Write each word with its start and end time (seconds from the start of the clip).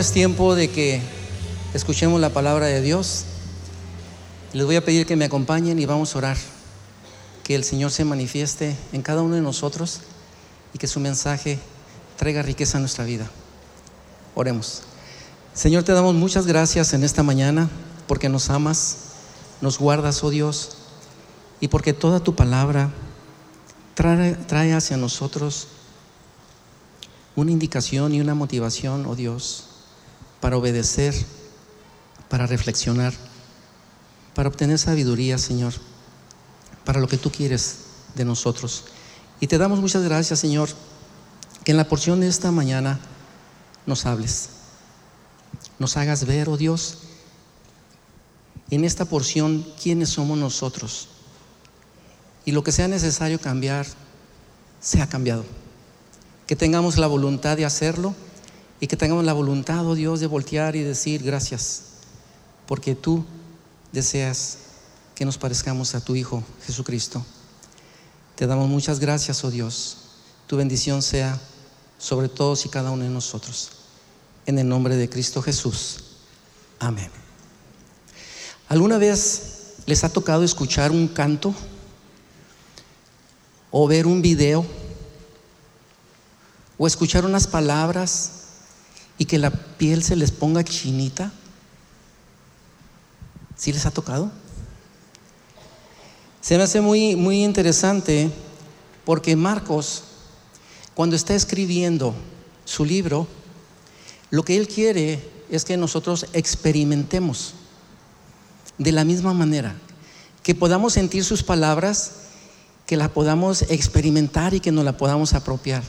Es 0.00 0.12
tiempo 0.12 0.54
de 0.54 0.70
que 0.70 1.02
escuchemos 1.74 2.22
la 2.22 2.30
palabra 2.30 2.64
de 2.64 2.80
Dios. 2.80 3.26
Les 4.54 4.64
voy 4.64 4.76
a 4.76 4.82
pedir 4.82 5.04
que 5.04 5.14
me 5.14 5.26
acompañen 5.26 5.78
y 5.78 5.84
vamos 5.84 6.14
a 6.14 6.18
orar. 6.18 6.38
Que 7.44 7.54
el 7.54 7.64
Señor 7.64 7.90
se 7.90 8.06
manifieste 8.06 8.74
en 8.94 9.02
cada 9.02 9.20
uno 9.20 9.34
de 9.34 9.42
nosotros 9.42 10.00
y 10.72 10.78
que 10.78 10.86
su 10.86 11.00
mensaje 11.00 11.58
traiga 12.16 12.40
riqueza 12.40 12.78
a 12.78 12.80
nuestra 12.80 13.04
vida. 13.04 13.30
Oremos. 14.34 14.84
Señor, 15.52 15.82
te 15.82 15.92
damos 15.92 16.14
muchas 16.14 16.46
gracias 16.46 16.94
en 16.94 17.04
esta 17.04 17.22
mañana 17.22 17.68
porque 18.06 18.30
nos 18.30 18.48
amas, 18.48 18.96
nos 19.60 19.78
guardas, 19.78 20.24
oh 20.24 20.30
Dios, 20.30 20.78
y 21.60 21.68
porque 21.68 21.92
toda 21.92 22.20
tu 22.20 22.34
palabra 22.34 22.90
trae, 23.92 24.32
trae 24.32 24.72
hacia 24.72 24.96
nosotros 24.96 25.68
una 27.36 27.50
indicación 27.50 28.14
y 28.14 28.22
una 28.22 28.34
motivación, 28.34 29.04
oh 29.04 29.14
Dios, 29.14 29.66
para 30.40 30.56
obedecer, 30.56 31.14
para 32.28 32.46
reflexionar, 32.46 33.12
para 34.34 34.48
obtener 34.48 34.78
sabiduría, 34.78 35.38
Señor, 35.38 35.74
para 36.84 37.00
lo 37.00 37.08
que 37.08 37.18
tú 37.18 37.30
quieres 37.30 37.80
de 38.14 38.24
nosotros. 38.24 38.84
Y 39.40 39.46
te 39.46 39.58
damos 39.58 39.80
muchas 39.80 40.02
gracias, 40.02 40.38
Señor, 40.38 40.68
que 41.64 41.72
en 41.72 41.76
la 41.76 41.88
porción 41.88 42.20
de 42.20 42.28
esta 42.28 42.50
mañana 42.50 43.00
nos 43.86 44.06
hables, 44.06 44.50
nos 45.78 45.96
hagas 45.96 46.24
ver, 46.24 46.48
oh 46.48 46.56
Dios, 46.56 46.98
en 48.70 48.84
esta 48.84 49.04
porción 49.04 49.66
quiénes 49.82 50.10
somos 50.10 50.38
nosotros. 50.38 51.08
Y 52.44 52.52
lo 52.52 52.62
que 52.64 52.72
sea 52.72 52.88
necesario 52.88 53.40
cambiar, 53.40 53.86
sea 54.80 55.08
cambiado. 55.08 55.44
Que 56.46 56.56
tengamos 56.56 56.96
la 56.96 57.06
voluntad 57.06 57.56
de 57.56 57.64
hacerlo 57.64 58.14
y 58.80 58.86
que 58.86 58.96
tengamos 58.96 59.24
la 59.24 59.34
voluntad, 59.34 59.86
oh 59.86 59.94
Dios, 59.94 60.20
de 60.20 60.26
voltear 60.26 60.74
y 60.74 60.82
decir 60.82 61.22
gracias, 61.22 61.82
porque 62.66 62.94
tú 62.94 63.24
deseas 63.92 64.58
que 65.14 65.26
nos 65.26 65.36
parezcamos 65.36 65.94
a 65.94 66.02
tu 66.02 66.16
Hijo 66.16 66.42
Jesucristo. 66.64 67.24
Te 68.36 68.46
damos 68.46 68.68
muchas 68.70 68.98
gracias, 68.98 69.44
oh 69.44 69.50
Dios. 69.50 69.98
Tu 70.46 70.56
bendición 70.56 71.02
sea 71.02 71.38
sobre 71.98 72.30
todos 72.30 72.64
y 72.64 72.70
cada 72.70 72.90
uno 72.90 73.04
de 73.04 73.10
nosotros. 73.10 73.70
En 74.46 74.58
el 74.58 74.66
nombre 74.66 74.96
de 74.96 75.10
Cristo 75.10 75.42
Jesús. 75.42 76.04
Amén. 76.78 77.10
¿Alguna 78.68 78.96
vez 78.96 79.74
les 79.84 80.02
ha 80.04 80.08
tocado 80.08 80.42
escuchar 80.42 80.90
un 80.90 81.06
canto 81.08 81.54
o 83.70 83.86
ver 83.86 84.06
un 84.06 84.22
video 84.22 84.64
o 86.78 86.86
escuchar 86.86 87.26
unas 87.26 87.46
palabras 87.46 88.39
y 89.20 89.26
que 89.26 89.38
la 89.38 89.50
piel 89.50 90.02
se 90.02 90.16
les 90.16 90.30
ponga 90.30 90.64
chinita? 90.64 91.30
¿Sí 93.54 93.70
les 93.70 93.84
ha 93.84 93.90
tocado? 93.90 94.32
Se 96.40 96.56
me 96.56 96.62
hace 96.62 96.80
muy, 96.80 97.16
muy 97.16 97.44
interesante 97.44 98.30
porque 99.04 99.36
Marcos, 99.36 100.04
cuando 100.94 101.16
está 101.16 101.34
escribiendo 101.34 102.14
su 102.64 102.86
libro, 102.86 103.28
lo 104.30 104.42
que 104.42 104.56
él 104.56 104.66
quiere 104.66 105.22
es 105.50 105.66
que 105.66 105.76
nosotros 105.76 106.24
experimentemos 106.32 107.52
de 108.78 108.92
la 108.92 109.04
misma 109.04 109.34
manera, 109.34 109.76
que 110.42 110.54
podamos 110.54 110.94
sentir 110.94 111.24
sus 111.24 111.42
palabras, 111.42 112.12
que 112.86 112.96
la 112.96 113.12
podamos 113.12 113.66
experimentar 113.68 114.54
y 114.54 114.60
que 114.60 114.72
nos 114.72 114.86
la 114.86 114.96
podamos 114.96 115.34
apropiar. 115.34 115.82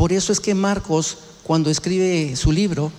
Por 0.00 0.14
eso 0.14 0.32
es 0.32 0.40
que 0.40 0.54
Marcos 0.54 1.18
cuando 1.42 1.68
escribe 1.68 2.34
su 2.34 2.52
libro, 2.52 2.90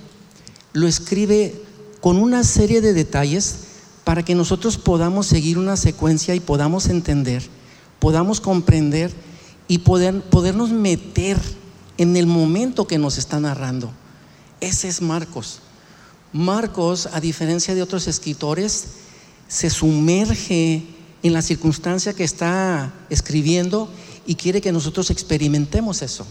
lo 0.72 0.88
escribe 0.88 1.60
con 2.00 2.18
una 2.18 2.44
serie 2.44 2.80
de 2.80 2.94
detalles 2.94 3.56
para 4.04 4.24
que 4.24 4.36
nosotros 4.36 4.78
podamos 4.78 5.26
seguir 5.26 5.58
una 5.58 5.78
secuencia 5.78 6.36
y 6.36 6.40
podamos 6.40 6.90
entender, 6.90 7.42
podamos 7.98 8.40
comprender 8.40 9.12
y 9.68 9.80
poder, 9.80 10.22
podernos 10.22 10.70
meter 10.70 11.40
en 11.98 12.16
el 12.16 12.28
momento 12.28 12.86
que 12.86 13.00
nos 13.00 13.18
está 13.18 13.40
narrando. 13.40 13.92
Ese 14.60 14.88
es 14.88 15.02
Marcos. 15.02 15.58
Marcos, 16.32 17.10
a 17.14 17.20
diferencia 17.20 17.74
de 17.74 17.82
otros 17.82 18.08
escritores, 18.08 18.86
se 19.48 19.72
sumerge 19.72 20.84
en 21.24 21.34
la 21.34 21.42
circunstancia 21.42 22.14
que 22.14 22.26
está 22.26 22.94
escribiendo 23.10 23.90
y 24.28 24.36
quiere 24.36 24.62
que 24.62 24.72
nosotros 24.72 25.10
experimentemos 25.10 26.04
eso. 26.04 26.28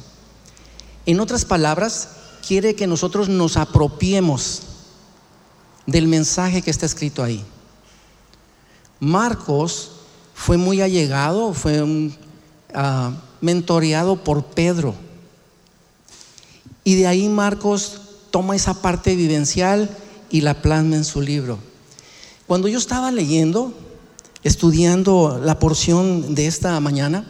En 1.10 1.18
otras 1.18 1.44
palabras, 1.44 2.10
quiere 2.46 2.76
que 2.76 2.86
nosotros 2.86 3.28
nos 3.28 3.56
apropiemos 3.56 4.62
del 5.84 6.06
mensaje 6.06 6.62
que 6.62 6.70
está 6.70 6.86
escrito 6.86 7.24
ahí. 7.24 7.44
Marcos 9.00 9.90
fue 10.34 10.56
muy 10.56 10.80
allegado, 10.80 11.52
fue 11.52 11.82
uh, 11.82 12.10
mentoreado 13.40 14.22
por 14.22 14.44
Pedro. 14.44 14.94
Y 16.84 16.94
de 16.94 17.08
ahí 17.08 17.28
Marcos 17.28 18.02
toma 18.30 18.54
esa 18.54 18.80
parte 18.80 19.16
vivencial 19.16 19.90
y 20.30 20.42
la 20.42 20.62
plasma 20.62 20.94
en 20.94 21.04
su 21.04 21.22
libro. 21.22 21.58
Cuando 22.46 22.68
yo 22.68 22.78
estaba 22.78 23.10
leyendo, 23.10 23.74
estudiando 24.44 25.40
la 25.42 25.58
porción 25.58 26.36
de 26.36 26.46
esta 26.46 26.78
mañana, 26.78 27.26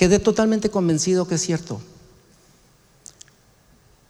quedé 0.00 0.18
totalmente 0.18 0.70
convencido 0.70 1.28
que 1.28 1.34
es 1.34 1.42
cierto. 1.42 1.78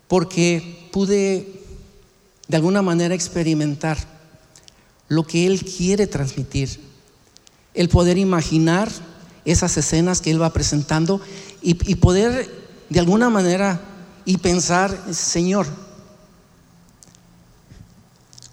Porque 0.06 0.88
pude 0.92 1.64
de 2.46 2.56
alguna 2.56 2.80
manera 2.80 3.12
experimentar 3.12 3.98
lo 5.08 5.26
que 5.26 5.48
Él 5.48 5.64
quiere 5.64 6.06
transmitir. 6.06 6.78
El 7.74 7.88
poder 7.88 8.18
imaginar 8.18 8.88
esas 9.44 9.76
escenas 9.76 10.20
que 10.20 10.30
Él 10.30 10.40
va 10.40 10.52
presentando 10.52 11.20
y, 11.60 11.70
y 11.90 11.96
poder 11.96 12.48
de 12.88 13.00
alguna 13.00 13.28
manera 13.28 13.80
y 14.24 14.36
pensar, 14.36 14.96
Señor, 15.12 15.66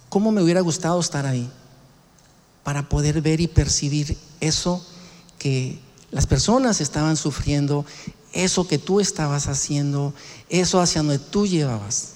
¿cómo 0.09 0.31
me 0.31 0.41
hubiera 0.41 0.61
gustado 0.61 0.99
estar 0.99 1.27
ahí? 1.27 1.47
Para 2.63 2.89
poder 2.89 3.21
ver 3.21 3.41
y 3.41 3.47
percibir 3.47 4.17
eso 4.39 4.83
que 5.37 5.85
las 6.11 6.25
personas 6.25 6.81
estaban 6.81 7.17
sufriendo 7.17 7.85
eso 8.33 8.67
que 8.67 8.77
tú 8.77 8.99
estabas 8.99 9.47
haciendo, 9.47 10.13
eso 10.49 10.79
hacia 10.79 11.01
donde 11.01 11.19
tú 11.19 11.47
llevabas. 11.47 12.13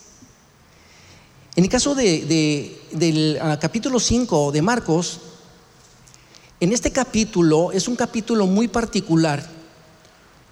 En 1.56 1.66
el 1.66 1.70
caso 1.70 1.96
del 1.96 3.40
ah, 3.42 3.58
capítulo 3.60 4.00
5 4.00 4.52
de 4.52 4.62
Marcos, 4.62 5.20
en 6.60 6.72
este 6.72 6.92
capítulo 6.92 7.72
es 7.72 7.88
un 7.88 7.96
capítulo 7.96 8.46
muy 8.48 8.68
particular 8.68 9.46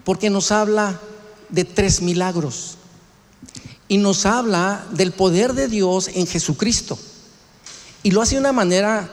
porque 0.03 0.29
nos 0.29 0.51
habla 0.51 0.99
de 1.49 1.63
tres 1.65 2.01
milagros 2.01 2.77
y 3.87 3.97
nos 3.97 4.25
habla 4.25 4.85
del 4.91 5.11
poder 5.11 5.53
de 5.53 5.67
Dios 5.67 6.09
en 6.09 6.27
Jesucristo. 6.27 6.97
Y 8.03 8.11
lo 8.11 8.21
hace 8.21 8.35
de 8.35 8.41
una 8.41 8.53
manera 8.53 9.09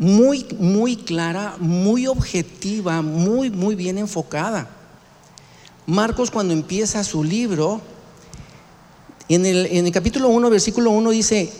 muy, 0.00 0.46
muy 0.58 0.96
clara, 0.96 1.56
muy 1.58 2.06
objetiva, 2.06 3.02
muy, 3.02 3.50
muy 3.50 3.74
bien 3.74 3.98
enfocada. 3.98 4.66
Marcos 5.84 6.30
cuando 6.30 6.54
empieza 6.54 7.04
su 7.04 7.22
libro, 7.22 7.82
en 9.28 9.44
el, 9.44 9.66
en 9.66 9.84
el 9.84 9.92
capítulo 9.92 10.30
1, 10.30 10.48
versículo 10.48 10.90
1 10.90 11.10
dice, 11.10 11.52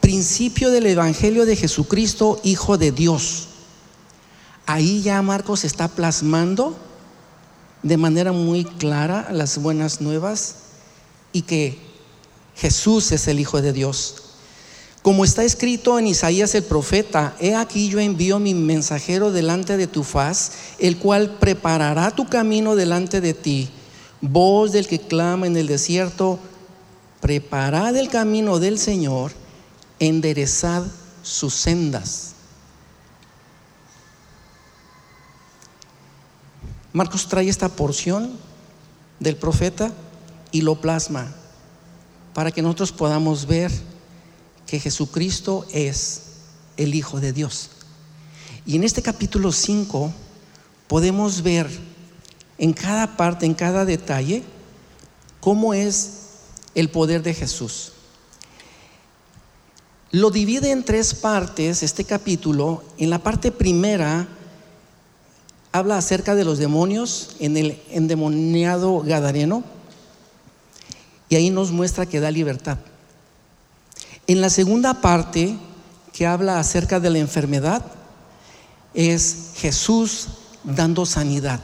principio 0.00 0.72
del 0.72 0.86
Evangelio 0.86 1.46
de 1.46 1.54
Jesucristo, 1.54 2.40
Hijo 2.42 2.78
de 2.78 2.90
Dios. 2.90 3.46
Ahí 4.66 5.00
ya 5.02 5.22
Marcos 5.22 5.64
está 5.64 5.86
plasmando 5.86 6.76
de 7.84 7.96
manera 7.96 8.32
muy 8.32 8.64
clara 8.64 9.28
las 9.30 9.56
buenas 9.62 10.00
nuevas 10.00 10.56
y 11.32 11.42
que 11.42 11.78
Jesús 12.56 13.12
es 13.12 13.28
el 13.28 13.38
Hijo 13.38 13.62
de 13.62 13.72
Dios. 13.72 14.27
Como 15.08 15.24
está 15.24 15.42
escrito 15.42 15.98
en 15.98 16.06
Isaías 16.06 16.54
el 16.54 16.64
profeta, 16.64 17.34
he 17.40 17.54
aquí 17.54 17.88
yo 17.88 17.98
envío 17.98 18.38
mi 18.38 18.52
mensajero 18.52 19.32
delante 19.32 19.78
de 19.78 19.86
tu 19.86 20.04
faz, 20.04 20.52
el 20.78 20.98
cual 20.98 21.38
preparará 21.40 22.10
tu 22.10 22.28
camino 22.28 22.76
delante 22.76 23.22
de 23.22 23.32
ti. 23.32 23.70
Voz 24.20 24.70
del 24.70 24.86
que 24.86 25.00
clama 25.00 25.46
en 25.46 25.56
el 25.56 25.66
desierto, 25.66 26.38
preparad 27.22 27.96
el 27.96 28.10
camino 28.10 28.58
del 28.58 28.78
Señor, 28.78 29.32
enderezad 29.98 30.84
sus 31.22 31.54
sendas. 31.54 32.34
Marcos 36.92 37.26
trae 37.28 37.48
esta 37.48 37.70
porción 37.70 38.32
del 39.20 39.36
profeta 39.36 39.90
y 40.52 40.60
lo 40.60 40.82
plasma 40.82 41.34
para 42.34 42.52
que 42.52 42.60
nosotros 42.60 42.92
podamos 42.92 43.46
ver 43.46 43.72
que 44.68 44.78
Jesucristo 44.78 45.66
es 45.72 46.20
el 46.76 46.94
Hijo 46.94 47.20
de 47.20 47.32
Dios. 47.32 47.70
Y 48.66 48.76
en 48.76 48.84
este 48.84 49.02
capítulo 49.02 49.50
5 49.50 50.12
podemos 50.86 51.42
ver 51.42 51.68
en 52.58 52.74
cada 52.74 53.16
parte, 53.16 53.46
en 53.46 53.54
cada 53.54 53.84
detalle, 53.86 54.42
cómo 55.40 55.72
es 55.72 56.10
el 56.74 56.90
poder 56.90 57.22
de 57.22 57.32
Jesús. 57.32 57.92
Lo 60.10 60.30
divide 60.30 60.70
en 60.70 60.84
tres 60.84 61.14
partes 61.14 61.82
este 61.82 62.04
capítulo. 62.04 62.84
En 62.98 63.10
la 63.10 63.22
parte 63.22 63.50
primera 63.50 64.28
habla 65.72 65.96
acerca 65.96 66.34
de 66.34 66.44
los 66.44 66.58
demonios 66.58 67.36
en 67.40 67.56
el 67.56 67.80
endemoniado 67.90 69.00
Gadareno 69.00 69.64
y 71.28 71.36
ahí 71.36 71.50
nos 71.50 71.70
muestra 71.70 72.06
que 72.06 72.20
da 72.20 72.30
libertad. 72.30 72.78
En 74.28 74.40
la 74.40 74.50
segunda 74.50 75.00
parte 75.00 75.56
que 76.12 76.26
habla 76.26 76.60
acerca 76.60 77.00
de 77.00 77.10
la 77.10 77.18
enfermedad 77.18 77.84
es 78.94 79.52
Jesús 79.56 80.28
dando 80.62 81.04
sanidad. 81.04 81.60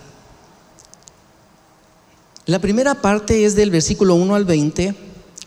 La 2.47 2.59
primera 2.59 3.01
parte 3.01 3.45
es 3.45 3.55
del 3.55 3.71
versículo 3.71 4.17
1 4.17 4.35
al 4.35 4.45
20 4.45 4.95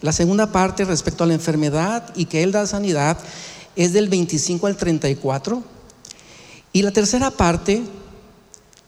la 0.01 0.11
segunda 0.11 0.51
parte 0.51 0.85
respecto 0.85 1.23
a 1.23 1.27
la 1.27 1.33
enfermedad 1.33 2.13
y 2.15 2.25
que 2.25 2.43
Él 2.43 2.51
da 2.51 2.67
sanidad 2.67 3.17
es 3.75 3.93
del 3.93 4.09
25 4.09 4.67
al 4.67 4.77
34. 4.77 5.63
Y 6.71 6.83
la 6.83 6.91
tercera 6.91 7.31
parte, 7.31 7.81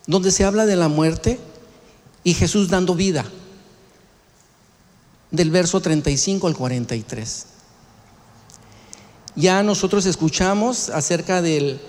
donde 0.05 0.31
se 0.31 0.45
habla 0.45 0.67
de 0.67 0.75
la 0.75 0.87
muerte 0.87 1.39
y 2.23 2.35
Jesús 2.35 2.69
dando 2.69 2.93
vida, 2.93 3.25
del 5.31 5.49
verso 5.49 5.81
35 5.81 6.47
al 6.47 6.55
43. 6.55 7.45
Ya 9.39 9.63
nosotros 9.63 10.05
escuchamos 10.05 10.89
acerca 10.89 11.41
del, 11.41 11.79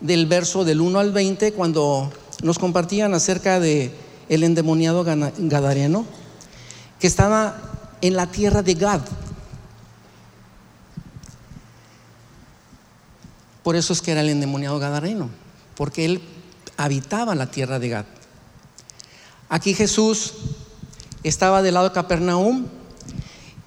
del 0.00 0.24
verso 0.24 0.64
del 0.64 0.80
1 0.80 0.98
al 0.98 1.12
20 1.12 1.52
cuando 1.52 2.10
nos 2.42 2.58
compartían 2.58 3.12
acerca 3.12 3.60
de 3.60 3.92
el 4.30 4.42
endemoniado 4.42 5.04
gadareno 5.04 6.06
que 6.98 7.06
estaba 7.06 7.60
en 8.00 8.16
la 8.16 8.30
tierra 8.30 8.62
de 8.62 8.72
Gad. 8.72 9.02
Por 13.62 13.76
eso 13.76 13.92
es 13.92 14.00
que 14.00 14.12
era 14.12 14.22
el 14.22 14.30
endemoniado 14.30 14.78
gadareno, 14.78 15.28
porque 15.74 16.06
él 16.06 16.22
habitaba 16.78 17.34
la 17.34 17.50
tierra 17.50 17.78
de 17.78 17.88
Gad. 17.90 18.06
Aquí 19.50 19.74
Jesús 19.74 20.32
estaba 21.22 21.60
del 21.60 21.74
lado 21.74 21.90
de 21.90 21.94
Capernaum 21.94 22.64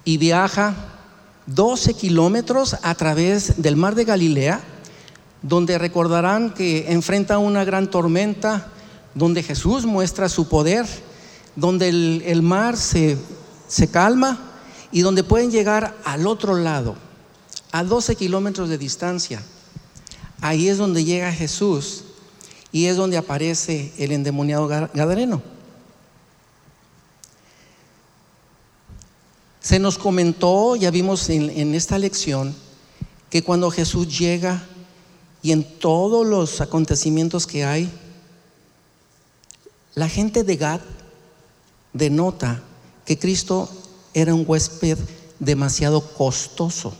y 0.04 0.18
viaja 0.18 0.97
12 1.48 1.94
kilómetros 1.94 2.76
a 2.82 2.94
través 2.94 3.60
del 3.60 3.76
mar 3.76 3.94
de 3.94 4.04
Galilea, 4.04 4.60
donde 5.42 5.78
recordarán 5.78 6.54
que 6.54 6.92
enfrenta 6.92 7.38
una 7.38 7.64
gran 7.64 7.90
tormenta, 7.90 8.68
donde 9.14 9.42
Jesús 9.42 9.84
muestra 9.84 10.28
su 10.28 10.48
poder, 10.48 10.86
donde 11.56 11.88
el, 11.88 12.42
mar 12.42 12.76
se 12.76 13.18
se 13.68 13.88
calma 13.88 14.38
y 14.90 15.02
donde 15.02 15.22
pueden 15.22 15.50
llegar 15.50 15.94
al 16.04 16.26
otro 16.26 16.56
lado, 16.56 16.96
a 17.70 17.84
12 17.84 18.16
kilómetros 18.16 18.68
de 18.68 18.78
distancia. 18.78 19.42
Ahí 20.40 20.68
es 20.68 20.78
donde 20.78 21.04
llega 21.04 21.32
Jesús 21.32 22.04
y 22.72 22.86
es 22.86 22.96
donde 22.96 23.18
aparece 23.18 23.92
el 23.98 24.12
endemoniado 24.12 24.66
Gadareno. 24.66 25.42
Se 29.68 29.78
nos 29.78 29.98
comentó, 29.98 30.76
ya 30.76 30.90
vimos 30.90 31.28
en, 31.28 31.74
esta 31.74 31.98
lección, 31.98 32.56
que 33.28 33.44
cuando 33.44 33.70
Jesús 33.70 34.18
llega 34.18 34.66
y 35.42 35.52
en 35.52 35.62
todos 35.62 36.26
los 36.26 36.62
acontecimientos 36.62 37.46
que 37.46 37.66
hay, 37.66 37.92
la 39.94 40.08
gente 40.08 40.42
de 40.42 40.56
Gad 40.56 40.80
denota 41.92 42.62
que 43.04 43.18
Cristo 43.18 43.68
era 44.14 44.32
un 44.32 44.46
huésped 44.46 44.96
demasiado 45.38 46.00
costoso. 46.14 46.94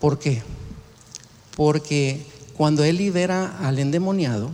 ¿Por 0.00 0.18
qué? 0.18 0.42
Porque 1.54 2.26
cuando 2.56 2.82
Él 2.82 2.96
libera 2.96 3.58
al 3.60 3.78
endemoniado, 3.78 4.50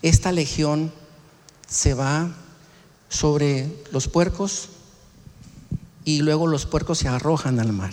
esta 0.00 0.30
legión 0.30 0.92
se 1.66 1.94
va 1.94 2.36
sobre 3.14 3.68
los 3.92 4.08
puercos 4.08 4.70
y 6.04 6.20
luego 6.22 6.48
los 6.48 6.66
puercos 6.66 6.98
se 6.98 7.08
arrojan 7.08 7.60
al 7.60 7.72
mar. 7.72 7.92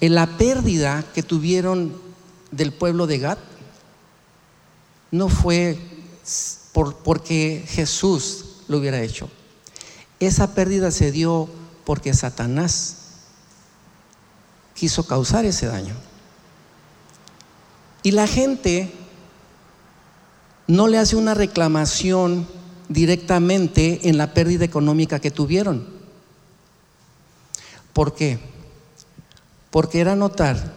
En 0.00 0.14
la 0.14 0.26
pérdida 0.36 1.02
que 1.14 1.22
tuvieron 1.22 1.96
del 2.50 2.74
pueblo 2.74 3.06
de 3.06 3.18
Gad 3.18 3.38
no 5.10 5.30
fue 5.30 5.78
por, 6.72 6.96
porque 6.96 7.64
Jesús 7.66 8.44
lo 8.68 8.78
hubiera 8.78 9.00
hecho. 9.00 9.30
Esa 10.20 10.54
pérdida 10.54 10.90
se 10.90 11.10
dio 11.10 11.48
porque 11.86 12.12
Satanás 12.12 12.96
quiso 14.74 15.06
causar 15.06 15.46
ese 15.46 15.66
daño. 15.66 15.94
Y 18.02 18.10
la 18.10 18.26
gente 18.26 18.92
no 20.66 20.88
le 20.88 20.98
hace 20.98 21.16
una 21.16 21.34
reclamación 21.34 22.46
directamente 22.88 24.08
en 24.08 24.18
la 24.18 24.34
pérdida 24.34 24.64
económica 24.64 25.20
que 25.20 25.30
tuvieron. 25.30 25.86
¿Por 27.92 28.14
qué? 28.14 28.38
Porque 29.70 30.00
era 30.00 30.16
notar 30.16 30.76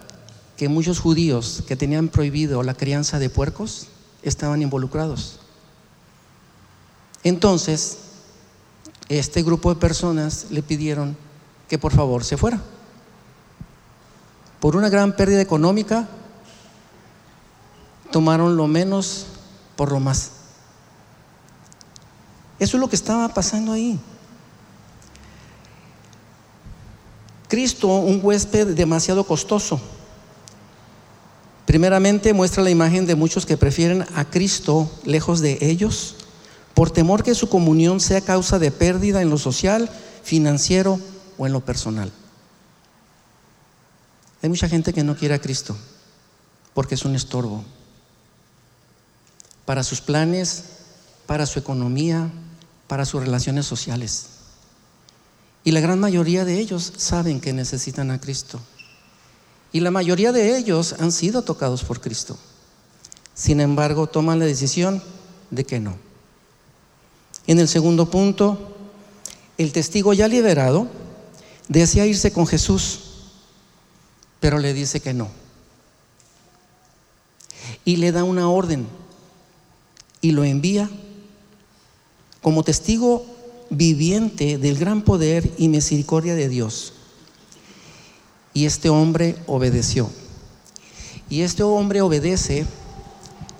que 0.58 0.70
muchos 0.70 1.00
judíos 1.00 1.64
que 1.68 1.76
tenían 1.76 2.10
prohibido 2.10 2.64
la 2.64 2.74
crianza 2.74 3.20
de 3.20 3.30
puercos, 3.30 3.88
estaban 4.24 4.62
involucrados. 4.62 5.40
Entonces, 7.24 8.00
este 9.10 9.44
grupo 9.44 9.74
de 9.74 9.80
personas 9.80 10.48
le 10.50 10.64
pidieron 10.64 11.16
que 11.70 11.78
por 11.78 11.94
favor 11.94 12.24
se 12.24 12.38
fuera. 12.38 12.62
Por 14.60 14.76
una 14.76 14.90
gran 14.90 15.16
pérdida 15.16 15.42
económica, 15.42 16.08
tomaron 18.12 18.58
lo 18.58 18.68
menos 18.68 19.28
por 19.78 19.94
lo 19.94 20.02
más. 20.02 20.32
Eso 22.60 22.76
es 22.76 22.82
lo 22.82 22.90
que 22.90 22.98
estaba 22.98 23.30
pasando 23.30 23.72
ahí. 23.72 23.98
Cristo, 27.48 27.88
un 27.88 28.20
huésped 28.22 28.76
demasiado 28.76 29.24
costoso. 29.24 29.80
Primeramente 31.66 32.34
muestra 32.34 32.64
la 32.64 32.70
imagen 32.70 33.06
de 33.06 33.16
muchos 33.16 33.46
que 33.46 33.56
prefieren 33.56 34.06
a 34.16 34.26
Cristo 34.26 34.92
lejos 35.06 35.40
de 35.40 35.58
ellos 35.62 36.16
por 36.74 36.92
temor 36.92 37.24
que 37.24 37.36
su 37.36 37.50
comunión 37.50 38.00
sea 38.00 38.22
causa 38.22 38.60
de 38.60 38.72
pérdida 38.72 39.22
en 39.22 39.30
lo 39.30 39.38
social, 39.38 39.90
financiero 40.24 41.00
o 41.38 41.46
en 41.46 41.54
lo 41.54 41.62
personal. 41.62 42.12
Hay 44.42 44.50
mucha 44.50 44.70
gente 44.70 44.94
que 44.94 45.04
no 45.04 45.16
quiere 45.16 45.36
a 45.36 45.42
Cristo 45.42 45.76
porque 46.74 46.96
es 46.96 47.06
un 47.06 47.16
estorbo 47.16 47.64
para 49.68 49.84
sus 49.84 50.00
planes, 50.00 50.64
para 51.26 51.46
su 51.46 51.60
economía, 51.60 52.32
para 52.88 53.04
sus 53.04 53.22
relaciones 53.22 53.66
sociales. 53.66 54.28
Y 55.66 55.72
la 55.72 55.82
gran 55.82 56.00
mayoría 56.00 56.46
de 56.46 56.58
ellos 56.58 56.94
saben 56.96 57.42
que 57.42 57.52
necesitan 57.52 58.10
a 58.10 58.22
Cristo. 58.22 58.62
Y 59.74 59.82
la 59.82 59.92
mayoría 59.92 60.32
de 60.32 60.58
ellos 60.58 60.96
han 61.00 61.12
sido 61.12 61.42
tocados 61.42 61.84
por 61.84 62.00
Cristo. 62.00 62.38
Sin 63.34 63.60
embargo, 63.60 64.08
toman 64.08 64.40
la 64.40 64.46
decisión 64.46 65.04
de 65.52 65.66
que 65.66 65.82
no. 65.82 65.98
En 67.46 67.60
el 67.60 67.68
segundo 67.68 68.10
punto, 68.10 68.74
el 69.58 69.74
testigo 69.74 70.14
ya 70.14 70.30
liberado 70.30 70.88
desea 71.68 72.06
irse 72.06 72.32
con 72.32 72.48
Jesús, 72.48 73.00
pero 74.40 74.60
le 74.60 74.74
dice 74.74 75.02
que 75.02 75.14
no. 75.14 75.28
Y 77.84 77.98
le 77.98 78.14
da 78.14 78.24
una 78.24 78.48
orden 78.48 78.88
y 80.22 80.32
lo 80.32 80.44
envía 80.44 80.90
como 82.42 82.64
testigo 82.64 83.26
viviente 83.70 84.58
del 84.58 84.78
gran 84.78 85.02
poder 85.02 85.52
y 85.58 85.68
misericordia 85.68 86.36
de 86.36 86.50
Dios. 86.50 86.94
Y 88.54 88.66
este 88.66 88.90
hombre 88.90 89.36
obedeció. 89.46 90.10
Y 91.30 91.42
este 91.42 91.64
hombre 91.64 92.02
obedece 92.02 92.66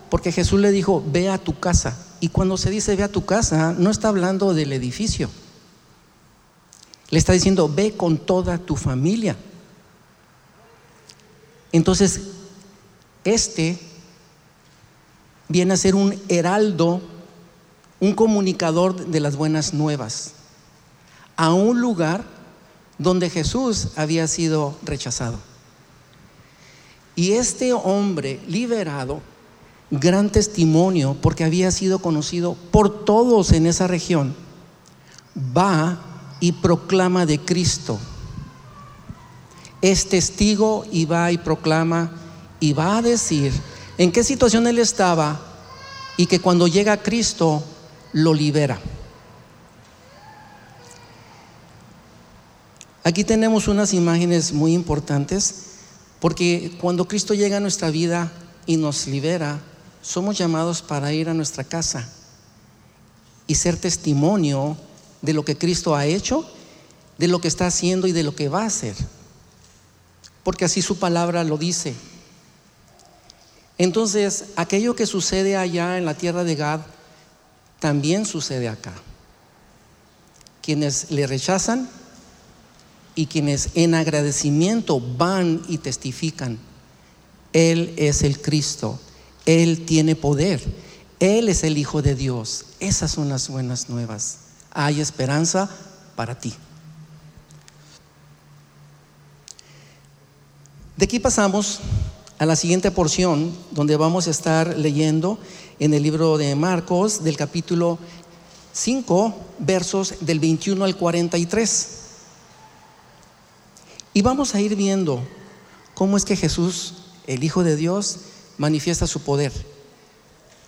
porque 0.10 0.32
Jesús 0.32 0.60
le 0.60 0.72
dijo, 0.72 1.04
ve 1.06 1.30
a 1.30 1.38
tu 1.38 1.60
casa. 1.60 1.98
Y 2.20 2.30
cuando 2.30 2.58
se 2.58 2.70
dice 2.70 2.96
ve 2.96 3.04
a 3.04 3.12
tu 3.12 3.26
casa, 3.26 3.76
no 3.78 3.92
está 3.92 4.08
hablando 4.08 4.54
del 4.54 4.72
edificio. 4.74 5.30
Le 7.10 7.20
está 7.20 7.34
diciendo, 7.34 7.72
ve 7.74 7.96
con 7.96 8.18
toda 8.18 8.58
tu 8.58 8.76
familia. 8.76 9.36
Entonces, 11.72 12.22
este 13.24 13.78
viene 15.50 15.74
a 15.74 15.78
ser 15.78 15.96
un 15.96 16.20
heraldo, 16.28 17.02
un 18.00 18.14
comunicador 18.14 19.08
de 19.08 19.20
las 19.20 19.36
buenas 19.36 19.74
nuevas, 19.74 20.34
a 21.36 21.54
un 21.54 21.82
lugar 21.82 22.24
donde 22.98 23.30
Jesús 23.30 23.90
había 23.96 24.28
sido 24.28 24.76
rechazado. 24.84 25.38
Y 27.16 27.34
este 27.34 27.74
hombre 27.74 28.40
liberado 28.48 29.22
gran 29.90 30.32
testimonio 30.32 31.16
porque 31.22 31.44
había 31.44 31.72
sido 31.72 32.00
conocido 32.00 32.56
por 32.72 33.06
todos 33.06 33.52
en 33.52 33.66
esa 33.66 33.88
región, 33.88 34.36
va 35.56 36.00
y 36.40 36.52
proclama 36.54 37.26
de 37.26 37.40
Cristo. 37.40 37.98
Es 39.82 40.10
testigo 40.10 40.86
y 40.92 41.06
va 41.06 41.32
y 41.32 41.38
proclama 41.38 42.12
y 42.60 42.74
va 42.74 42.98
a 42.98 43.02
decir 43.02 43.54
en 43.98 44.12
qué 44.12 44.24
situación 44.24 44.68
él 44.68 44.80
estaba 44.80 45.40
y 46.18 46.26
que 46.26 46.40
cuando 46.40 46.68
llega 46.68 47.02
Cristo 47.02 47.64
lo 48.14 48.34
libera. 48.34 48.80
Aquí 53.04 53.24
tenemos 53.24 53.68
unas 53.68 53.94
imágenes 53.94 54.52
muy 54.52 54.74
importantes 54.74 55.68
porque 56.20 56.76
cuando 56.82 57.08
Cristo 57.08 57.34
llega 57.34 57.58
a 57.58 57.62
nuestra 57.62 57.90
vida 57.90 58.32
y 58.66 58.78
nos 58.78 59.08
libera, 59.08 59.62
somos 60.02 60.38
llamados 60.38 60.82
para 60.82 61.14
ir 61.14 61.30
a 61.30 61.34
nuestra 61.34 61.64
casa 61.64 62.10
y 63.46 63.56
ser 63.56 63.78
testimonio 63.78 64.78
de 65.22 65.34
lo 65.34 65.46
que 65.46 65.58
Cristo 65.58 65.96
ha 65.96 66.06
hecho, 66.06 66.50
de 67.18 67.28
lo 67.28 67.40
que 67.40 67.48
está 67.48 67.68
haciendo 67.68 68.08
y 68.08 68.12
de 68.12 68.24
lo 68.24 68.36
que 68.36 68.50
va 68.50 68.64
a 68.64 68.68
hacer. 68.68 68.96
Porque 70.44 70.66
así 70.66 70.82
su 70.82 70.98
palabra 70.98 71.44
lo 71.44 71.58
dice. 71.58 71.94
Entonces, 73.78 74.46
aquello 74.56 74.96
que 74.96 75.06
sucede 75.06 75.56
allá 75.56 75.98
en 75.98 76.06
la 76.06 76.16
tierra 76.16 76.44
de 76.44 76.56
Gad, 76.56 76.82
también 77.80 78.26
sucede 78.26 78.68
acá. 78.68 78.94
Quienes 80.62 81.12
le 81.12 81.28
rechazan 81.28 81.90
y 83.16 83.28
quienes 83.28 83.70
en 83.76 83.94
agradecimiento 83.94 85.00
van 85.00 85.62
y 85.68 85.78
testifican, 85.78 86.58
Él 87.54 87.94
es 87.98 88.24
el 88.24 88.42
Cristo, 88.42 89.00
Él 89.46 89.86
tiene 89.86 90.16
poder, 90.16 90.64
Él 91.20 91.48
es 91.48 91.64
el 91.64 91.78
Hijo 91.78 92.02
de 92.02 92.16
Dios. 92.16 92.66
Esas 92.80 93.12
son 93.12 93.30
las 93.30 93.48
buenas 93.48 93.90
nuevas. 93.90 94.40
Hay 94.72 95.02
esperanza 95.02 95.70
para 96.16 96.40
ti. 96.40 96.54
De 100.98 101.06
aquí 101.06 101.20
pasamos 101.20 101.80
a 102.40 102.46
la 102.46 102.56
siguiente 102.56 102.92
porción 102.92 103.52
donde 103.72 103.98
vamos 103.98 104.28
a 104.28 104.32
estar 104.32 104.78
leyendo 104.78 105.40
en 105.80 105.94
el 105.94 106.04
libro 106.04 106.38
de 106.38 106.56
Marcos 106.56 107.24
del 107.24 107.36
capítulo 107.36 107.98
5 108.74 109.36
versos 109.60 110.16
del 110.22 110.40
21 110.40 110.86
al 110.86 110.96
43. 110.96 111.88
Y 114.14 114.22
vamos 114.22 114.54
a 114.54 114.62
ir 114.62 114.76
viendo 114.76 115.24
cómo 115.96 116.16
es 116.16 116.26
que 116.26 116.36
Jesús, 116.36 116.94
el 117.26 117.44
Hijo 117.44 117.64
de 117.64 117.76
Dios, 117.76 118.20
manifiesta 118.58 119.08
su 119.08 119.22
poder, 119.22 119.52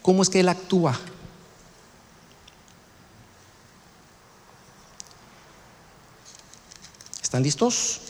cómo 0.02 0.24
es 0.24 0.30
que 0.30 0.40
Él 0.40 0.50
actúa. 0.50 1.00
¿Están 7.22 7.44
listos? 7.44 8.09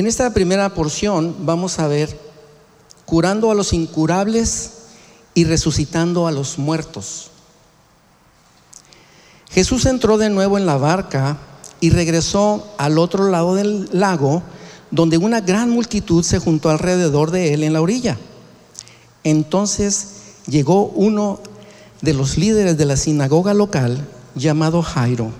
En 0.00 0.06
esta 0.06 0.32
primera 0.32 0.72
porción 0.72 1.36
vamos 1.40 1.78
a 1.78 1.86
ver 1.86 2.18
curando 3.04 3.50
a 3.50 3.54
los 3.54 3.74
incurables 3.74 4.70
y 5.34 5.44
resucitando 5.44 6.26
a 6.26 6.32
los 6.32 6.56
muertos. 6.56 7.30
Jesús 9.50 9.84
entró 9.84 10.16
de 10.16 10.30
nuevo 10.30 10.56
en 10.56 10.64
la 10.64 10.78
barca 10.78 11.36
y 11.80 11.90
regresó 11.90 12.66
al 12.78 12.96
otro 12.96 13.28
lado 13.28 13.54
del 13.56 13.90
lago, 13.92 14.42
donde 14.90 15.18
una 15.18 15.42
gran 15.42 15.68
multitud 15.68 16.24
se 16.24 16.38
juntó 16.38 16.70
alrededor 16.70 17.30
de 17.30 17.52
él 17.52 17.62
en 17.62 17.74
la 17.74 17.82
orilla. 17.82 18.16
Entonces 19.22 20.12
llegó 20.46 20.86
uno 20.86 21.40
de 22.00 22.14
los 22.14 22.38
líderes 22.38 22.78
de 22.78 22.86
la 22.86 22.96
sinagoga 22.96 23.52
local, 23.52 24.08
llamado 24.34 24.80
Jairo. 24.80 25.30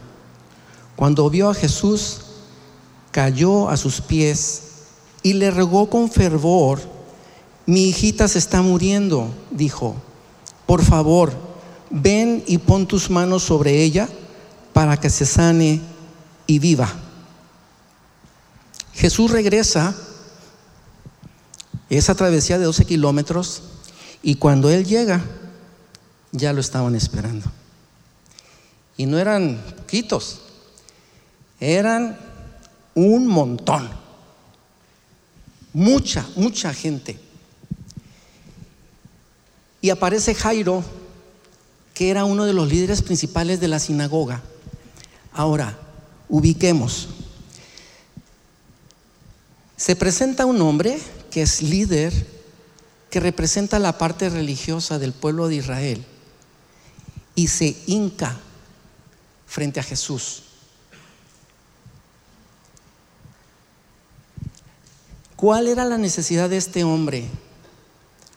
Cuando 0.96 1.30
vio 1.30 1.48
a 1.48 1.54
Jesús, 1.54 2.26
cayó 3.10 3.68
a 3.68 3.76
sus 3.76 4.00
pies 4.00 4.62
y 5.22 5.34
le 5.34 5.50
rogó 5.50 5.90
con 5.90 6.10
fervor, 6.10 6.80
mi 7.66 7.84
hijita 7.84 8.26
se 8.28 8.38
está 8.38 8.62
muriendo, 8.62 9.28
dijo, 9.50 9.94
por 10.66 10.84
favor, 10.84 11.32
ven 11.90 12.42
y 12.46 12.58
pon 12.58 12.86
tus 12.86 13.10
manos 13.10 13.42
sobre 13.42 13.82
ella 13.82 14.08
para 14.72 14.96
que 14.96 15.10
se 15.10 15.26
sane 15.26 15.80
y 16.46 16.58
viva. 16.58 16.88
Jesús 18.94 19.30
regresa 19.30 19.94
esa 21.88 22.14
travesía 22.14 22.58
de 22.58 22.64
12 22.64 22.84
kilómetros 22.84 23.62
y 24.22 24.36
cuando 24.36 24.70
Él 24.70 24.84
llega, 24.84 25.24
ya 26.32 26.52
lo 26.52 26.60
estaban 26.60 26.94
esperando. 26.94 27.50
Y 28.96 29.06
no 29.06 29.18
eran 29.18 29.62
poquitos, 29.76 30.40
eran 31.58 32.18
un 32.94 33.26
montón. 33.26 33.88
Mucha, 35.72 36.26
mucha 36.36 36.74
gente. 36.74 37.18
Y 39.80 39.90
aparece 39.90 40.34
Jairo, 40.34 40.84
que 41.94 42.10
era 42.10 42.24
uno 42.24 42.44
de 42.44 42.52
los 42.52 42.68
líderes 42.68 43.02
principales 43.02 43.60
de 43.60 43.68
la 43.68 43.78
sinagoga. 43.78 44.42
Ahora, 45.32 45.78
ubiquemos. 46.28 47.08
Se 49.76 49.96
presenta 49.96 50.44
un 50.44 50.60
hombre 50.60 51.00
que 51.30 51.42
es 51.42 51.62
líder, 51.62 52.12
que 53.10 53.20
representa 53.20 53.78
la 53.78 53.96
parte 53.96 54.28
religiosa 54.28 54.98
del 54.98 55.12
pueblo 55.12 55.48
de 55.48 55.56
Israel, 55.56 56.04
y 57.34 57.48
se 57.48 57.76
hinca 57.86 58.38
frente 59.46 59.80
a 59.80 59.82
Jesús. 59.82 60.42
¿Cuál 65.40 65.68
era 65.68 65.86
la 65.86 65.96
necesidad 65.96 66.50
de 66.50 66.58
este 66.58 66.84
hombre 66.84 67.24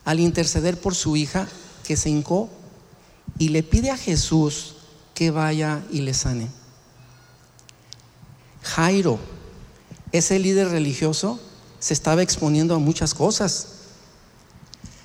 al 0.06 0.22
interceder 0.22 0.80
por 0.80 0.96
su 0.96 1.18
hija 1.18 1.50
que 1.84 1.98
se 1.98 2.10
hincó 2.10 2.48
y 3.38 3.50
le 3.50 3.62
pide 3.62 3.92
a 3.92 3.98
Jesús 3.98 4.76
que 5.14 5.30
vaya 5.30 5.84
y 5.92 6.00
le 6.00 6.14
sane? 6.14 6.48
Jairo, 8.62 9.20
ese 10.14 10.40
líder 10.40 10.70
religioso, 10.70 11.42
se 11.78 11.94
estaba 11.94 12.22
exponiendo 12.22 12.74
a 12.74 12.80
muchas 12.80 13.14
cosas. 13.14 13.68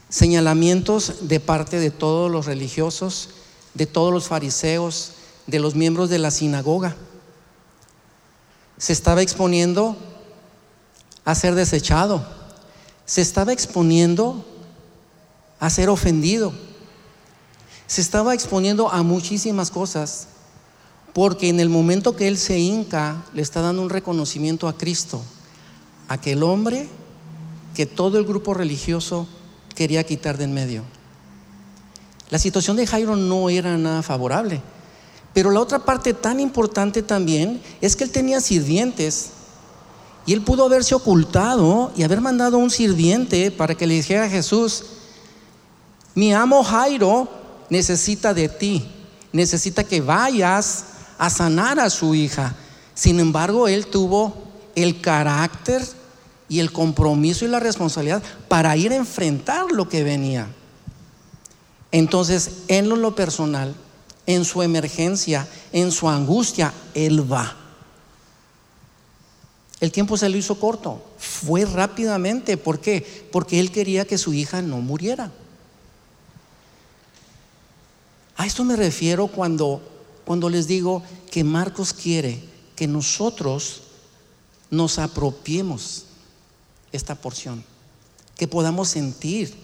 Señalamientos 0.09 1.26
de 1.28 1.40
parte 1.40 1.81
de 1.81 1.90
todos 1.90 2.31
los 2.31 2.47
religiosos, 2.47 3.31
de 3.75 3.87
todos 3.87 4.12
los 4.12 4.28
fariseos, 4.28 5.14
de 5.49 5.59
los 5.59 5.75
miembros 5.75 6.11
de 6.11 6.21
la 6.21 6.31
sinagoga. 6.31 6.95
Se 8.76 8.93
estaba 8.93 9.21
exponiendo 9.21 9.97
a 11.28 11.35
ser 11.35 11.54
desechado. 11.54 12.26
Se 13.04 13.20
estaba 13.20 13.52
exponiendo 13.52 14.47
a 15.61 15.68
ser 15.68 15.90
ofendido. 15.90 16.54
Se 17.87 18.00
estaba 18.00 18.32
exponiendo 18.32 18.90
a 18.90 19.02
muchísimas 19.02 19.70
cosas 19.70 20.28
porque 21.12 21.50
en 21.50 21.61
el 21.61 21.68
momento 21.68 22.16
que 22.16 22.28
él 22.28 22.38
se 22.38 22.58
hinca 22.58 23.26
le 23.35 23.42
está 23.42 23.61
dando 23.61 23.82
un 23.82 23.90
reconocimiento 23.90 24.68
a 24.68 24.78
Cristo, 24.78 25.20
aquel 26.08 26.42
hombre 26.42 26.88
que 27.75 27.85
todo 27.85 28.16
el 28.16 28.25
grupo 28.25 28.54
religioso 28.54 29.28
quería 29.75 30.04
quitar 30.04 30.38
de 30.38 30.44
en 30.44 30.54
medio. 30.54 30.82
La 32.30 32.38
situación 32.38 32.78
de 32.78 32.87
Jairo 32.87 33.16
no 33.16 33.50
era 33.50 33.76
nada 33.76 34.02
favorable, 34.02 34.62
pero 35.35 35.50
la 35.50 35.61
otra 35.61 35.80
parte 35.80 36.14
tan 36.14 36.40
importante 36.40 37.02
también 37.02 37.61
es 37.82 37.97
que 37.97 38.04
él 38.04 38.12
tenía 38.12 38.40
sirvientes 38.40 39.32
y 40.28 40.35
él 40.35 40.42
pudo 40.42 40.66
haberse 40.66 40.94
ocultado 40.94 41.90
y 41.97 42.02
haber 42.02 42.20
mandado 42.20 42.58
un 42.58 42.68
sirviente 42.68 43.50
para 43.50 43.75
que 43.75 43.87
le 43.87 43.94
dijera 43.94 44.26
a 44.26 44.28
Jesús, 44.28 44.85
mi 46.14 46.35
amo 46.35 46.62
Jairo 46.62 47.26
necesita 47.70 48.35
de 48.35 48.50
ti, 48.50 48.87
necesita 49.32 49.85
que 49.85 50.02
vayas 50.02 50.85
a 51.16 51.30
sanar 51.30 51.80
a 51.80 51.88
su 51.88 52.14
hija. 52.14 52.54
Sin 52.92 53.20
embargo, 53.20 53.68
él 53.68 53.87
tuvo 53.87 54.35
el 54.75 55.00
carácter 55.00 55.82
y 56.47 56.58
el 56.58 56.73
compromiso 56.73 57.47
y 57.47 57.49
la 57.49 57.58
responsabilidad 57.58 58.23
para 58.49 58.76
ir 58.76 58.92
a 58.92 58.97
enfrentar 58.97 59.73
lo 59.73 59.88
que 59.88 60.04
venía. 60.04 60.47
Entonces, 61.90 62.50
en 62.68 62.90
lo 62.90 63.14
personal, 63.14 63.75
en 64.26 64.44
su 64.44 64.61
emergencia, 64.61 65.49
en 65.73 65.90
su 65.90 66.06
angustia, 66.06 66.75
él 66.92 67.32
va. 67.32 67.57
El 69.80 69.92
tiempo 69.92 70.16
se 70.16 70.28
lo 70.28 70.37
hizo 70.37 70.58
corto, 70.58 71.04
fue 71.18 71.64
rápidamente. 71.64 72.56
¿Por 72.56 72.80
qué? 72.80 73.28
Porque 73.30 73.61
él 73.61 73.70
quería 73.70 74.04
que 74.04 74.18
su 74.18 74.35
hija 74.35 74.61
no 74.61 74.78
muriera. 74.78 75.32
A 78.37 78.47
esto 78.47 78.64
me 78.64 78.76
refiero 78.76 79.28
cuando, 79.28 79.82
cuando 80.25 80.49
les 80.49 80.66
digo 80.66 81.02
que 81.30 81.44
Marcos 81.44 81.92
quiere 81.92 82.42
que 82.75 82.87
nosotros 82.87 83.82
nos 84.70 84.99
apropiemos 84.99 86.04
esta 86.92 87.14
porción, 87.14 87.64
que 88.37 88.47
podamos 88.47 88.88
sentir. 88.88 89.54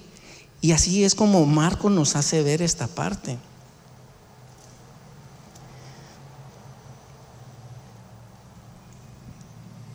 Y 0.61 0.73
así 0.73 1.05
es 1.05 1.15
como 1.15 1.45
Marco 1.47 1.91
nos 1.91 2.17
hace 2.17 2.43
ver 2.43 2.63
esta 2.63 2.87
parte. 2.87 3.39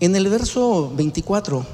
En 0.01 0.15
el 0.15 0.29
verso 0.29 0.89
24, 0.95 1.65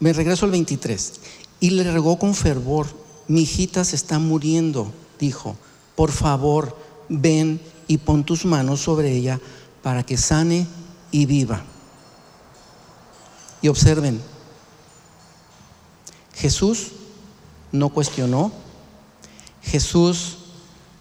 me 0.00 0.12
regreso 0.12 0.44
al 0.44 0.50
23, 0.50 1.20
y 1.60 1.70
le 1.70 1.84
regó 1.92 2.18
con 2.18 2.34
fervor, 2.34 2.88
mi 3.28 3.42
hijita 3.42 3.84
se 3.84 3.94
está 3.94 4.18
muriendo, 4.18 4.92
dijo, 5.20 5.56
por 5.94 6.10
favor, 6.10 6.76
ven 7.08 7.60
y 7.86 7.98
pon 7.98 8.24
tus 8.24 8.44
manos 8.44 8.80
sobre 8.80 9.12
ella 9.12 9.40
para 9.84 10.02
que 10.02 10.16
sane 10.16 10.66
y 11.12 11.26
viva. 11.26 11.62
Y 13.62 13.68
observen, 13.68 14.20
Jesús 16.34 16.90
no 17.72 17.90
cuestionó, 17.90 18.52
Jesús 19.62 20.38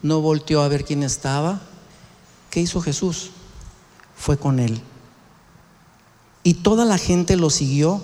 no 0.02 0.22
volteó 0.22 0.62
a 0.62 0.68
ver 0.68 0.86
quién 0.86 1.04
estaba. 1.04 1.62
¿Qué 2.50 2.62
hizo 2.62 2.82
Jesús? 2.82 3.32
Fue 4.16 4.38
con 4.38 4.60
él. 4.60 4.82
Y 6.44 6.56
toda 6.56 6.86
la 6.86 6.98
gente 6.98 7.38
lo 7.38 7.50
siguió 7.50 8.02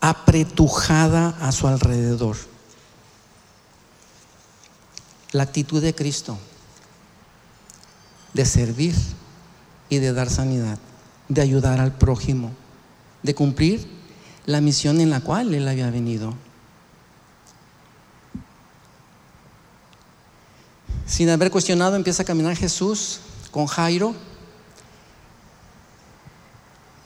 apretujada 0.00 1.36
a 1.40 1.52
su 1.52 1.66
alrededor. 1.66 2.36
La 5.32 5.42
actitud 5.42 5.82
de 5.82 5.94
Cristo 5.94 6.38
de 8.34 8.44
servir 8.44 8.94
y 9.88 9.98
de 9.98 10.12
dar 10.12 10.28
sanidad, 10.28 10.78
de 11.28 11.40
ayudar 11.40 11.80
al 11.80 11.96
prójimo, 11.96 12.50
de 13.22 13.34
cumplir 13.34 13.88
la 14.44 14.60
misión 14.60 15.00
en 15.00 15.08
la 15.08 15.20
cual 15.20 15.54
Él 15.54 15.66
había 15.66 15.88
venido. 15.90 16.34
Sin 21.06 21.28
haber 21.28 21.50
cuestionado, 21.50 21.96
empieza 21.96 22.22
a 22.22 22.26
caminar 22.26 22.56
Jesús 22.56 23.20
con 23.50 23.66
Jairo. 23.66 24.14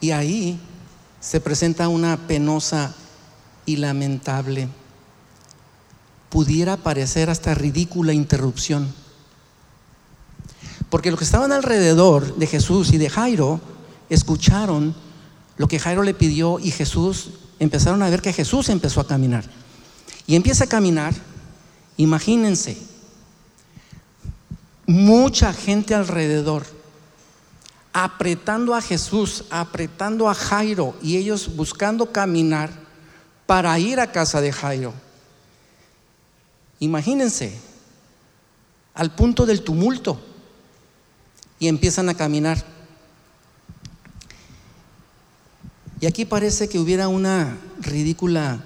Y 0.01 0.13
ahí 0.13 0.61
se 1.21 1.41
presenta 1.41 1.89
una 1.89 2.17
penosa 2.29 2.95
y 3.67 3.77
lamentable, 3.77 4.69
pudiera 6.31 6.77
parecer 6.77 7.29
hasta 7.29 7.55
ridícula 7.55 8.13
interrupción. 8.13 8.93
Porque 10.89 11.11
los 11.11 11.19
que 11.19 11.25
estaban 11.25 11.53
alrededor 11.53 12.37
de 12.37 12.47
Jesús 12.47 12.93
y 12.93 12.99
de 12.99 13.11
Jairo 13.11 13.61
escucharon 14.09 14.95
lo 15.57 15.69
que 15.69 15.79
Jairo 15.79 16.03
le 16.03 16.15
pidió 16.15 16.59
y 16.61 16.71
Jesús 16.71 17.31
empezaron 17.59 18.03
a 18.03 18.09
ver 18.09 18.23
que 18.23 18.33
Jesús 18.33 18.69
empezó 18.69 19.01
a 19.01 19.07
caminar. 19.07 19.45
Y 20.27 20.37
empieza 20.37 20.65
a 20.65 20.69
caminar, 20.69 21.13
imagínense, 21.97 22.79
mucha 24.89 25.53
gente 25.53 25.95
alrededor, 25.95 26.65
apretando 27.93 28.75
a 28.75 28.81
Jesús, 28.81 29.45
apretando 29.51 30.31
a 30.31 30.35
Jairo 30.35 30.97
y 31.03 31.19
ellos 31.19 31.55
buscando 31.55 32.11
caminar 32.11 32.71
para 33.47 33.79
ir 33.79 34.01
a 34.01 34.11
casa 34.11 34.41
de 34.41 34.51
Jairo. 34.51 34.95
Imagínense, 36.81 37.53
al 38.95 39.15
punto 39.15 39.45
del 39.45 39.63
tumulto, 39.63 40.19
y 41.59 41.69
empiezan 41.69 42.09
a 42.09 42.15
caminar. 42.15 42.65
Y 46.01 46.07
aquí 46.07 46.25
parece 46.25 46.69
que 46.69 46.79
hubiera 46.79 47.09
una 47.09 47.59
ridícula 47.81 48.65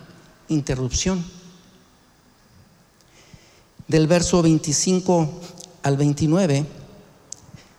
interrupción. 0.49 1.25
Del 3.89 4.07
verso 4.07 4.41
25 4.43 5.41
al 5.83 5.97
29 5.97 6.67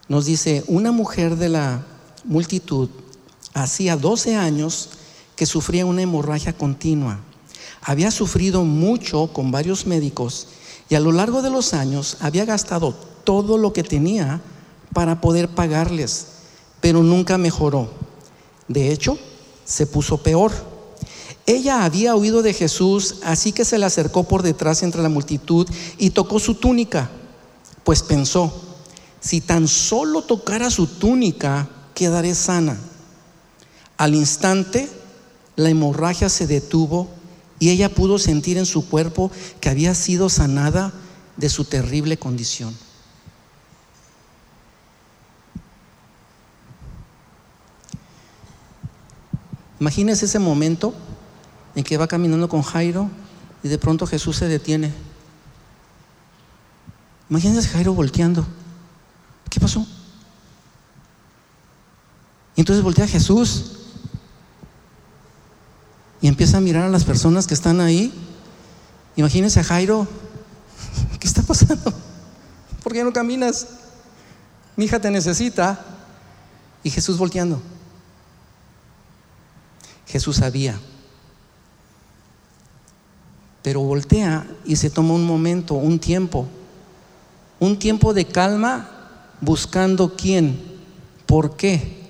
nos 0.07 0.25
dice, 0.25 0.63
una 0.67 0.91
mujer 0.91 1.37
de 1.37 1.49
la 1.49 1.85
multitud 2.25 2.89
hacía 3.53 3.95
12 3.95 4.35
años 4.35 4.89
que 5.35 5.45
sufría 5.45 5.85
una 5.85 6.01
hemorragia 6.01 6.53
continua. 6.53 7.19
Había 7.81 8.11
sufrido 8.11 8.63
mucho 8.63 9.27
con 9.33 9.51
varios 9.51 9.85
médicos 9.85 10.47
y 10.89 10.95
a 10.95 10.99
lo 10.99 11.11
largo 11.11 11.41
de 11.41 11.49
los 11.49 11.73
años 11.73 12.17
había 12.19 12.45
gastado 12.45 12.93
todo 13.23 13.57
lo 13.57 13.73
que 13.73 13.83
tenía 13.83 14.41
para 14.93 15.21
poder 15.21 15.49
pagarles, 15.49 16.27
pero 16.81 17.01
nunca 17.01 17.37
mejoró. 17.37 17.89
De 18.67 18.91
hecho, 18.91 19.17
se 19.65 19.87
puso 19.87 20.21
peor. 20.21 20.51
Ella 21.45 21.83
había 21.83 22.15
oído 22.15 22.41
de 22.41 22.53
Jesús, 22.53 23.15
así 23.23 23.51
que 23.51 23.65
se 23.65 23.77
le 23.77 23.85
acercó 23.85 24.23
por 24.23 24.43
detrás 24.43 24.83
entre 24.83 25.01
la 25.01 25.09
multitud 25.09 25.67
y 25.97 26.11
tocó 26.11 26.39
su 26.39 26.55
túnica 26.55 27.09
pues 27.83 28.01
pensó, 28.03 28.53
si 29.19 29.41
tan 29.41 29.67
solo 29.67 30.23
tocara 30.23 30.69
su 30.69 30.87
túnica, 30.87 31.69
quedaré 31.93 32.35
sana. 32.35 32.77
Al 33.97 34.15
instante, 34.15 34.89
la 35.55 35.69
hemorragia 35.69 36.29
se 36.29 36.47
detuvo 36.47 37.09
y 37.59 37.69
ella 37.69 37.89
pudo 37.89 38.19
sentir 38.19 38.57
en 38.57 38.65
su 38.65 38.89
cuerpo 38.89 39.31
que 39.61 39.69
había 39.69 39.95
sido 39.95 40.29
sanada 40.29 40.93
de 41.37 41.49
su 41.49 41.65
terrible 41.65 42.17
condición. 42.17 42.75
Imagínese 49.79 50.25
ese 50.25 50.39
momento 50.39 50.93
en 51.75 51.83
que 51.83 51.97
va 51.97 52.07
caminando 52.07 52.47
con 52.47 52.61
Jairo 52.61 53.09
y 53.63 53.67
de 53.67 53.77
pronto 53.77 54.07
Jesús 54.07 54.37
se 54.37 54.47
detiene. 54.47 54.93
Imagínense 57.33 57.67
a 57.67 57.71
Jairo 57.71 57.95
volteando. 57.95 58.45
¿Qué 59.49 59.59
pasó? 59.59 59.83
Y 62.55 62.61
entonces 62.61 62.83
voltea 62.83 63.05
a 63.05 63.07
Jesús 63.07 63.71
y 66.21 66.27
empieza 66.27 66.57
a 66.57 66.61
mirar 66.61 66.83
a 66.83 66.89
las 66.89 67.03
personas 67.03 67.47
que 67.47 67.55
están 67.55 67.81
ahí. 67.81 68.13
Imagínense 69.15 69.59
a 69.59 69.63
Jairo. 69.63 70.07
¿Qué 71.19 71.25
está 71.25 71.41
pasando? 71.41 71.91
¿Por 72.83 72.93
qué 72.93 73.03
no 73.03 73.11
caminas? 73.11 73.67
Mi 74.75 74.85
hija 74.85 75.01
te 75.01 75.09
necesita. 75.09 75.83
Y 76.83 76.91
Jesús 76.91 77.17
volteando. 77.17 77.59
Jesús 80.05 80.35
sabía. 80.35 80.79
Pero 83.63 83.81
voltea 83.81 84.45
y 84.65 84.75
se 84.75 84.91
toma 84.91 85.15
un 85.15 85.25
momento, 85.25 85.73
un 85.73 85.97
tiempo 85.97 86.47
un 87.63 87.79
tiempo 87.79 88.13
de 88.13 88.25
calma 88.25 88.89
buscando 89.39 90.17
quién, 90.17 90.61
por 91.25 91.55
qué. 91.55 92.03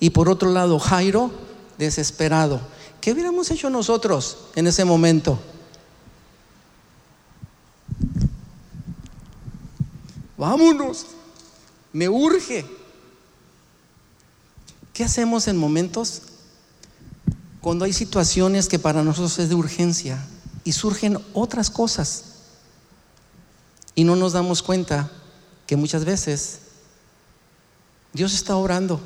Y 0.00 0.10
por 0.10 0.28
otro 0.28 0.50
lado, 0.50 0.80
Jairo 0.80 1.30
desesperado. 1.78 2.60
¿Qué 3.00 3.12
hubiéramos 3.12 3.48
hecho 3.52 3.70
nosotros 3.70 4.38
en 4.56 4.66
ese 4.66 4.84
momento? 4.84 5.38
Vámonos, 10.36 11.06
me 11.92 12.08
urge. 12.08 12.66
¿Qué 14.92 15.04
hacemos 15.04 15.46
en 15.46 15.56
momentos 15.56 16.22
cuando 17.60 17.84
hay 17.84 17.92
situaciones 17.92 18.68
que 18.68 18.80
para 18.80 19.04
nosotros 19.04 19.38
es 19.38 19.48
de 19.48 19.54
urgencia 19.54 20.18
y 20.64 20.72
surgen 20.72 21.18
otras 21.34 21.70
cosas? 21.70 22.37
Y 23.98 24.04
no 24.04 24.14
nos 24.14 24.32
damos 24.32 24.62
cuenta 24.62 25.10
que 25.66 25.74
muchas 25.74 26.04
veces 26.04 26.60
Dios 28.12 28.32
está 28.32 28.54
obrando. 28.54 29.00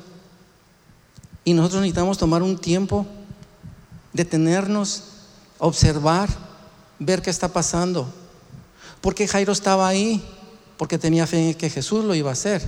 Y 1.43 1.55
nosotros 1.55 1.81
necesitamos 1.81 2.19
tomar 2.19 2.43
un 2.43 2.59
tiempo, 2.59 3.07
detenernos, 4.13 5.05
observar, 5.57 6.29
ver 6.99 7.23
qué 7.23 7.31
está 7.31 7.47
pasando. 7.47 8.07
Porque 9.01 9.27
Jairo 9.27 9.51
estaba 9.51 9.87
ahí, 9.87 10.23
porque 10.77 10.99
tenía 10.99 11.25
fe 11.25 11.49
en 11.49 11.55
que 11.55 11.71
Jesús 11.71 12.05
lo 12.05 12.13
iba 12.13 12.29
a 12.29 12.33
hacer. 12.33 12.61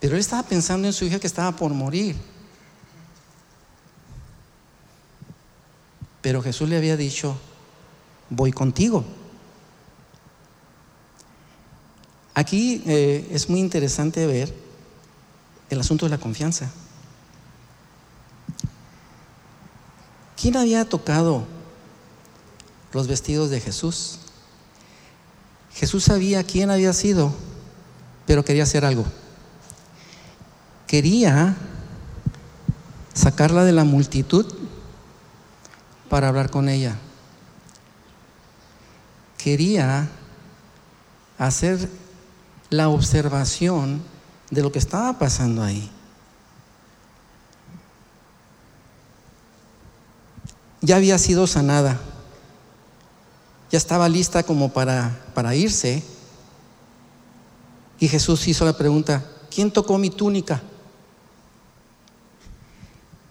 Pero 0.00 0.16
él 0.16 0.20
estaba 0.20 0.42
pensando 0.42 0.86
en 0.86 0.92
su 0.92 1.06
hija 1.06 1.18
que 1.18 1.26
estaba 1.26 1.56
por 1.56 1.72
morir. 1.72 2.14
Pero 6.20 6.42
Jesús 6.42 6.68
le 6.68 6.76
había 6.76 6.98
dicho, 6.98 7.38
voy 8.28 8.52
contigo. 8.52 9.02
Aquí 12.34 12.82
eh, 12.86 13.28
es 13.32 13.48
muy 13.48 13.60
interesante 13.60 14.26
ver 14.26 14.54
el 15.68 15.80
asunto 15.80 16.06
de 16.06 16.10
la 16.10 16.18
confianza. 16.18 16.70
¿Quién 20.36 20.56
había 20.56 20.88
tocado 20.88 21.46
los 22.92 23.06
vestidos 23.06 23.50
de 23.50 23.60
Jesús. 23.60 24.18
Jesús 25.72 26.04
sabía 26.04 26.42
quién 26.44 26.70
había 26.70 26.92
sido, 26.92 27.32
pero 28.26 28.44
quería 28.44 28.64
hacer 28.64 28.84
algo. 28.84 29.04
Quería 30.86 31.56
sacarla 33.14 33.64
de 33.64 33.72
la 33.72 33.84
multitud 33.84 34.46
para 36.08 36.28
hablar 36.28 36.50
con 36.50 36.68
ella. 36.68 36.96
Quería 39.38 40.08
hacer 41.38 41.88
la 42.70 42.88
observación 42.88 44.00
de 44.50 44.62
lo 44.62 44.72
que 44.72 44.78
estaba 44.78 45.18
pasando 45.18 45.62
ahí. 45.62 45.90
Ya 50.80 50.96
había 50.96 51.18
sido 51.18 51.46
sanada, 51.46 52.00
ya 53.70 53.76
estaba 53.76 54.08
lista 54.08 54.42
como 54.42 54.72
para, 54.72 55.20
para 55.34 55.54
irse. 55.54 56.02
Y 57.98 58.08
Jesús 58.08 58.48
hizo 58.48 58.64
la 58.64 58.76
pregunta, 58.76 59.22
¿quién 59.54 59.70
tocó 59.70 59.98
mi 59.98 60.08
túnica? 60.08 60.62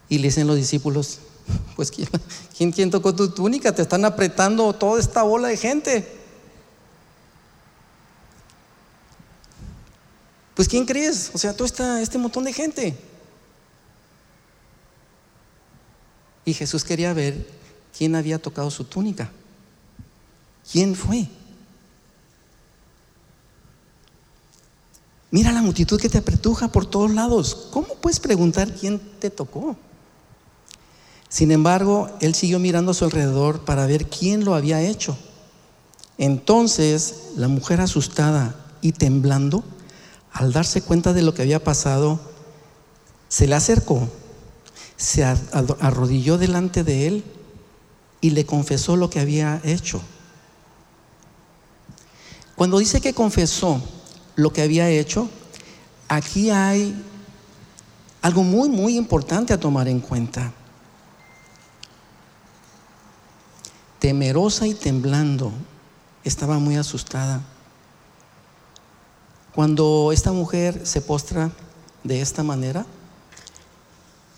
Y 0.09 0.17
le 0.19 0.27
dicen 0.27 0.47
los 0.47 0.57
discípulos, 0.57 1.19
pues 1.75 1.91
¿quién, 1.91 2.71
¿quién, 2.71 2.91
tocó 2.91 3.15
tu 3.15 3.29
túnica? 3.29 3.73
Te 3.73 3.81
están 3.81 4.05
apretando 4.05 4.73
toda 4.73 4.99
esta 4.99 5.23
bola 5.23 5.47
de 5.47 5.57
gente. 5.57 6.18
Pues 10.59 10.67
¿quién 10.67 10.85
crees? 10.85 11.31
O 11.33 11.37
sea, 11.37 11.53
todo 11.53 11.63
esta, 11.63 12.01
este 12.01 12.17
montón 12.17 12.43
de 12.43 12.51
gente. 12.51 12.93
Y 16.43 16.53
Jesús 16.53 16.83
quería 16.83 17.13
ver 17.13 17.47
quién 17.97 18.13
había 18.13 18.41
tocado 18.41 18.69
su 18.69 18.83
túnica. 18.83 19.31
¿Quién 20.69 20.95
fue? 20.95 21.29
Mira 25.31 25.53
la 25.53 25.61
multitud 25.61 25.97
que 25.97 26.09
te 26.09 26.17
apretuja 26.17 26.67
por 26.67 26.85
todos 26.85 27.11
lados. 27.11 27.69
¿Cómo 27.71 27.95
puedes 27.95 28.19
preguntar 28.19 28.75
quién 28.75 28.99
te 28.99 29.29
tocó? 29.29 29.77
Sin 31.29 31.53
embargo, 31.53 32.09
él 32.19 32.35
siguió 32.35 32.59
mirando 32.59 32.91
a 32.91 32.95
su 32.95 33.05
alrededor 33.05 33.63
para 33.63 33.85
ver 33.85 34.09
quién 34.09 34.43
lo 34.43 34.55
había 34.55 34.81
hecho. 34.81 35.17
Entonces, 36.17 37.29
la 37.37 37.47
mujer 37.47 37.79
asustada 37.79 38.57
y 38.81 38.91
temblando 38.91 39.63
al 40.31 40.53
darse 40.53 40.81
cuenta 40.81 41.13
de 41.13 41.21
lo 41.21 41.33
que 41.33 41.41
había 41.41 41.63
pasado, 41.63 42.19
se 43.27 43.47
le 43.47 43.55
acercó, 43.55 44.09
se 44.97 45.23
arrodilló 45.23 46.37
delante 46.37 46.83
de 46.83 47.07
él 47.07 47.23
y 48.21 48.31
le 48.31 48.45
confesó 48.45 48.95
lo 48.95 49.09
que 49.09 49.19
había 49.19 49.61
hecho. 49.63 50.01
Cuando 52.55 52.79
dice 52.79 52.99
que 52.99 53.13
confesó 53.13 53.81
lo 54.35 54.51
que 54.51 54.61
había 54.61 54.89
hecho, 54.89 55.29
aquí 56.09 56.49
hay 56.49 57.01
algo 58.21 58.43
muy, 58.43 58.67
muy 58.67 58.97
importante 58.97 59.53
a 59.53 59.59
tomar 59.59 59.87
en 59.87 59.99
cuenta. 59.99 60.51
Temerosa 63.99 64.67
y 64.67 64.73
temblando, 64.73 65.53
estaba 66.23 66.59
muy 66.59 66.75
asustada. 66.75 67.41
Cuando 69.59 70.11
esta 70.13 70.31
mujer 70.31 70.87
se 70.87 71.01
postra 71.01 71.51
de 72.05 72.21
esta 72.21 72.43
manera, 72.43 72.85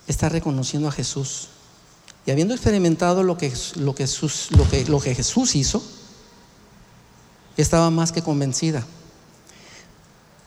está 0.07 0.29
reconociendo 0.29 0.88
a 0.88 0.91
Jesús. 0.91 1.49
Y 2.25 2.31
habiendo 2.31 2.55
experimentado 2.55 3.21
lo 3.21 3.38
que, 3.38 3.53
lo 3.75 3.93
que, 3.93 4.07
que, 4.71 4.86
lo 4.86 4.99
que 4.99 5.13
Jesús 5.13 5.55
hizo, 5.55 5.84
estaba 7.55 7.91
más 7.91 8.12
que 8.12 8.23
convencida. 8.23 8.84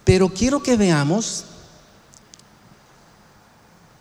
Pero 0.02 0.30
quiero 0.30 0.60
que 0.60 0.76
veamos 0.76 1.44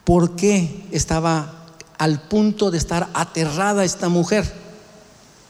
por 0.05 0.35
qué 0.35 0.87
estaba 0.89 1.67
al 1.99 2.19
punto 2.19 2.71
de 2.71 2.79
estar 2.79 3.11
aterrada 3.13 3.83
esta 3.83 4.09
mujer. 4.09 4.51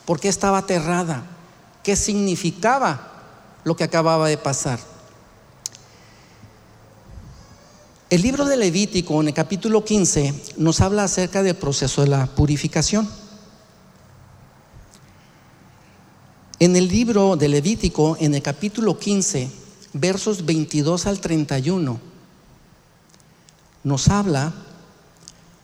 ¿Por 0.03 0.19
qué 0.19 0.27
estaba 0.27 0.57
aterrada? 0.57 1.23
¿Qué 1.81 1.95
significaba 1.95 3.23
lo 3.63 3.77
que 3.77 3.85
acababa 3.85 4.27
de 4.27 4.37
pasar? 4.37 4.91
El 8.13 8.21
libro 8.21 8.45
de 8.45 8.57
Levítico, 8.57 9.19
en 9.21 9.29
el 9.29 9.33
capítulo 9.33 9.83
15, 9.83 10.35
nos 10.57 10.81
habla 10.81 11.05
acerca 11.05 11.41
del 11.41 11.55
proceso 11.55 12.03
de 12.03 12.09
la 12.09 12.27
purificación. 12.27 13.09
En 16.59 16.75
el 16.75 16.89
libro 16.89 17.35
de 17.37 17.47
Levítico, 17.47 18.15
en 18.19 18.35
el 18.35 18.43
capítulo 18.43 18.99
15, 18.99 19.49
versos 19.93 20.45
22 20.45 21.07
al 21.07 21.21
31, 21.21 21.99
nos 23.83 24.07
habla 24.09 24.53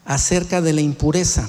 acerca 0.04 0.60
de 0.60 0.74
la 0.74 0.82
impureza. 0.82 1.48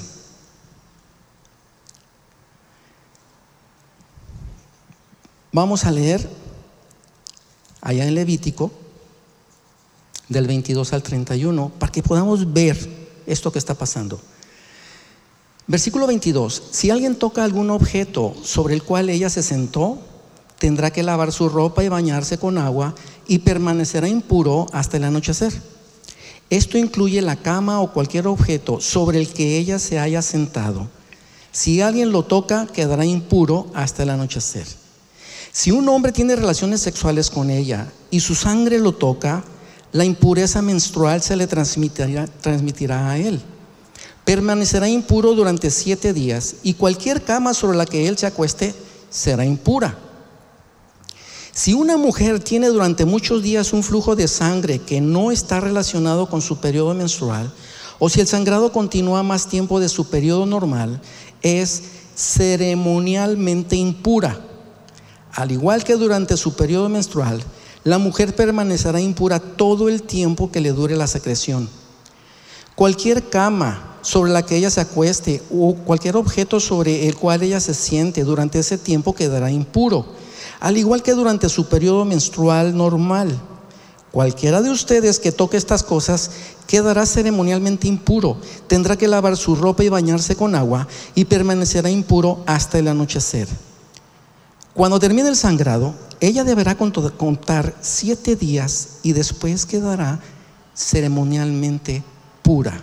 Vamos 5.51 5.85
a 5.85 5.89
leer 5.89 6.29
allá 7.81 8.05
en 8.05 8.13
Levítico 8.13 8.71
del 10.31 10.47
22 10.47 10.93
al 10.93 11.03
31 11.03 11.71
para 11.77 11.91
que 11.91 12.01
podamos 12.01 12.53
ver 12.53 12.77
esto 13.27 13.51
que 13.51 13.59
está 13.59 13.75
pasando. 13.75 14.19
Versículo 15.67 16.07
22. 16.07 16.63
Si 16.71 16.89
alguien 16.89 17.15
toca 17.15 17.43
algún 17.43 17.69
objeto 17.69 18.33
sobre 18.43 18.73
el 18.73 18.83
cual 18.83 19.09
ella 19.09 19.29
se 19.29 19.43
sentó, 19.43 19.99
tendrá 20.57 20.91
que 20.91 21.03
lavar 21.03 21.31
su 21.31 21.49
ropa 21.49 21.83
y 21.83 21.89
bañarse 21.89 22.37
con 22.37 22.57
agua 22.57 22.95
y 23.27 23.39
permanecerá 23.39 24.07
impuro 24.07 24.67
hasta 24.73 24.97
el 24.97 25.03
anochecer. 25.03 25.53
Esto 26.49 26.77
incluye 26.77 27.21
la 27.21 27.35
cama 27.35 27.79
o 27.81 27.93
cualquier 27.93 28.27
objeto 28.27 28.81
sobre 28.81 29.19
el 29.19 29.29
que 29.29 29.57
ella 29.57 29.79
se 29.79 29.99
haya 29.99 30.21
sentado. 30.21 30.89
Si 31.51 31.81
alguien 31.81 32.11
lo 32.11 32.23
toca, 32.23 32.67
quedará 32.67 33.05
impuro 33.05 33.67
hasta 33.73 34.03
el 34.03 34.09
anochecer. 34.09 34.65
Si 35.51 35.71
un 35.71 35.87
hombre 35.89 36.11
tiene 36.11 36.35
relaciones 36.35 36.81
sexuales 36.81 37.29
con 37.29 37.49
ella 37.49 37.91
y 38.09 38.21
su 38.21 38.35
sangre 38.35 38.79
lo 38.79 38.93
toca, 38.93 39.43
la 39.91 40.05
impureza 40.05 40.61
menstrual 40.61 41.21
se 41.21 41.35
le 41.35 41.47
transmitirá, 41.47 43.09
a 43.09 43.17
él. 43.17 43.41
Permanecerá 44.23 44.87
impuro 44.87 45.33
durante 45.33 45.69
siete 45.69 46.13
días 46.13 46.55
y 46.63 46.75
cualquier 46.75 47.23
cama 47.23 47.53
sobre 47.53 47.77
la 47.77 47.85
que 47.85 48.07
él 48.07 48.17
se 48.17 48.27
acueste 48.27 48.73
será 49.09 49.45
impura. 49.45 49.97
Si 51.53 51.73
una 51.73 51.97
mujer 51.97 52.39
tiene 52.39 52.67
durante 52.67 53.03
muchos 53.03 53.43
días 53.43 53.73
un 53.73 53.83
flujo 53.83 54.15
de 54.15 54.29
sangre 54.29 54.79
que 54.79 55.01
no 55.01 55.31
está 55.31 55.59
relacionado 55.59 56.29
con 56.29 56.41
su 56.41 56.61
periodo 56.61 56.93
menstrual, 56.93 57.51
o 57.99 58.09
si 58.09 58.21
el 58.21 58.27
sangrado 58.27 58.71
continúa 58.71 59.21
más 59.21 59.47
tiempo 59.47 59.79
de 59.79 59.89
su 59.89 60.09
periodo 60.09 60.45
normal, 60.45 61.01
es 61.41 61.83
ceremonialmente 62.15 63.75
impura. 63.75 64.39
Al 65.33 65.51
igual 65.51 65.83
que 65.83 65.95
durante 65.95 66.37
su 66.37 66.55
periodo 66.55 66.87
menstrual, 66.87 67.43
la 67.83 67.97
mujer 67.97 68.35
permanecerá 68.35 69.01
impura 69.01 69.39
todo 69.39 69.89
el 69.89 70.03
tiempo 70.03 70.51
que 70.51 70.61
le 70.61 70.71
dure 70.71 70.95
la 70.95 71.07
secreción. 71.07 71.67
Cualquier 72.75 73.29
cama 73.29 73.97
sobre 74.01 74.31
la 74.31 74.43
que 74.43 74.55
ella 74.55 74.69
se 74.69 74.81
acueste 74.81 75.41
o 75.51 75.75
cualquier 75.75 76.15
objeto 76.15 76.59
sobre 76.59 77.07
el 77.07 77.15
cual 77.15 77.43
ella 77.43 77.59
se 77.59 77.73
siente 77.73 78.23
durante 78.23 78.59
ese 78.59 78.77
tiempo 78.77 79.13
quedará 79.13 79.51
impuro, 79.51 80.05
al 80.59 80.77
igual 80.77 81.03
que 81.03 81.13
durante 81.13 81.49
su 81.49 81.67
periodo 81.67 82.05
menstrual 82.05 82.75
normal. 82.75 83.39
Cualquiera 84.11 84.61
de 84.61 84.69
ustedes 84.69 85.19
que 85.19 85.31
toque 85.31 85.55
estas 85.55 85.83
cosas 85.83 86.31
quedará 86.67 87.05
ceremonialmente 87.05 87.87
impuro, 87.87 88.37
tendrá 88.67 88.97
que 88.97 89.07
lavar 89.07 89.37
su 89.37 89.55
ropa 89.55 89.83
y 89.83 89.89
bañarse 89.89 90.35
con 90.35 90.53
agua 90.53 90.87
y 91.15 91.25
permanecerá 91.25 91.89
impuro 91.89 92.43
hasta 92.45 92.77
el 92.77 92.89
anochecer. 92.89 93.47
Cuando 94.73 94.99
termine 94.99 95.29
el 95.29 95.35
sangrado, 95.35 95.93
ella 96.21 96.43
deberá 96.43 96.77
contar 96.77 97.75
siete 97.81 98.35
días 98.35 98.99
y 99.01 99.13
después 99.13 99.65
quedará 99.65 100.19
ceremonialmente 100.75 102.03
pura. 102.43 102.79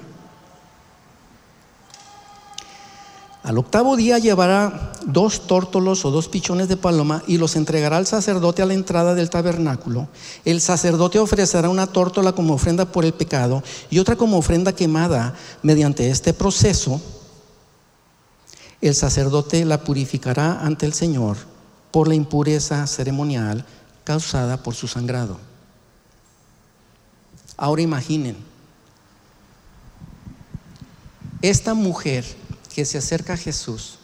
Al 3.44 3.56
octavo 3.56 3.96
día 3.96 4.18
llevará 4.18 4.92
dos 5.06 5.46
tórtolos 5.46 6.04
o 6.04 6.10
dos 6.10 6.28
pichones 6.28 6.66
de 6.66 6.76
paloma 6.76 7.22
y 7.28 7.38
los 7.38 7.54
entregará 7.54 7.96
al 7.96 8.06
sacerdote 8.06 8.60
a 8.60 8.66
la 8.66 8.74
entrada 8.74 9.14
del 9.14 9.30
tabernáculo. 9.30 10.08
El 10.44 10.60
sacerdote 10.60 11.20
ofrecerá 11.20 11.68
una 11.68 11.86
tórtola 11.86 12.32
como 12.32 12.54
ofrenda 12.54 12.90
por 12.90 13.04
el 13.04 13.14
pecado 13.14 13.62
y 13.88 14.00
otra 14.00 14.16
como 14.16 14.36
ofrenda 14.36 14.74
quemada. 14.74 15.34
Mediante 15.62 16.10
este 16.10 16.34
proceso, 16.34 17.00
el 18.80 18.96
sacerdote 18.96 19.64
la 19.64 19.84
purificará 19.84 20.60
ante 20.60 20.86
el 20.86 20.92
Señor 20.92 21.36
por 21.90 22.08
la 22.08 22.14
impureza 22.14 22.86
ceremonial 22.86 23.64
causada 24.04 24.62
por 24.62 24.74
su 24.74 24.88
sangrado. 24.88 25.38
Ahora 27.56 27.82
imaginen, 27.82 28.36
esta 31.42 31.74
mujer 31.74 32.24
que 32.74 32.84
se 32.84 32.98
acerca 32.98 33.34
a 33.34 33.36
Jesús 33.36 33.98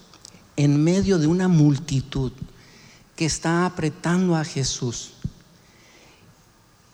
en 0.57 0.83
medio 0.83 1.19
de 1.19 1.27
una 1.27 1.49
multitud 1.49 2.33
que 3.17 3.25
está 3.25 3.67
apretando 3.67 4.35
a 4.35 4.45
Jesús. 4.45 5.13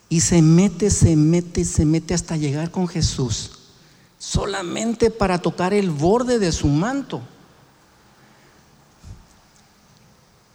Y 0.09 0.21
se 0.21 0.41
mete, 0.41 0.89
se 0.89 1.15
mete, 1.15 1.63
se 1.63 1.85
mete 1.85 2.13
hasta 2.13 2.37
llegar 2.37 2.69
con 2.69 2.87
Jesús, 2.87 3.51
solamente 4.19 5.09
para 5.09 5.41
tocar 5.41 5.73
el 5.73 5.89
borde 5.89 6.37
de 6.37 6.51
su 6.51 6.67
manto. 6.67 7.21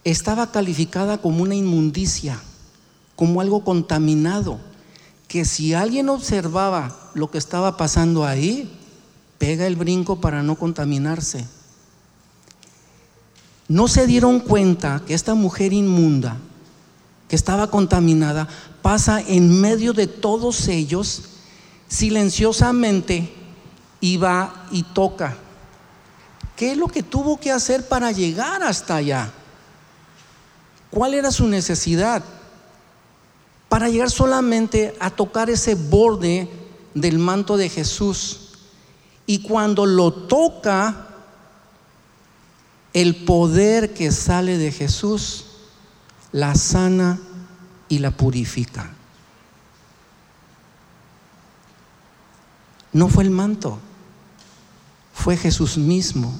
Estaba 0.09 0.51
calificada 0.51 1.17
como 1.17 1.43
una 1.43 1.55
inmundicia, 1.55 2.39
como 3.15 3.41
algo 3.41 3.63
contaminado, 3.63 4.59
que 5.27 5.43
si 5.45 5.73
alguien 5.73 6.09
observaba 6.09 7.11
lo 7.13 7.29
que 7.29 7.37
estaba 7.37 7.77
pasando 7.77 8.25
ahí, 8.25 8.71
pega 9.37 9.67
el 9.67 9.75
brinco 9.75 10.21
para 10.21 10.43
no 10.43 10.55
contaminarse 10.55 11.45
no 13.67 13.87
se 13.87 14.07
dieron 14.07 14.39
cuenta 14.39 15.01
que 15.05 15.13
esta 15.13 15.33
mujer 15.33 15.73
inmunda, 15.73 16.37
que 17.27 17.35
estaba 17.35 17.69
contaminada, 17.69 18.47
pasa 18.81 19.21
en 19.21 19.59
medio 19.59 19.91
de 19.93 20.07
todos 20.07 20.67
ellos, 20.69 21.23
silenciosamente, 21.89 23.33
y 23.99 24.17
va 24.17 24.67
y 24.71 24.83
toca. 24.83 25.35
¿Qué 26.55 26.71
es 26.71 26.77
lo 26.77 26.87
que 26.87 27.03
tuvo 27.03 27.39
que 27.39 27.51
hacer 27.51 27.87
para 27.87 28.11
llegar 28.11 28.63
hasta 28.63 28.95
allá? 28.95 29.33
¿Cuál 30.89 31.13
era 31.13 31.31
su 31.31 31.47
necesidad? 31.47 32.23
Para 33.69 33.89
llegar 33.89 34.09
solamente 34.09 34.95
a 34.99 35.09
tocar 35.09 35.49
ese 35.49 35.75
borde 35.75 36.49
del 36.93 37.19
manto 37.19 37.57
de 37.57 37.69
Jesús. 37.69 38.51
Y 39.25 39.41
cuando 39.41 39.85
lo 39.85 40.13
toca, 40.13 41.07
el 42.93 43.15
poder 43.25 43.93
que 43.93 44.11
sale 44.11 44.57
de 44.57 44.71
Jesús 44.71 45.45
la 46.31 46.55
sana 46.55 47.19
y 47.89 47.99
la 47.99 48.11
purifica. 48.11 48.91
No 52.93 53.09
fue 53.09 53.23
el 53.25 53.29
manto, 53.29 53.79
fue 55.13 55.37
Jesús 55.37 55.77
mismo 55.77 56.39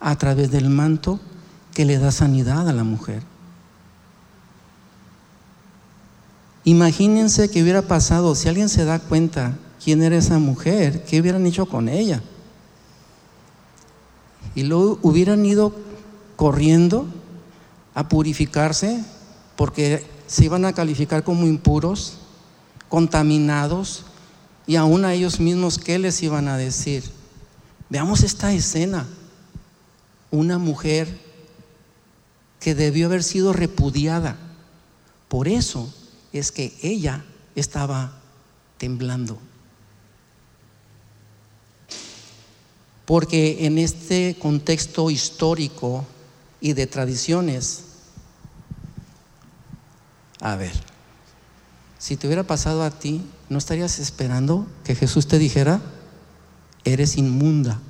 a 0.00 0.16
través 0.18 0.50
del 0.50 0.68
manto 0.68 1.20
que 1.72 1.84
le 1.84 1.98
da 1.98 2.12
sanidad 2.12 2.68
a 2.68 2.72
la 2.72 2.84
mujer. 2.84 3.22
Imagínense 6.66 7.48
que 7.48 7.62
hubiera 7.62 7.82
pasado, 7.82 8.34
si 8.34 8.48
alguien 8.48 8.68
se 8.68 8.84
da 8.84 8.98
cuenta 8.98 9.56
quién 9.82 10.02
era 10.02 10.16
esa 10.16 10.40
mujer, 10.40 11.04
¿qué 11.04 11.20
hubieran 11.20 11.46
hecho 11.46 11.66
con 11.66 11.88
ella? 11.88 12.24
Y 14.56 14.64
luego 14.64 14.98
hubieran 15.02 15.46
ido 15.46 15.72
corriendo 16.34 17.06
a 17.94 18.08
purificarse 18.08 19.00
porque 19.54 20.04
se 20.26 20.46
iban 20.46 20.64
a 20.64 20.72
calificar 20.72 21.22
como 21.22 21.46
impuros, 21.46 22.14
contaminados, 22.88 24.04
y 24.66 24.74
aún 24.74 25.04
a 25.04 25.14
ellos 25.14 25.38
mismos, 25.38 25.78
¿qué 25.78 26.00
les 26.00 26.20
iban 26.24 26.48
a 26.48 26.56
decir? 26.56 27.04
Veamos 27.90 28.24
esta 28.24 28.52
escena. 28.52 29.06
Una 30.32 30.58
mujer 30.58 31.16
que 32.58 32.74
debió 32.74 33.06
haber 33.06 33.22
sido 33.22 33.52
repudiada. 33.52 34.36
Por 35.28 35.46
eso 35.46 35.88
es 36.32 36.52
que 36.52 36.76
ella 36.82 37.24
estaba 37.54 38.12
temblando. 38.78 39.38
Porque 43.04 43.66
en 43.66 43.78
este 43.78 44.36
contexto 44.38 45.10
histórico 45.10 46.04
y 46.60 46.72
de 46.72 46.86
tradiciones. 46.86 47.84
A 50.40 50.56
ver, 50.56 50.72
si 51.98 52.16
te 52.16 52.26
hubiera 52.26 52.42
pasado 52.42 52.82
a 52.82 52.90
ti, 52.90 53.22
¿no 53.48 53.58
estarías 53.58 53.98
esperando 53.98 54.66
que 54.84 54.94
Jesús 54.94 55.28
te 55.28 55.38
dijera, 55.38 55.80
eres 56.84 57.16
inmunda 57.16 57.80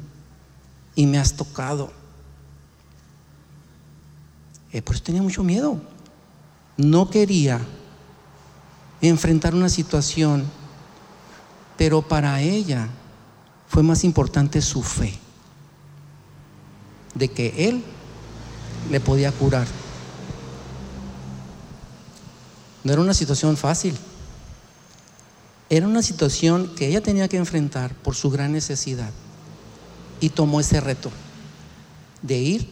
y 0.95 1.07
me 1.07 1.19
has 1.19 1.35
tocado? 1.35 1.93
Eh, 4.73 4.83
por 4.83 4.95
eso 4.95 5.05
tenía 5.05 5.23
mucho 5.23 5.43
miedo. 5.43 5.81
No 6.77 7.09
quería 7.09 7.61
enfrentar 9.01 9.55
una 9.55 9.69
situación, 9.69 10.45
pero 11.77 12.03
para 12.03 12.41
ella 12.41 12.89
fue 13.69 13.83
más 13.83 14.05
importante 14.05 14.63
su 14.63 14.83
fe 14.83 15.19
de 17.15 17.29
que 17.29 17.69
Él 17.69 17.83
le 18.91 19.01
podía 19.01 19.33
curar. 19.33 19.67
No 22.85 22.93
era 22.93 23.03
una 23.03 23.15
situación 23.15 23.57
fácil. 23.57 23.97
Era 25.69 25.89
una 25.89 26.03
situación 26.03 26.73
que 26.77 26.87
ella 26.87 27.03
tenía 27.03 27.27
que 27.27 27.37
enfrentar 27.37 27.93
por 27.97 28.15
su 28.15 28.31
gran 28.31 28.53
necesidad. 28.53 29.11
Y 30.21 30.29
tomó 30.29 30.61
ese 30.61 30.81
reto 30.81 31.11
de 32.23 32.39
ir 32.39 32.71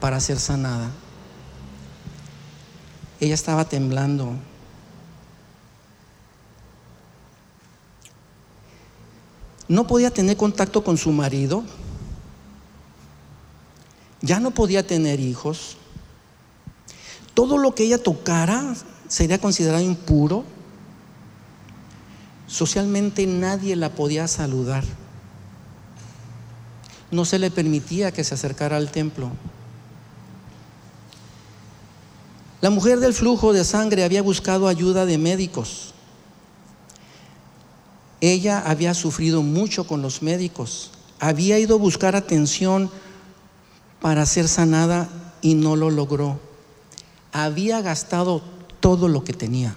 para 0.00 0.20
ser 0.20 0.38
sanada. 0.38 0.90
Ella 3.20 3.34
estaba 3.34 3.66
temblando. 3.66 4.34
No 9.68 9.86
podía 9.86 10.10
tener 10.10 10.36
contacto 10.36 10.84
con 10.84 10.96
su 10.96 11.12
marido 11.12 11.64
ya 14.24 14.40
no 14.40 14.52
podía 14.52 14.86
tener 14.86 15.20
hijos, 15.20 15.76
todo 17.34 17.58
lo 17.58 17.74
que 17.74 17.84
ella 17.84 18.02
tocara 18.02 18.74
sería 19.06 19.38
considerado 19.38 19.84
impuro, 19.84 20.44
socialmente 22.46 23.26
nadie 23.26 23.76
la 23.76 23.90
podía 23.90 24.26
saludar, 24.26 24.82
no 27.10 27.26
se 27.26 27.38
le 27.38 27.50
permitía 27.50 28.12
que 28.12 28.24
se 28.24 28.34
acercara 28.34 28.78
al 28.78 28.90
templo. 28.90 29.30
La 32.62 32.70
mujer 32.70 33.00
del 33.00 33.12
flujo 33.12 33.52
de 33.52 33.62
sangre 33.62 34.04
había 34.04 34.22
buscado 34.22 34.68
ayuda 34.68 35.04
de 35.04 35.18
médicos. 35.18 35.93
Ella 38.26 38.62
había 38.64 38.94
sufrido 38.94 39.42
mucho 39.42 39.86
con 39.86 40.00
los 40.00 40.22
médicos. 40.22 40.90
Había 41.20 41.58
ido 41.58 41.74
a 41.76 41.78
buscar 41.78 42.16
atención 42.16 42.90
para 44.00 44.24
ser 44.24 44.48
sanada 44.48 45.10
y 45.42 45.52
no 45.52 45.76
lo 45.76 45.90
logró. 45.90 46.40
Había 47.32 47.82
gastado 47.82 48.40
todo 48.80 49.08
lo 49.08 49.24
que 49.24 49.34
tenía. 49.34 49.76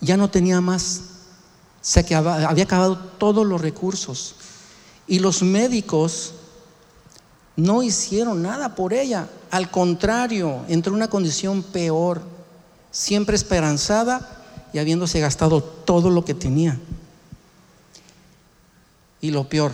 Ya 0.00 0.16
no 0.16 0.30
tenía 0.30 0.62
más. 0.62 1.02
Se 1.82 2.00
había 2.14 2.64
acabado 2.64 2.96
todos 2.96 3.46
los 3.46 3.60
recursos. 3.60 4.36
Y 5.06 5.18
los 5.18 5.42
médicos 5.42 6.32
no 7.54 7.82
hicieron 7.82 8.40
nada 8.40 8.74
por 8.74 8.94
ella. 8.94 9.28
Al 9.50 9.70
contrario, 9.70 10.64
entró 10.68 10.92
en 10.92 10.96
una 10.96 11.08
condición 11.08 11.62
peor, 11.64 12.22
siempre 12.90 13.36
esperanzada 13.36 14.40
y 14.72 14.78
habiéndose 14.78 15.20
gastado 15.20 15.62
todo 15.62 16.08
lo 16.08 16.24
que 16.24 16.32
tenía. 16.32 16.80
Y 19.24 19.30
lo 19.30 19.48
peor, 19.48 19.72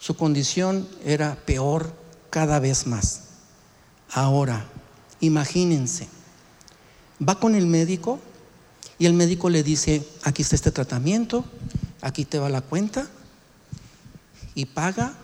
su 0.00 0.16
condición 0.16 0.88
era 1.04 1.36
peor 1.36 1.94
cada 2.28 2.58
vez 2.58 2.88
más. 2.88 3.20
Ahora, 4.10 4.66
imagínense, 5.20 6.08
va 7.20 7.38
con 7.38 7.54
el 7.54 7.68
médico 7.68 8.18
y 8.98 9.06
el 9.06 9.14
médico 9.14 9.48
le 9.48 9.62
dice, 9.62 10.04
aquí 10.24 10.42
está 10.42 10.56
este 10.56 10.72
tratamiento, 10.72 11.44
aquí 12.00 12.24
te 12.24 12.40
va 12.40 12.48
la 12.48 12.62
cuenta 12.62 13.06
y 14.56 14.64
paga 14.64 15.14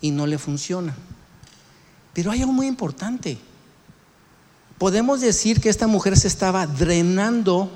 y 0.00 0.12
no 0.12 0.28
le 0.28 0.38
funciona. 0.38 0.94
Pero 2.12 2.30
hay 2.30 2.42
algo 2.42 2.52
muy 2.52 2.68
importante. 2.68 3.38
Podemos 4.78 5.20
decir 5.20 5.60
que 5.60 5.68
esta 5.68 5.88
mujer 5.88 6.16
se 6.16 6.28
estaba 6.28 6.64
drenando, 6.68 7.72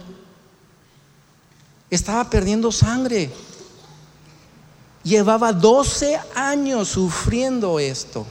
estaba 1.90 2.30
perdiendo 2.30 2.70
sangre. 2.70 3.33
Llevaba 5.02 5.52
12 5.52 6.18
años 6.34 6.88
sufriendo 6.88 7.78
esto. 7.78 8.26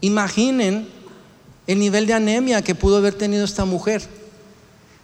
Imaginen 0.00 0.88
el 1.66 1.78
nivel 1.78 2.06
de 2.06 2.14
anemia 2.14 2.62
que 2.62 2.74
pudo 2.74 2.96
haber 2.96 3.14
tenido 3.14 3.44
esta 3.44 3.64
mujer 3.64 4.02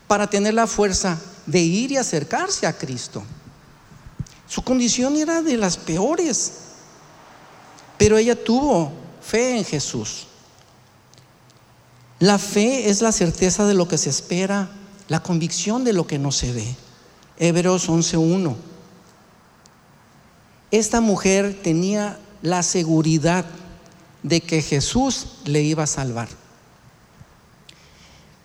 para 0.06 0.26
tener 0.28 0.54
la 0.54 0.66
fuerza 0.66 1.20
de 1.46 1.60
ir 1.60 1.92
y 1.92 1.96
acercarse 1.96 2.66
a 2.66 2.76
Cristo. 2.76 3.22
Su 4.48 4.62
condición 4.62 5.16
era 5.16 5.42
de 5.42 5.56
las 5.58 5.76
peores, 5.76 6.52
pero 7.98 8.16
ella 8.16 8.42
tuvo 8.42 8.92
fe 9.20 9.58
en 9.58 9.64
Jesús. 9.64 10.26
La 12.18 12.38
fe 12.38 12.88
es 12.88 13.02
la 13.02 13.12
certeza 13.12 13.66
de 13.66 13.74
lo 13.74 13.86
que 13.86 13.98
se 13.98 14.10
espera, 14.10 14.70
la 15.06 15.22
convicción 15.22 15.84
de 15.84 15.92
lo 15.92 16.06
que 16.06 16.18
no 16.18 16.32
se 16.32 16.52
ve. 16.52 16.76
Hebreos 17.38 17.88
11.1. 17.88 18.56
Esta 20.70 21.00
mujer 21.00 21.59
tenía 21.62 22.18
la 22.42 22.62
seguridad 22.62 23.46
de 24.22 24.40
que 24.40 24.62
Jesús 24.62 25.26
le 25.44 25.62
iba 25.62 25.85
a 25.85 25.87
salvar. 25.87 26.28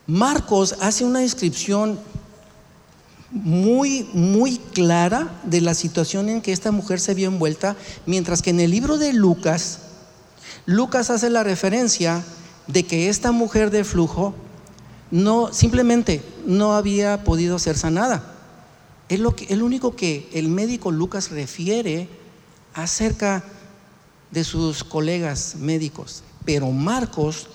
Marcos 0.08 0.76
hace 0.82 1.06
una 1.06 1.20
descripción 1.20 2.00
muy, 3.32 4.08
muy 4.14 4.58
clara 4.58 5.42
de 5.44 5.62
la 5.62 5.74
situación 5.74 6.30
en 6.30 6.42
que 6.42 6.52
esta 6.52 6.72
mujer 6.72 7.00
se 7.00 7.14
vio 7.14 7.30
envuelta, 7.30 7.76
mientras 8.06 8.42
que 8.42 8.52
en 8.52 8.60
el 8.60 8.72
libro 8.72 8.98
de 8.98 9.12
Lucas, 9.12 9.80
Lucas 10.66 11.10
hace 11.10 11.30
la 11.30 11.44
referencia 11.44 12.24
de 12.68 12.84
que 12.84 13.10
esta 13.10 13.32
mujer 13.32 13.72
de 13.72 13.84
flujo 13.84 14.34
no 15.12 15.52
simplemente 15.52 16.24
no 16.46 16.74
había 16.74 17.24
podido 17.24 17.60
ser 17.60 17.78
sanada. 17.78 18.33
Es 19.14 19.20
lo, 19.20 19.36
que, 19.36 19.54
único 19.54 19.96
que 19.96 20.28
el 20.34 20.48
médico 20.48 20.90
Lucas 20.90 21.30
refiere 21.30 22.10
acerca 22.74 23.44
de 24.32 24.44
sus 24.44 24.84
colegas 24.84 25.54
médicos. 25.60 26.24
Pero 26.46 26.72
Marcos 26.72 27.48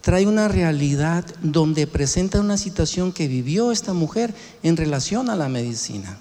trae 0.00 0.28
una 0.28 0.46
realidad 0.46 1.26
donde 1.42 1.88
presenta 1.88 2.38
una 2.38 2.56
situación 2.56 3.12
que 3.12 3.26
vivió 3.26 3.72
esta 3.72 3.94
mujer 3.94 4.32
en 4.62 4.76
relación 4.76 5.28
a 5.28 5.34
la 5.34 5.48
medicina. 5.48 6.20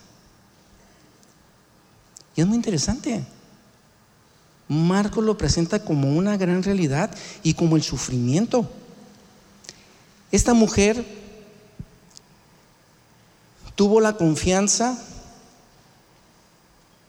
Y 2.35 2.41
es 2.41 2.47
muy 2.47 2.55
interesante. 2.55 3.23
Marcos 4.67 5.23
lo 5.23 5.37
presenta 5.37 5.85
como 5.85 6.17
una 6.17 6.37
gran 6.37 6.63
realidad 6.63 7.15
y 7.43 7.53
como 7.53 7.75
el 7.75 7.83
sufrimiento. 7.83 8.67
Esta 10.31 10.55
mujer 10.55 11.20
tuvo 13.75 14.01
la 14.01 14.17
confianza, 14.17 14.97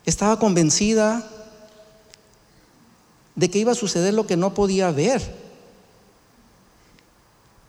estaba 0.05 0.39
convencida 0.39 1.29
de 3.35 3.49
que 3.49 3.59
iba 3.59 3.71
a 3.71 3.75
suceder 3.75 4.13
lo 4.13 4.27
que 4.27 4.37
no 4.37 4.53
podía 4.53 4.91
ver. 4.91 5.43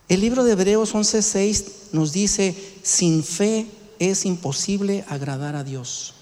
El 0.07 0.21
libro 0.21 0.43
de 0.43 0.51
Hebreos 0.51 0.93
11:6 0.93 1.65
nos 1.91 2.11
dice, 2.11 2.55
sin 2.83 3.23
fe 3.23 3.67
es 3.99 4.25
imposible 4.25 5.03
agradar 5.07 5.55
a 5.55 5.63
Dios. 5.63 6.13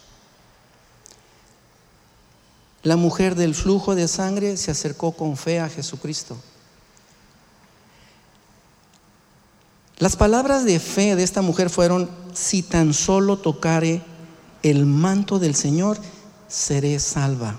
La 2.83 2.95
mujer 2.97 3.35
del 3.35 3.55
flujo 3.55 3.95
de 3.95 4.07
sangre 4.07 4.57
se 4.57 4.71
acercó 4.71 5.13
con 5.13 5.37
fe 5.37 5.59
a 5.59 5.69
Jesucristo. 5.69 6.37
Las 9.99 10.15
palabras 10.15 10.65
de 10.65 10.79
fe 10.79 11.15
de 11.15 11.23
esta 11.23 11.41
mujer 11.41 11.69
fueron, 11.69 12.09
si 12.33 12.63
tan 12.63 12.93
solo 12.93 13.37
tocare 13.37 14.01
el 14.63 14.85
manto 14.85 15.39
del 15.39 15.55
Señor, 15.55 15.97
seré 16.47 16.99
salva. 16.99 17.55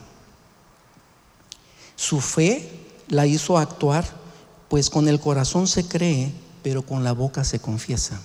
Su 1.97 2.21
fe 2.21 2.71
la 3.09 3.27
hizo 3.27 3.57
actuar, 3.57 4.05
pues 4.69 4.91
con 4.91 5.09
el 5.09 5.21
corazón 5.21 5.69
se 5.69 5.87
cree, 5.87 6.33
pero 6.63 6.83
con 6.83 7.05
la 7.05 7.13
boca 7.13 7.45
se 7.45 7.61
confiesa. 7.61 8.19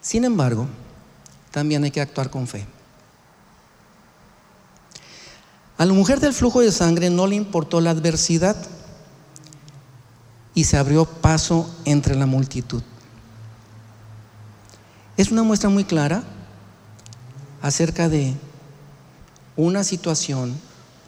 Sin 0.00 0.24
embargo, 0.24 0.66
también 1.52 1.84
hay 1.84 1.90
que 1.92 2.00
actuar 2.00 2.28
con 2.28 2.48
fe. 2.48 2.66
A 5.78 5.84
la 5.84 5.92
mujer 5.92 6.18
del 6.18 6.32
flujo 6.32 6.60
de 6.60 6.72
sangre 6.72 7.08
no 7.08 7.26
le 7.26 7.36
importó 7.36 7.80
la 7.80 7.90
adversidad 7.90 8.56
y 10.54 10.64
se 10.64 10.76
abrió 10.76 11.04
paso 11.04 11.72
entre 11.84 12.14
la 12.14 12.26
multitud. 12.26 12.82
Es 15.16 15.30
una 15.30 15.42
muestra 15.42 15.68
muy 15.68 15.84
clara 15.84 16.22
acerca 17.60 18.08
de 18.08 18.34
una 19.56 19.84
situación, 19.84 20.58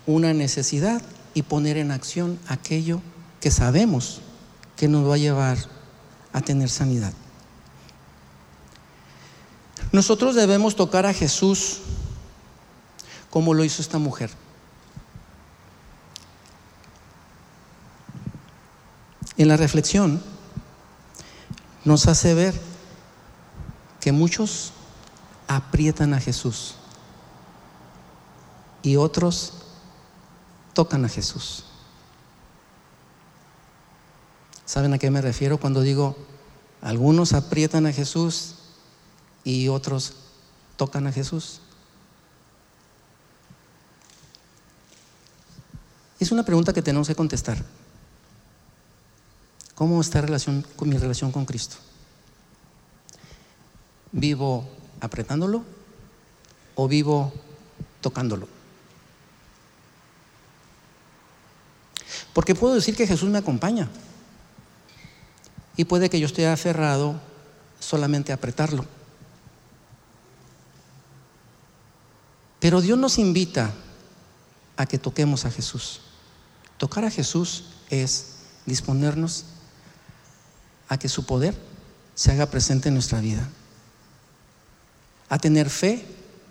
una 0.06 0.32
necesidad 0.32 1.02
y 1.34 1.42
poner 1.42 1.76
en 1.76 1.90
acción 1.90 2.38
aquello 2.48 3.00
que 3.40 3.50
sabemos 3.50 4.20
que 4.76 4.88
nos 4.88 5.08
va 5.08 5.14
a 5.14 5.18
llevar 5.18 5.58
a 6.32 6.40
tener 6.40 6.68
sanidad. 6.68 7.12
Nosotros 9.92 10.34
debemos 10.34 10.76
tocar 10.76 11.06
a 11.06 11.14
Jesús 11.14 11.78
como 13.30 13.54
lo 13.54 13.64
hizo 13.64 13.82
esta 13.82 13.98
mujer. 13.98 14.30
En 19.36 19.48
la 19.48 19.56
reflexión 19.56 20.22
nos 21.84 22.06
hace 22.06 22.34
ver 22.34 22.54
que 24.00 24.12
muchos 24.12 24.72
aprietan 25.48 26.14
a 26.14 26.20
Jesús 26.20 26.74
y 28.82 28.96
otros 28.96 29.54
tocan 30.72 31.04
a 31.04 31.08
Jesús. 31.08 31.64
¿Saben 34.64 34.94
a 34.94 34.98
qué 34.98 35.10
me 35.10 35.20
refiero 35.20 35.58
cuando 35.58 35.82
digo 35.82 36.16
algunos 36.80 37.32
aprietan 37.32 37.86
a 37.86 37.92
Jesús 37.92 38.54
y 39.42 39.68
otros 39.68 40.14
tocan 40.76 41.06
a 41.06 41.12
Jesús? 41.12 41.60
Es 46.20 46.30
una 46.30 46.44
pregunta 46.44 46.72
que 46.72 46.82
tenemos 46.82 47.08
que 47.08 47.14
contestar. 47.14 47.62
¿Cómo 49.74 50.00
está 50.00 50.22
mi 50.22 50.96
relación 50.96 51.32
con 51.32 51.44
Cristo? 51.44 51.76
¿Vivo 54.12 54.68
apretándolo 55.00 55.64
o 56.76 56.86
vivo 56.86 57.32
tocándolo? 58.00 58.46
Porque 62.32 62.54
puedo 62.54 62.74
decir 62.74 62.96
que 62.96 63.06
Jesús 63.06 63.28
me 63.28 63.38
acompaña. 63.38 63.88
Y 65.76 65.84
puede 65.84 66.08
que 66.10 66.20
yo 66.20 66.26
esté 66.26 66.46
aferrado 66.46 67.20
solamente 67.80 68.32
a 68.32 68.36
apretarlo. 68.36 68.84
Pero 72.60 72.80
Dios 72.80 72.98
nos 72.98 73.18
invita 73.18 73.72
a 74.76 74.86
que 74.86 74.98
toquemos 74.98 75.44
a 75.44 75.50
Jesús. 75.50 76.00
Tocar 76.78 77.04
a 77.04 77.10
Jesús 77.10 77.64
es 77.90 78.36
disponernos 78.66 79.44
a 80.88 80.98
que 80.98 81.08
su 81.08 81.26
poder 81.26 81.54
se 82.14 82.32
haga 82.32 82.46
presente 82.46 82.88
en 82.88 82.94
nuestra 82.94 83.20
vida. 83.20 83.48
A 85.28 85.38
tener 85.38 85.70
fe 85.70 86.06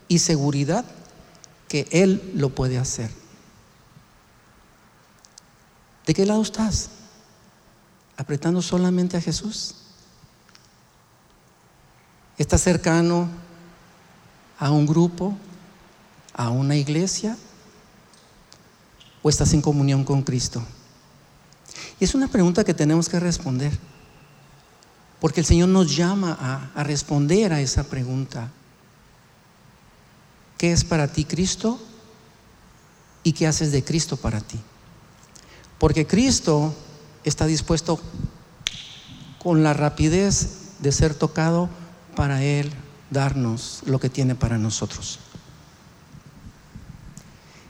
y 0.07 0.19
seguridad 0.19 0.85
que 1.67 1.87
Él 1.91 2.33
lo 2.35 2.49
puede 2.49 2.77
hacer. 2.77 3.09
¿De 6.05 6.13
qué 6.13 6.25
lado 6.25 6.41
estás? 6.41 6.89
¿Apretando 8.17 8.61
solamente 8.61 9.17
a 9.17 9.21
Jesús? 9.21 9.75
¿Estás 12.37 12.61
cercano 12.61 13.29
a 14.59 14.71
un 14.71 14.85
grupo, 14.85 15.35
a 16.33 16.49
una 16.49 16.75
iglesia? 16.75 17.37
¿O 19.21 19.29
estás 19.29 19.53
en 19.53 19.61
comunión 19.61 20.03
con 20.03 20.23
Cristo? 20.23 20.61
Y 21.99 22.03
es 22.03 22.13
una 22.13 22.27
pregunta 22.27 22.63
que 22.63 22.73
tenemos 22.73 23.07
que 23.07 23.19
responder. 23.19 23.71
Porque 25.23 25.39
el 25.39 25.45
Señor 25.45 25.69
nos 25.69 25.95
llama 25.95 26.37
a, 26.75 26.83
responder 26.83 27.53
a 27.53 27.61
esa 27.61 27.85
pregunta. 27.85 28.51
¿Qué 30.57 30.73
es 30.73 30.83
para 30.83 31.07
ti 31.07 31.23
Cristo? 31.23 31.79
¿Y 33.23 33.31
qué 33.31 33.47
haces 33.47 33.71
de 33.71 33.85
Cristo 33.85 34.17
para 34.17 34.41
ti? 34.41 34.59
Porque 35.79 36.05
Cristo 36.05 36.75
está 37.23 37.45
dispuesto 37.45 38.01
con 39.41 39.63
la 39.63 39.71
rapidez 39.73 40.73
de 40.79 40.91
ser 40.91 41.15
tocado 41.15 41.69
para 42.17 42.43
Él 42.43 42.73
darnos 43.09 43.79
lo 43.85 44.01
que 44.01 44.09
tiene 44.09 44.35
para 44.35 44.57
nosotros. 44.57 45.19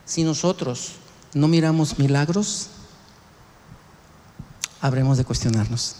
Si 0.06 0.24
nosotros 0.24 0.93
no 1.36 1.47
miramos 1.47 1.99
milagros, 1.99 2.70
habremos 4.82 5.20
de 5.20 5.26
cuestionarnos. 5.26 5.97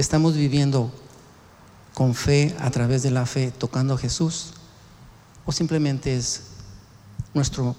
¿Estamos 0.00 0.34
viviendo 0.34 0.90
con 1.92 2.14
fe, 2.14 2.56
a 2.58 2.70
través 2.70 3.02
de 3.02 3.10
la 3.10 3.26
fe, 3.26 3.50
tocando 3.50 3.92
a 3.92 3.98
Jesús? 3.98 4.54
¿O 5.44 5.52
simplemente 5.52 6.16
es 6.16 6.44
nuestro 7.34 7.76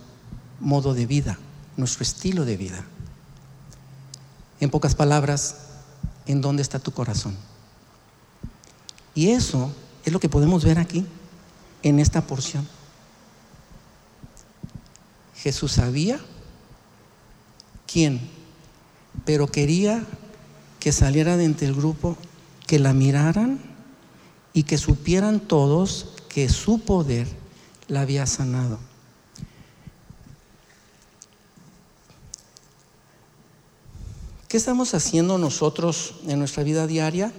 modo 0.60 0.94
de 0.94 1.08
vida, 1.08 1.40
nuestro 1.78 2.04
estilo 2.04 2.46
de 2.46 2.58
vida? 2.58 2.86
En 4.60 4.70
pocas 4.70 4.94
palabras, 4.94 5.56
¿en 6.28 6.42
dónde 6.42 6.62
está 6.62 6.78
tu 6.78 6.92
corazón? 6.92 7.36
Y 9.16 9.32
eso 9.32 9.74
es 10.06 10.14
lo 10.14 10.20
que 10.20 10.30
podemos 10.30 10.64
ver 10.64 10.78
aquí, 10.78 11.08
en 11.82 12.00
esta 12.00 12.22
porción. 12.22 12.68
Jesús 15.38 15.72
sabía 15.72 16.20
quién, 17.88 18.22
pero 19.26 19.48
quería 19.48 20.06
que 20.82 20.92
saliera 20.92 21.38
de 21.38 21.46
entre 21.46 21.68
el 21.68 21.76
grupo, 21.76 22.18
que 22.66 22.80
la 22.80 22.92
miraran 22.92 23.60
y 24.52 24.64
que 24.64 24.80
supieran 24.80 25.40
todos 25.40 26.08
que 26.28 26.50
su 26.50 26.80
poder 26.80 27.28
la 27.88 28.02
había 28.02 28.26
sanado. 28.26 28.80
¿Qué 34.48 34.58
estamos 34.58 34.96
haciendo 34.96 35.38
nosotros 35.38 36.16
en 36.28 36.40
nuestra 36.40 36.64
vida 36.64 36.88
diaria? 36.88 37.32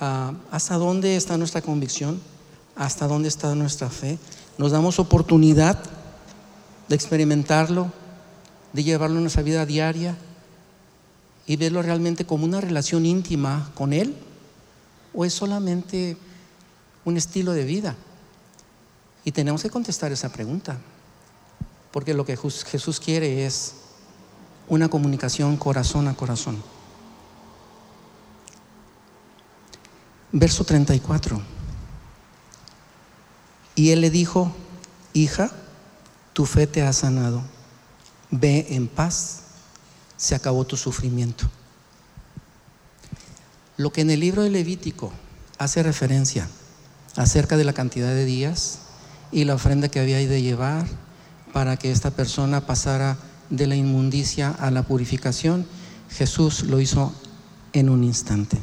Ah, 0.00 0.34
¿Hasta 0.50 0.78
dónde 0.78 1.14
está 1.16 1.38
nuestra 1.38 1.62
convicción? 1.62 2.20
¿Hasta 2.74 3.06
dónde 3.06 3.28
está 3.28 3.54
nuestra 3.54 3.88
fe? 3.88 4.18
¿Nos 4.58 4.72
damos 4.72 4.98
oportunidad 4.98 5.78
de 6.88 6.96
experimentarlo, 6.96 7.92
de 8.72 8.82
llevarlo 8.82 9.18
en 9.18 9.22
nuestra 9.22 9.44
vida 9.44 9.64
diaria 9.64 10.16
y 11.46 11.56
verlo 11.56 11.82
realmente 11.82 12.24
como 12.24 12.44
una 12.44 12.60
relación 12.60 13.06
íntima 13.06 13.70
con 13.74 13.92
Él? 13.92 14.16
¿O 15.14 15.24
es 15.24 15.34
solamente 15.34 16.16
un 17.04 17.16
estilo 17.16 17.52
de 17.52 17.64
vida? 17.64 17.96
Y 19.24 19.32
tenemos 19.32 19.62
que 19.62 19.70
contestar 19.70 20.12
esa 20.12 20.30
pregunta, 20.30 20.78
porque 21.90 22.14
lo 22.14 22.24
que 22.24 22.36
Jesús 22.36 23.00
quiere 23.00 23.46
es 23.46 23.74
una 24.68 24.88
comunicación 24.88 25.56
corazón 25.56 26.08
a 26.08 26.14
corazón. 26.14 26.62
Verso 30.32 30.64
34. 30.64 31.40
Y 33.74 33.90
él 33.90 34.00
le 34.00 34.10
dijo, 34.10 34.52
hija, 35.12 35.50
tu 36.32 36.46
fe 36.46 36.66
te 36.66 36.82
ha 36.82 36.92
sanado, 36.92 37.42
ve 38.30 38.66
en 38.70 38.88
paz, 38.88 39.41
se 40.22 40.36
acabó 40.36 40.64
tu 40.64 40.76
sufrimiento. 40.76 41.50
Lo 43.76 43.92
que 43.92 44.02
en 44.02 44.10
el 44.12 44.20
libro 44.20 44.42
de 44.42 44.50
Levítico 44.50 45.12
hace 45.58 45.82
referencia 45.82 46.46
acerca 47.16 47.56
de 47.56 47.64
la 47.64 47.72
cantidad 47.72 48.10
de 48.10 48.24
días 48.24 48.78
y 49.32 49.44
la 49.46 49.56
ofrenda 49.56 49.88
que 49.88 49.98
había 49.98 50.18
de 50.18 50.40
llevar 50.40 50.86
para 51.52 51.76
que 51.76 51.90
esta 51.90 52.12
persona 52.12 52.64
pasara 52.64 53.18
de 53.50 53.66
la 53.66 53.74
inmundicia 53.74 54.50
a 54.50 54.70
la 54.70 54.84
purificación, 54.84 55.66
Jesús 56.08 56.62
lo 56.62 56.80
hizo 56.80 57.12
en 57.72 57.88
un 57.88 58.04
instante. 58.04 58.58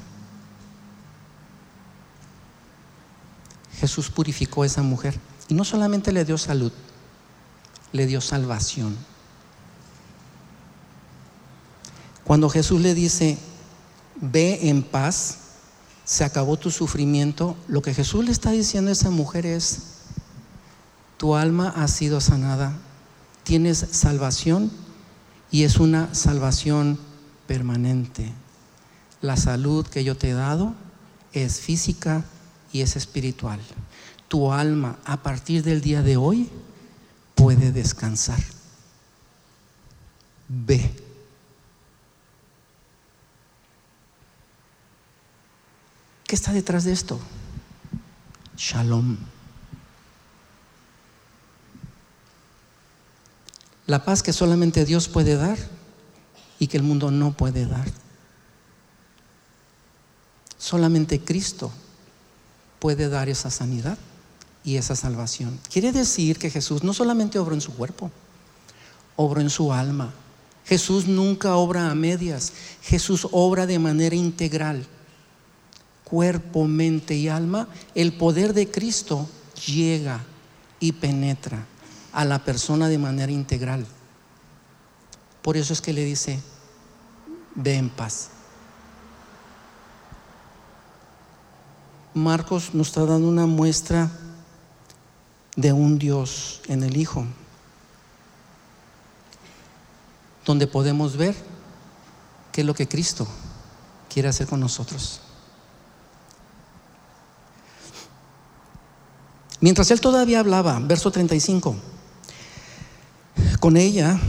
Jesús 3.82 4.10
purificó 4.10 4.64
a 4.64 4.66
esa 4.66 4.82
mujer 4.82 5.20
y 5.50 5.56
no 5.56 5.66
solamente 5.66 6.14
le 6.14 6.24
dio 6.24 6.38
salud, 6.38 6.72
le 7.92 8.06
dio 8.06 8.22
salvación. 8.22 8.96
Cuando 12.30 12.48
Jesús 12.48 12.80
le 12.82 12.94
dice, 12.94 13.40
ve 14.22 14.70
en 14.70 14.84
paz, 14.84 15.38
se 16.06 16.24
acabó 16.24 16.58
tu 16.58 16.70
sufrimiento, 16.70 17.58
lo 17.68 17.82
que 17.82 17.96
Jesús 17.96 18.24
le 18.24 18.30
está 18.32 18.52
diciendo 18.52 18.90
a 18.90 18.92
esa 18.92 19.10
mujer 19.10 19.48
es, 19.48 19.80
tu 21.18 21.36
alma 21.36 21.74
ha 21.76 21.88
sido 21.88 22.22
sanada, 22.22 22.78
tienes 23.42 23.80
salvación 23.80 24.70
y 25.50 25.64
es 25.64 25.78
una 25.78 26.14
salvación 26.14 27.00
permanente. 27.48 28.32
La 29.22 29.36
salud 29.36 29.88
que 29.88 30.04
yo 30.04 30.16
te 30.16 30.30
he 30.30 30.34
dado 30.34 30.76
es 31.34 31.60
física 31.60 32.24
y 32.72 32.82
es 32.82 32.96
espiritual. 32.96 33.60
Tu 34.28 34.54
alma 34.54 35.00
a 35.04 35.24
partir 35.24 35.64
del 35.64 35.82
día 35.82 36.04
de 36.04 36.18
hoy 36.18 36.48
puede 37.34 37.72
descansar. 37.72 38.44
Ve. 40.48 41.09
¿Qué 46.30 46.36
está 46.36 46.54
detrás 46.54 46.84
de 46.84 46.92
esto? 46.92 47.20
Shalom. 48.56 49.18
La 53.88 54.06
paz 54.06 54.22
que 54.22 54.32
solamente 54.32 54.86
Dios 54.86 55.08
puede 55.08 55.34
dar 55.34 55.58
y 56.60 56.68
que 56.68 56.78
el 56.78 56.84
mundo 56.84 57.10
no 57.10 57.32
puede 57.32 57.66
dar. 57.66 57.88
Solamente 60.60 61.20
Cristo 61.20 61.72
puede 62.78 63.10
dar 63.10 63.28
esa 63.28 63.50
sanidad 63.50 63.98
y 64.64 64.76
esa 64.76 64.96
salvación. 64.96 65.60
Quiere 65.72 65.92
decir 65.92 66.38
que 66.38 66.52
Jesús 66.52 66.84
no 66.84 66.94
solamente 66.94 67.40
obró 67.40 67.56
en 67.56 67.62
su 67.62 67.74
cuerpo, 67.74 68.12
obró 69.16 69.42
en 69.42 69.50
su 69.50 69.74
alma. 69.74 70.14
Jesús 70.64 71.08
nunca 71.08 71.56
obra 71.56 71.90
a 71.90 71.96
medias, 71.96 72.54
Jesús 72.84 73.28
obra 73.32 73.66
de 73.66 73.80
manera 73.80 74.16
integral. 74.16 74.86
Cuerpo, 76.10 76.66
mente 76.66 77.16
y 77.16 77.28
alma, 77.28 77.68
el 77.96 78.14
poder 78.14 78.54
de 78.54 78.70
Cristo 78.70 79.28
llega 79.68 80.24
y 80.80 80.94
penetra 80.94 81.66
a 82.12 82.26
la 82.26 82.44
persona 82.44 82.88
de 82.88 82.98
manera 82.98 83.32
integral. 83.32 83.86
Por 85.42 85.58
eso 85.58 85.74
es 85.74 85.82
que 85.82 85.94
le 85.94 86.04
dice, 86.04 86.40
ve 87.56 87.76
en 87.76 87.90
paz. 87.90 88.30
Marcos 92.14 92.74
nos 92.74 92.88
está 92.88 93.06
dando 93.06 93.28
una 93.28 93.46
muestra 93.46 94.10
de 95.56 95.74
un 95.74 96.00
Dios 96.00 96.62
en 96.68 96.84
el 96.84 96.98
Hijo, 96.98 97.26
donde 100.46 100.68
podemos 100.68 101.16
ver 101.18 101.36
qué 102.52 102.62
es 102.62 102.68
lo 102.68 102.74
que 102.74 102.88
Cristo 102.88 103.28
quiere 104.10 104.30
hacer 104.30 104.48
con 104.48 104.60
nosotros. 104.60 105.22
Mientras 109.62 109.92
él 109.92 110.00
todavía 110.00 110.40
hablaba, 110.40 110.80
verso 110.80 111.12
35, 111.12 111.76
con 113.60 113.78
ella 113.78 114.20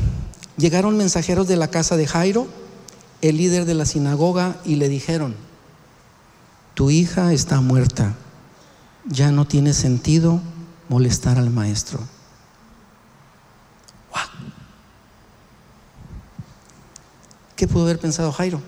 llegaron 0.57 0.97
mensajeros 0.97 1.47
de 1.47 1.57
la 1.57 1.69
casa 1.69 1.97
de 1.97 2.07
Jairo, 2.07 2.49
el 3.23 3.37
líder 3.37 3.65
de 3.65 3.75
la 3.75 3.85
sinagoga, 3.85 4.57
y 4.65 4.77
le 4.77 4.89
dijeron, 4.89 5.37
tu 6.75 6.91
hija 6.91 7.33
está 7.33 7.61
muerta, 7.61 8.15
ya 9.07 9.31
no 9.31 9.47
tiene 9.47 9.73
sentido 9.73 10.41
molestar 10.89 11.39
al 11.39 11.51
maestro. 11.51 12.01
¿Qué 17.61 17.69
pudo 17.69 17.83
haber 17.83 17.99
pensado 17.99 18.33
Jairo? 18.33 18.63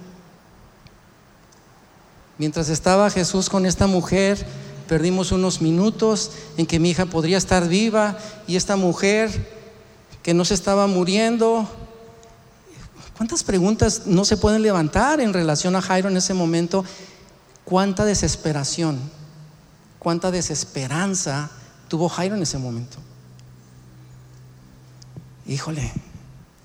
Mientras 2.36 2.68
estaba 2.68 3.08
Jesús 3.08 3.48
con 3.48 3.64
esta 3.64 3.86
mujer, 3.86 4.46
perdimos 4.92 5.32
unos 5.32 5.62
minutos 5.62 6.32
en 6.58 6.66
que 6.66 6.78
mi 6.78 6.90
hija 6.90 7.06
podría 7.06 7.38
estar 7.38 7.66
viva 7.66 8.18
y 8.46 8.56
esta 8.56 8.76
mujer 8.76 9.30
que 10.22 10.34
no 10.34 10.44
se 10.44 10.52
estaba 10.52 10.86
muriendo. 10.86 11.66
¿Cuántas 13.16 13.42
preguntas 13.42 14.02
no 14.04 14.26
se 14.26 14.36
pueden 14.36 14.60
levantar 14.60 15.22
en 15.22 15.32
relación 15.32 15.76
a 15.76 15.80
Jairo 15.80 16.10
en 16.10 16.18
ese 16.18 16.34
momento? 16.34 16.84
¿Cuánta 17.64 18.04
desesperación, 18.04 19.00
cuánta 19.98 20.30
desesperanza 20.30 21.50
tuvo 21.88 22.10
Jairo 22.10 22.36
en 22.36 22.42
ese 22.42 22.58
momento? 22.58 22.98
Híjole, 25.46 25.90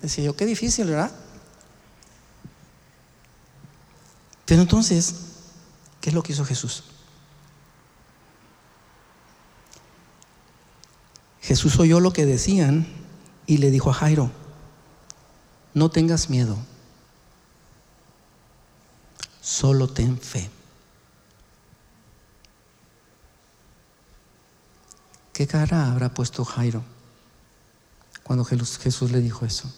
decía 0.02 0.24
yo, 0.24 0.36
qué 0.36 0.44
difícil, 0.44 0.88
¿verdad? 0.88 1.12
Pero 4.44 4.60
entonces, 4.60 5.14
¿qué 6.02 6.10
es 6.10 6.14
lo 6.14 6.22
que 6.22 6.34
hizo 6.34 6.44
Jesús? 6.44 6.84
Jesús 11.48 11.78
oyó 11.78 11.98
lo 11.98 12.12
que 12.12 12.26
decían 12.26 12.86
y 13.46 13.56
le 13.56 13.70
dijo 13.70 13.88
a 13.88 13.94
Jairo, 13.94 14.30
no 15.72 15.90
tengas 15.90 16.28
miedo, 16.28 16.58
solo 19.40 19.88
ten 19.88 20.18
fe. 20.18 20.50
¿Qué 25.32 25.46
cara 25.46 25.90
habrá 25.90 26.12
puesto 26.12 26.44
Jairo 26.44 26.84
cuando 28.24 28.44
Jesús 28.44 29.10
le 29.10 29.22
dijo 29.22 29.46
eso? 29.46 29.72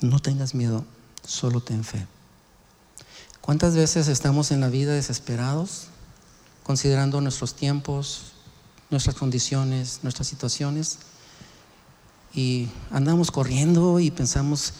No 0.00 0.18
tengas 0.18 0.56
miedo, 0.56 0.84
solo 1.24 1.60
ten 1.60 1.84
fe. 1.84 2.08
¿Cuántas 3.40 3.76
veces 3.76 4.08
estamos 4.08 4.50
en 4.50 4.60
la 4.60 4.68
vida 4.68 4.94
desesperados? 4.94 5.89
Considerando 6.70 7.20
nuestros 7.20 7.54
tiempos, 7.54 8.26
nuestras 8.90 9.16
condiciones, 9.16 9.98
nuestras 10.04 10.28
situaciones. 10.28 10.98
Y 12.32 12.68
andamos 12.92 13.32
corriendo 13.32 13.98
y 13.98 14.12
pensamos 14.12 14.74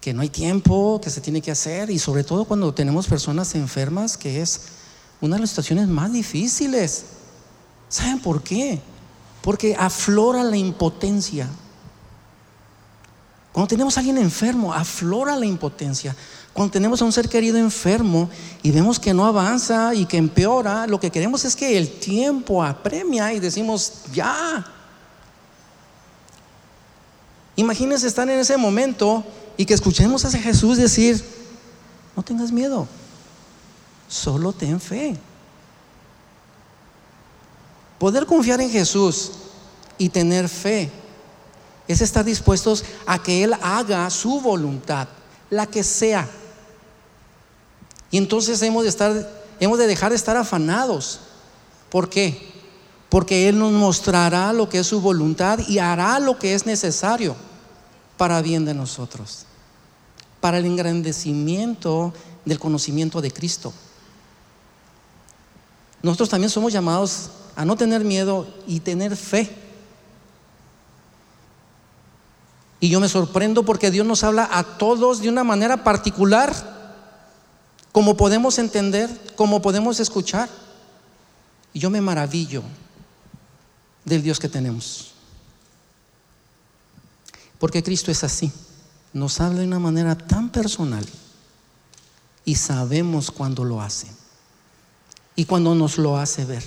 que 0.00 0.12
no 0.12 0.22
hay 0.22 0.28
tiempo, 0.28 1.00
que 1.00 1.08
se 1.08 1.20
tiene 1.20 1.40
que 1.40 1.52
hacer. 1.52 1.88
Y 1.88 2.00
sobre 2.00 2.24
todo 2.24 2.46
cuando 2.46 2.74
tenemos 2.74 3.06
personas 3.06 3.54
enfermas, 3.54 4.16
que 4.16 4.42
es 4.42 4.62
una 5.20 5.36
de 5.36 5.42
las 5.42 5.50
situaciones 5.50 5.86
más 5.86 6.12
difíciles. 6.12 7.04
¿Saben 7.88 8.18
por 8.18 8.42
qué? 8.42 8.80
Porque 9.40 9.76
aflora 9.78 10.42
la 10.42 10.56
impotencia. 10.56 11.48
Cuando 13.52 13.68
tenemos 13.68 13.96
a 13.96 14.00
alguien 14.00 14.18
enfermo, 14.18 14.72
aflora 14.72 15.36
la 15.36 15.46
impotencia. 15.46 16.14
Cuando 16.52 16.72
tenemos 16.72 17.02
a 17.02 17.04
un 17.04 17.12
ser 17.12 17.28
querido 17.28 17.58
enfermo 17.58 18.30
y 18.62 18.70
vemos 18.70 18.98
que 18.98 19.12
no 19.12 19.26
avanza 19.26 19.94
y 19.94 20.06
que 20.06 20.16
empeora, 20.16 20.86
lo 20.86 21.00
que 21.00 21.10
queremos 21.10 21.44
es 21.44 21.56
que 21.56 21.76
el 21.76 21.98
tiempo 21.98 22.62
apremia 22.62 23.32
y 23.32 23.40
decimos, 23.40 24.04
ya. 24.12 24.64
Imagínense 27.56 28.06
estar 28.06 28.28
en 28.28 28.38
ese 28.38 28.56
momento 28.56 29.24
y 29.56 29.64
que 29.64 29.74
escuchemos 29.74 30.24
a 30.24 30.30
Jesús 30.30 30.76
decir, 30.76 31.24
no 32.16 32.22
tengas 32.22 32.52
miedo, 32.52 32.86
solo 34.08 34.52
ten 34.52 34.80
fe. 34.80 35.16
Poder 37.98 38.26
confiar 38.26 38.60
en 38.60 38.70
Jesús 38.70 39.32
y 39.98 40.08
tener 40.08 40.48
fe 40.48 40.90
es 41.92 42.00
estar 42.00 42.24
dispuestos 42.24 42.84
a 43.06 43.22
que 43.22 43.44
Él 43.44 43.54
haga 43.62 44.08
su 44.10 44.40
voluntad, 44.40 45.08
la 45.48 45.66
que 45.66 45.82
sea. 45.82 46.28
Y 48.10 48.18
entonces 48.18 48.60
hemos 48.62 48.82
de 48.84 48.88
estar, 48.88 49.30
hemos 49.60 49.78
de 49.78 49.86
dejar 49.86 50.10
de 50.10 50.16
estar 50.16 50.36
afanados. 50.36 51.20
¿Por 51.88 52.08
qué? 52.08 52.50
Porque 53.08 53.48
Él 53.48 53.58
nos 53.58 53.72
mostrará 53.72 54.52
lo 54.52 54.68
que 54.68 54.78
es 54.80 54.86
su 54.86 55.00
voluntad 55.00 55.58
y 55.68 55.78
hará 55.78 56.18
lo 56.20 56.38
que 56.38 56.54
es 56.54 56.66
necesario 56.66 57.34
para 58.16 58.42
bien 58.42 58.64
de 58.64 58.74
nosotros, 58.74 59.46
para 60.40 60.58
el 60.58 60.66
engrandecimiento 60.66 62.12
del 62.44 62.58
conocimiento 62.58 63.20
de 63.20 63.30
Cristo. 63.30 63.72
Nosotros 66.02 66.28
también 66.28 66.50
somos 66.50 66.72
llamados 66.72 67.30
a 67.56 67.64
no 67.64 67.76
tener 67.76 68.04
miedo 68.04 68.46
y 68.66 68.80
tener 68.80 69.16
fe. 69.16 69.69
Y 72.80 72.88
yo 72.88 72.98
me 72.98 73.08
sorprendo 73.08 73.62
porque 73.62 73.90
Dios 73.90 74.06
nos 74.06 74.24
habla 74.24 74.48
a 74.50 74.64
todos 74.64 75.20
de 75.20 75.28
una 75.28 75.44
manera 75.44 75.84
particular 75.84 76.54
como 77.92 78.16
podemos 78.16 78.58
entender, 78.58 79.10
como 79.36 79.60
podemos 79.60 80.00
escuchar. 80.00 80.48
Y 81.72 81.80
yo 81.80 81.90
me 81.90 82.00
maravillo 82.00 82.62
del 84.04 84.22
Dios 84.22 84.38
que 84.38 84.48
tenemos. 84.48 85.12
Porque 87.58 87.82
Cristo 87.82 88.10
es 88.10 88.24
así. 88.24 88.50
Nos 89.12 89.40
habla 89.40 89.60
de 89.60 89.66
una 89.66 89.78
manera 89.78 90.16
tan 90.16 90.50
personal 90.50 91.04
y 92.44 92.54
sabemos 92.54 93.30
cuando 93.30 93.64
lo 93.64 93.82
hace 93.82 94.06
y 95.36 95.44
cuando 95.44 95.74
nos 95.74 95.98
lo 95.98 96.16
hace 96.16 96.44
ver. 96.44 96.64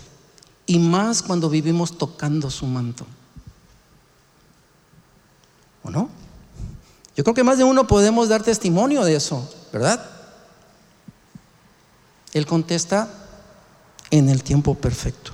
Y 0.65 0.79
más 0.79 1.23
cuando 1.23 1.49
vivimos 1.49 1.97
tocando 1.97 2.51
su 2.51 2.65
manto. 2.65 3.05
¿O 5.83 5.89
no? 5.89 6.09
Yo 7.15 7.23
creo 7.23 7.33
que 7.33 7.43
más 7.43 7.57
de 7.57 7.63
uno 7.63 7.85
podemos 7.85 8.29
dar 8.29 8.43
testimonio 8.43 9.03
de 9.03 9.15
eso, 9.15 9.47
¿verdad? 9.71 10.03
Él 12.33 12.45
contesta 12.45 13.07
en 14.09 14.29
el 14.29 14.43
tiempo 14.43 14.75
perfecto. 14.75 15.31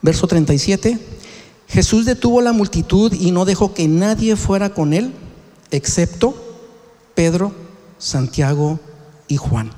Verso 0.00 0.26
37. 0.26 0.98
Jesús 1.68 2.04
detuvo 2.04 2.40
la 2.42 2.52
multitud 2.52 3.12
y 3.12 3.30
no 3.30 3.44
dejó 3.44 3.72
que 3.72 3.86
nadie 3.88 4.36
fuera 4.36 4.74
con 4.74 4.92
él, 4.92 5.14
excepto 5.70 6.34
Pedro, 7.14 7.54
Santiago 7.98 8.80
y 9.28 9.36
Juan. 9.36 9.70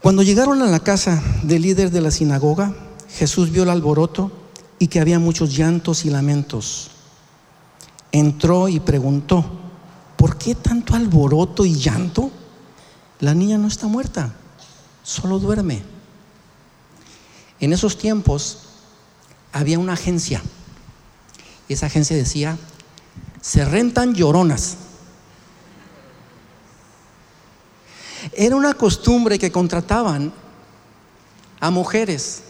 Cuando 0.00 0.22
llegaron 0.22 0.62
a 0.62 0.66
la 0.66 0.78
casa 0.78 1.20
del 1.42 1.62
líder 1.62 1.90
de 1.90 2.00
la 2.00 2.12
sinagoga, 2.12 2.74
Jesús 3.16 3.50
vio 3.50 3.62
el 3.62 3.70
alboroto 3.70 4.30
y 4.78 4.88
que 4.88 5.00
había 5.00 5.18
muchos 5.18 5.56
llantos 5.56 6.04
y 6.04 6.10
lamentos. 6.10 6.90
Entró 8.12 8.68
y 8.68 8.78
preguntó, 8.78 9.42
¿por 10.18 10.36
qué 10.36 10.54
tanto 10.54 10.94
alboroto 10.94 11.64
y 11.64 11.74
llanto? 11.74 12.30
La 13.20 13.32
niña 13.32 13.56
no 13.56 13.68
está 13.68 13.86
muerta, 13.86 14.34
solo 15.02 15.38
duerme. 15.38 15.82
En 17.58 17.72
esos 17.72 17.96
tiempos 17.96 18.58
había 19.50 19.78
una 19.78 19.94
agencia. 19.94 20.42
Esa 21.70 21.86
agencia 21.86 22.14
decía, 22.16 22.58
se 23.40 23.64
rentan 23.64 24.14
lloronas. 24.14 24.76
Era 28.34 28.56
una 28.56 28.74
costumbre 28.74 29.38
que 29.38 29.50
contrataban 29.50 30.34
a 31.60 31.70
mujeres 31.70 32.42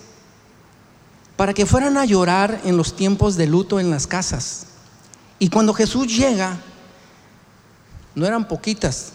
para 1.37 1.53
que 1.53 1.66
fueran 1.66 1.97
a 1.99 2.05
llorar 2.05 2.61
en 2.64 2.76
los 2.76 2.97
tiempos 2.97 3.37
de 3.37 3.47
luto 3.47 3.78
en 3.78 3.91
las 3.91 4.07
casas. 4.07 4.66
Y 5.39 5.51
cuando 5.51 5.74
Jesús 5.74 6.07
llega, 6.07 6.59
no 8.14 8.26
eran 8.26 8.49
poquitas, 8.49 9.12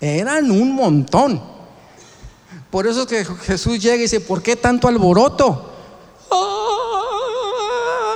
eran 0.00 0.50
un 0.50 0.74
montón. 0.74 1.42
Por 2.70 2.86
eso 2.86 3.06
que 3.06 3.24
Jesús 3.24 3.78
llega 3.80 3.96
y 3.96 4.00
dice, 4.00 4.20
¿por 4.20 4.42
qué 4.42 4.56
tanto 4.56 4.88
alboroto? 4.88 5.72
Ah. 6.30 8.14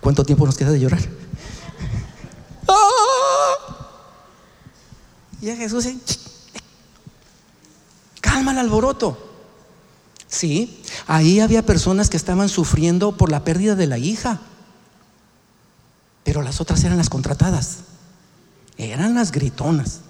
¿Cuánto 0.00 0.24
tiempo 0.24 0.46
nos 0.46 0.56
queda 0.56 0.70
de 0.70 0.80
llorar? 0.80 1.00
Ah. 2.68 3.56
Y 5.40 5.50
a 5.50 5.56
Jesús 5.56 5.84
dice, 5.84 5.98
calma 8.20 8.52
el 8.52 8.58
alboroto. 8.58 9.27
Sí, 10.28 10.82
ahí 11.06 11.40
había 11.40 11.64
personas 11.64 12.10
que 12.10 12.16
estaban 12.16 12.48
sufriendo 12.48 13.16
por 13.16 13.30
la 13.30 13.44
pérdida 13.44 13.74
de 13.74 13.86
la 13.86 13.98
hija, 13.98 14.40
pero 16.22 16.42
las 16.42 16.60
otras 16.60 16.84
eran 16.84 16.98
las 16.98 17.08
contratadas 17.08 17.78
eran 18.78 19.14
las 19.14 19.32
gritonas. 19.32 20.00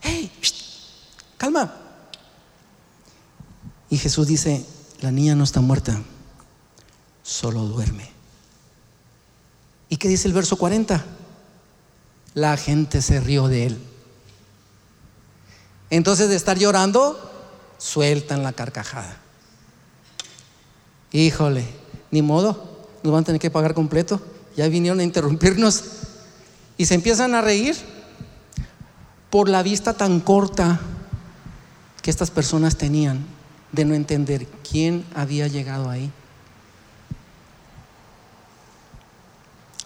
¡Hey! 0.00 0.30
calma. 1.36 1.74
Y 3.90 3.98
Jesús 3.98 4.26
dice, 4.28 4.64
la 5.00 5.10
niña 5.10 5.34
no 5.34 5.42
está 5.42 5.60
muerta, 5.60 6.00
solo 7.24 7.64
duerme. 7.64 8.08
¿Y 9.88 9.96
qué 9.96 10.08
dice 10.08 10.28
el 10.28 10.34
verso 10.34 10.56
40? 10.56 11.04
La 12.34 12.56
gente 12.56 13.02
se 13.02 13.20
rió 13.20 13.48
de 13.48 13.66
él. 13.66 13.89
Entonces 15.90 16.28
de 16.28 16.36
estar 16.36 16.58
llorando, 16.58 17.18
sueltan 17.78 18.42
la 18.42 18.52
carcajada. 18.52 19.16
Híjole, 21.12 21.66
ni 22.10 22.22
modo, 22.22 22.78
nos 23.02 23.12
van 23.12 23.22
a 23.22 23.26
tener 23.26 23.40
que 23.40 23.50
pagar 23.50 23.74
completo 23.74 24.20
ya 24.56 24.68
vinieron 24.68 25.00
a 25.00 25.04
interrumpirnos 25.04 25.84
y 26.76 26.86
se 26.86 26.94
empiezan 26.94 27.34
a 27.34 27.40
reír 27.40 27.76
por 29.30 29.48
la 29.48 29.62
vista 29.62 29.94
tan 29.94 30.20
corta 30.20 30.80
que 32.02 32.10
estas 32.10 32.30
personas 32.30 32.76
tenían 32.76 33.24
de 33.72 33.84
no 33.84 33.94
entender 33.94 34.46
quién 34.68 35.04
había 35.14 35.46
llegado 35.46 35.88
ahí. 35.88 36.10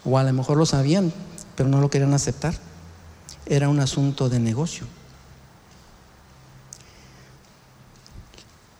O 0.03 0.17
a 0.17 0.23
lo 0.23 0.33
mejor 0.33 0.57
lo 0.57 0.65
sabían, 0.65 1.13
pero 1.55 1.69
no 1.69 1.81
lo 1.81 1.89
querían 1.89 2.13
aceptar. 2.13 2.55
Era 3.45 3.69
un 3.69 3.79
asunto 3.79 4.29
de 4.29 4.39
negocio. 4.39 4.85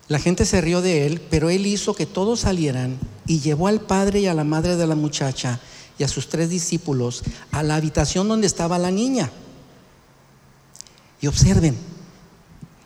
La 0.08 0.18
gente 0.18 0.44
se 0.44 0.60
rió 0.60 0.82
de 0.82 1.06
él, 1.06 1.20
pero 1.30 1.50
él 1.50 1.66
hizo 1.66 1.94
que 1.94 2.06
todos 2.06 2.40
salieran 2.40 2.98
y 3.26 3.40
llevó 3.40 3.66
al 3.66 3.80
padre 3.80 4.20
y 4.20 4.26
a 4.26 4.34
la 4.34 4.44
madre 4.44 4.76
de 4.76 4.86
la 4.86 4.94
muchacha 4.94 5.58
y 5.98 6.04
a 6.04 6.08
sus 6.08 6.28
tres 6.28 6.48
discípulos 6.48 7.24
a 7.50 7.62
la 7.62 7.76
habitación 7.76 8.28
donde 8.28 8.46
estaba 8.46 8.78
la 8.78 8.90
niña. 8.90 9.30
Y 11.20 11.26
observen, 11.26 11.76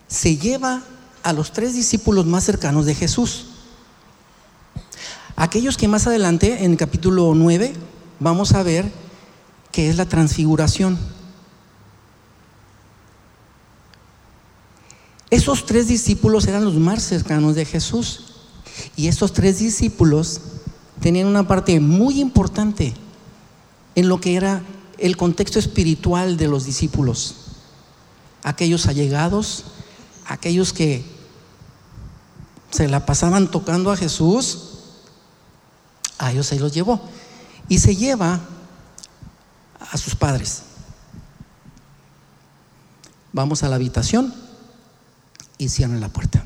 se 0.08 0.36
lleva 0.36 0.82
a 1.22 1.32
los 1.32 1.52
tres 1.52 1.74
discípulos 1.74 2.24
más 2.24 2.44
cercanos 2.44 2.86
de 2.86 2.94
Jesús. 2.94 3.46
Aquellos 5.36 5.76
que 5.76 5.88
más 5.88 6.06
adelante, 6.06 6.64
en 6.64 6.72
el 6.72 6.76
capítulo 6.76 7.34
9, 7.34 7.72
vamos 8.18 8.52
a 8.52 8.62
ver 8.62 8.90
que 9.72 9.90
es 9.90 9.96
la 9.96 10.06
transfiguración. 10.06 10.98
Esos 15.30 15.64
tres 15.64 15.86
discípulos 15.86 16.46
eran 16.46 16.64
los 16.64 16.74
más 16.74 17.04
cercanos 17.04 17.54
de 17.54 17.64
Jesús. 17.64 18.24
Y 18.96 19.06
esos 19.06 19.32
tres 19.32 19.60
discípulos 19.60 20.40
tenían 21.00 21.28
una 21.28 21.46
parte 21.46 21.78
muy 21.78 22.20
importante 22.20 22.94
en 23.94 24.08
lo 24.08 24.20
que 24.20 24.34
era 24.34 24.62
el 24.98 25.16
contexto 25.16 25.58
espiritual 25.58 26.36
de 26.36 26.48
los 26.48 26.64
discípulos. 26.64 27.36
Aquellos 28.42 28.86
allegados, 28.86 29.64
aquellos 30.26 30.72
que 30.72 31.04
se 32.70 32.88
la 32.88 33.06
pasaban 33.06 33.50
tocando 33.50 33.92
a 33.92 33.96
Jesús, 33.96 34.70
a 36.18 36.32
ellos 36.32 36.46
se 36.46 36.58
los 36.58 36.72
llevó. 36.72 37.00
Y 37.68 37.78
se 37.78 37.94
lleva 37.94 38.40
a 39.78 39.96
sus 39.96 40.16
padres. 40.16 40.62
Vamos 43.32 43.62
a 43.62 43.68
la 43.68 43.76
habitación 43.76 44.34
y 45.60 45.68
cierran 45.68 46.00
la 46.00 46.08
puerta. 46.08 46.42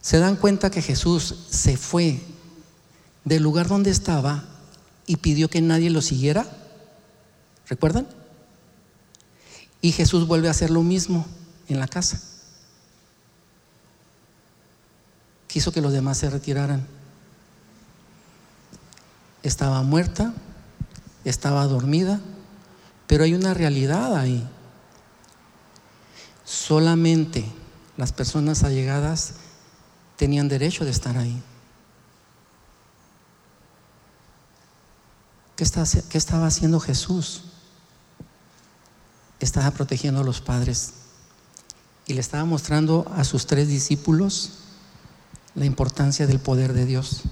Se 0.00 0.18
dan 0.18 0.34
cuenta 0.34 0.68
que 0.68 0.82
Jesús 0.82 1.46
se 1.48 1.76
fue 1.76 2.20
del 3.24 3.40
lugar 3.40 3.68
donde 3.68 3.92
estaba 3.92 4.44
y 5.06 5.16
pidió 5.16 5.48
que 5.48 5.60
nadie 5.60 5.90
lo 5.90 6.02
siguiera. 6.02 6.44
¿Recuerdan? 7.68 8.08
Y 9.80 9.92
Jesús 9.92 10.26
vuelve 10.26 10.48
a 10.48 10.50
hacer 10.50 10.70
lo 10.70 10.82
mismo 10.82 11.24
en 11.68 11.78
la 11.78 11.86
casa. 11.86 12.20
Quiso 15.46 15.70
que 15.70 15.80
los 15.80 15.92
demás 15.92 16.18
se 16.18 16.28
retiraran. 16.28 16.84
Estaba 19.44 19.82
muerta, 19.84 20.34
estaba 21.24 21.64
dormida, 21.68 22.20
pero 23.06 23.24
hay 23.24 23.34
una 23.34 23.54
realidad 23.54 24.16
ahí. 24.16 24.48
Solamente 26.44 27.44
las 27.96 28.12
personas 28.12 28.62
allegadas 28.62 29.34
tenían 30.16 30.48
derecho 30.48 30.84
de 30.84 30.90
estar 30.90 31.16
ahí. 31.16 31.42
¿Qué, 35.56 36.18
estaba 36.18 36.46
haciendo 36.46 36.80
Jesús? 36.80 37.44
Estaba 39.38 39.70
protegiendo 39.70 40.20
a 40.20 40.24
los 40.24 40.40
padres 40.40 40.94
y 42.06 42.14
le 42.14 42.20
estaba 42.20 42.44
mostrando 42.44 43.06
a 43.14 43.22
sus 43.22 43.46
tres 43.46 43.68
discípulos 43.68 44.58
la 45.54 45.64
importancia 45.64 46.26
del 46.26 46.40
poder 46.40 46.72
de 46.72 46.86
Dios. 46.86 47.22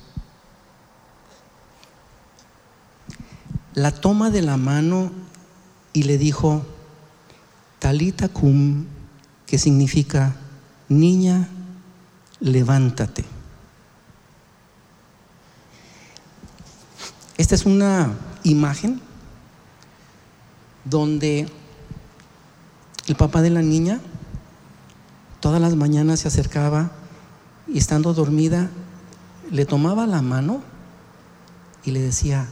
La 3.75 3.91
toma 3.93 4.31
de 4.31 4.43
la 4.43 4.57
mano 4.57 5.11
y 5.93 6.05
le 6.05 6.19
dijo, 6.19 6.65
Talita 7.79 8.29
cum, 8.29 8.87
que 9.47 9.59
significa, 9.59 10.37
niña, 10.89 11.49
levántate. 12.41 13.25
Esta 17.37 17.55
es 17.55 17.65
una 17.65 18.15
imagen 18.43 19.01
donde 20.85 21.49
el 23.07 23.17
papá 23.17 23.43
de 23.43 23.51
la 23.51 23.63
niña 23.63 24.01
todas 25.41 25.61
las 25.61 25.75
mañanas 25.75 26.21
se 26.21 26.29
acercaba 26.29 26.91
y 27.67 27.79
estando 27.79 28.13
dormida 28.13 28.69
le 29.51 29.65
tomaba 29.65 30.07
la 30.07 30.23
mano 30.23 30.63
y 31.85 31.91
le 31.93 32.01
decía, 32.01 32.47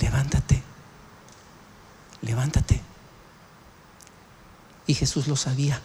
levántate, 0.00 0.62
levántate. 2.22 2.80
Y 4.86 4.94
Jesús 4.94 5.28
lo 5.28 5.36
sabía. 5.36 5.80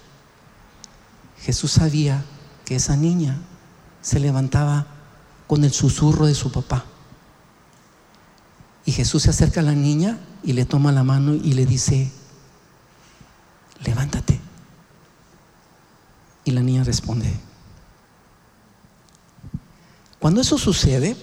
Jesús 1.40 1.72
sabía 1.72 2.24
que 2.66 2.76
esa 2.76 2.96
niña 2.96 3.38
se 4.02 4.20
levantaba 4.20 4.88
con 5.48 5.64
el 5.64 5.74
susurro 5.74 6.26
de 6.26 6.36
su 6.36 6.52
papá. 6.52 6.86
Y 8.86 8.92
Jesús 8.92 9.24
se 9.24 9.30
acerca 9.30 9.60
a 9.60 9.64
la 9.64 9.74
niña 9.74 10.20
y 10.44 10.54
le 10.54 10.66
toma 10.66 10.92
la 10.92 11.04
mano 11.04 11.34
y 11.34 11.54
le 11.54 11.66
dice, 11.66 12.12
levántate. 13.84 14.40
Y 16.46 16.52
la 16.52 16.62
niña 16.62 16.84
responde. 16.84 17.34
Cuando 20.20 20.42
eso 20.42 20.58
sucede, 20.58 21.18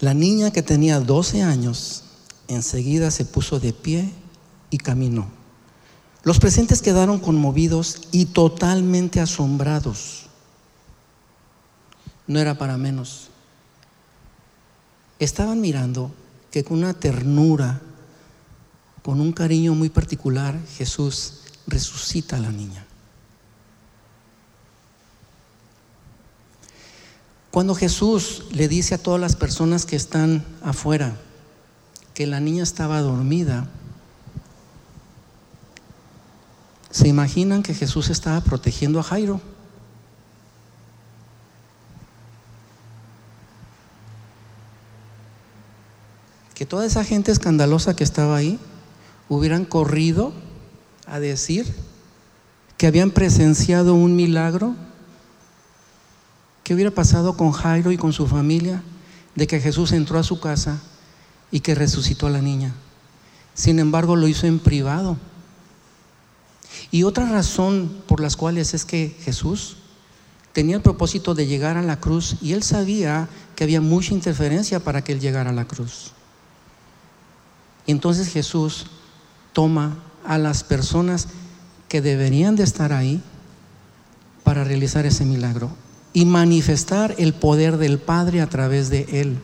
la 0.00 0.14
niña 0.14 0.50
que 0.50 0.62
tenía 0.62 0.98
12 0.98 1.42
años 1.42 2.04
enseguida 2.48 3.10
se 3.10 3.24
puso 3.24 3.60
de 3.60 3.72
pie 3.72 4.10
y 4.70 4.78
caminó. 4.78 5.28
Los 6.22 6.38
presentes 6.38 6.82
quedaron 6.82 7.18
conmovidos 7.18 8.02
y 8.10 8.26
totalmente 8.26 9.20
asombrados. 9.20 10.26
No 12.26 12.38
era 12.38 12.56
para 12.58 12.76
menos. 12.76 13.28
Estaban 15.18 15.60
mirando 15.60 16.10
que 16.50 16.64
con 16.64 16.78
una 16.78 16.94
ternura, 16.94 17.80
con 19.02 19.20
un 19.20 19.32
cariño 19.32 19.74
muy 19.74 19.90
particular, 19.90 20.58
Jesús 20.76 21.40
resucita 21.66 22.36
a 22.36 22.40
la 22.40 22.50
niña. 22.50 22.86
Cuando 27.50 27.74
Jesús 27.74 28.44
le 28.52 28.68
dice 28.68 28.94
a 28.94 28.98
todas 28.98 29.20
las 29.20 29.34
personas 29.34 29.84
que 29.84 29.96
están 29.96 30.44
afuera, 30.62 31.16
que 32.14 32.26
la 32.26 32.38
niña 32.38 32.62
estaba 32.62 33.00
dormida, 33.00 33.68
¿se 36.90 37.08
imaginan 37.08 37.62
que 37.62 37.74
Jesús 37.74 38.08
estaba 38.08 38.40
protegiendo 38.40 39.00
a 39.00 39.02
Jairo? 39.02 39.40
Que 46.54 46.66
toda 46.66 46.84
esa 46.84 47.04
gente 47.04 47.32
escandalosa 47.32 47.96
que 47.96 48.04
estaba 48.04 48.36
ahí 48.36 48.58
hubieran 49.28 49.64
corrido 49.64 50.32
a 51.06 51.18
decir 51.18 51.74
que 52.76 52.86
habían 52.86 53.10
presenciado 53.10 53.94
un 53.94 54.14
milagro. 54.14 54.74
¿Qué 56.70 56.74
hubiera 56.74 56.92
pasado 56.92 57.36
con 57.36 57.50
Jairo 57.50 57.90
y 57.90 57.96
con 57.96 58.12
su 58.12 58.28
familia 58.28 58.80
de 59.34 59.48
que 59.48 59.58
Jesús 59.58 59.90
entró 59.90 60.20
a 60.20 60.22
su 60.22 60.38
casa 60.38 60.80
y 61.50 61.58
que 61.58 61.74
resucitó 61.74 62.28
a 62.28 62.30
la 62.30 62.40
niña. 62.40 62.72
Sin 63.54 63.80
embargo, 63.80 64.14
lo 64.14 64.28
hizo 64.28 64.46
en 64.46 64.60
privado. 64.60 65.16
Y 66.92 67.02
otra 67.02 67.28
razón 67.28 68.02
por 68.06 68.20
las 68.20 68.36
cuales 68.36 68.72
es 68.72 68.84
que 68.84 69.16
Jesús 69.24 69.78
tenía 70.52 70.76
el 70.76 70.82
propósito 70.82 71.34
de 71.34 71.48
llegar 71.48 71.76
a 71.76 71.82
la 71.82 71.98
cruz 71.98 72.36
y 72.40 72.52
él 72.52 72.62
sabía 72.62 73.28
que 73.56 73.64
había 73.64 73.80
mucha 73.80 74.14
interferencia 74.14 74.78
para 74.78 75.02
que 75.02 75.10
él 75.10 75.18
llegara 75.18 75.50
a 75.50 75.54
la 75.54 75.66
cruz. 75.66 76.12
Entonces 77.88 78.28
Jesús 78.28 78.86
toma 79.52 79.98
a 80.24 80.38
las 80.38 80.62
personas 80.62 81.26
que 81.88 82.00
deberían 82.00 82.54
de 82.54 82.62
estar 82.62 82.92
ahí 82.92 83.20
para 84.44 84.62
realizar 84.62 85.04
ese 85.04 85.24
milagro 85.24 85.72
y 86.12 86.24
manifestar 86.24 87.14
el 87.18 87.34
poder 87.34 87.76
del 87.76 87.98
Padre 87.98 88.40
a 88.40 88.48
través 88.48 88.90
de 88.90 89.06
él. 89.20 89.38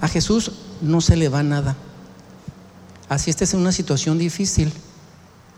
A 0.00 0.08
Jesús 0.08 0.52
no 0.80 1.00
se 1.00 1.16
le 1.16 1.28
va 1.28 1.42
nada. 1.42 1.76
Así 3.08 3.30
estés 3.30 3.54
en 3.54 3.60
una 3.60 3.72
situación 3.72 4.18
difícil, 4.18 4.72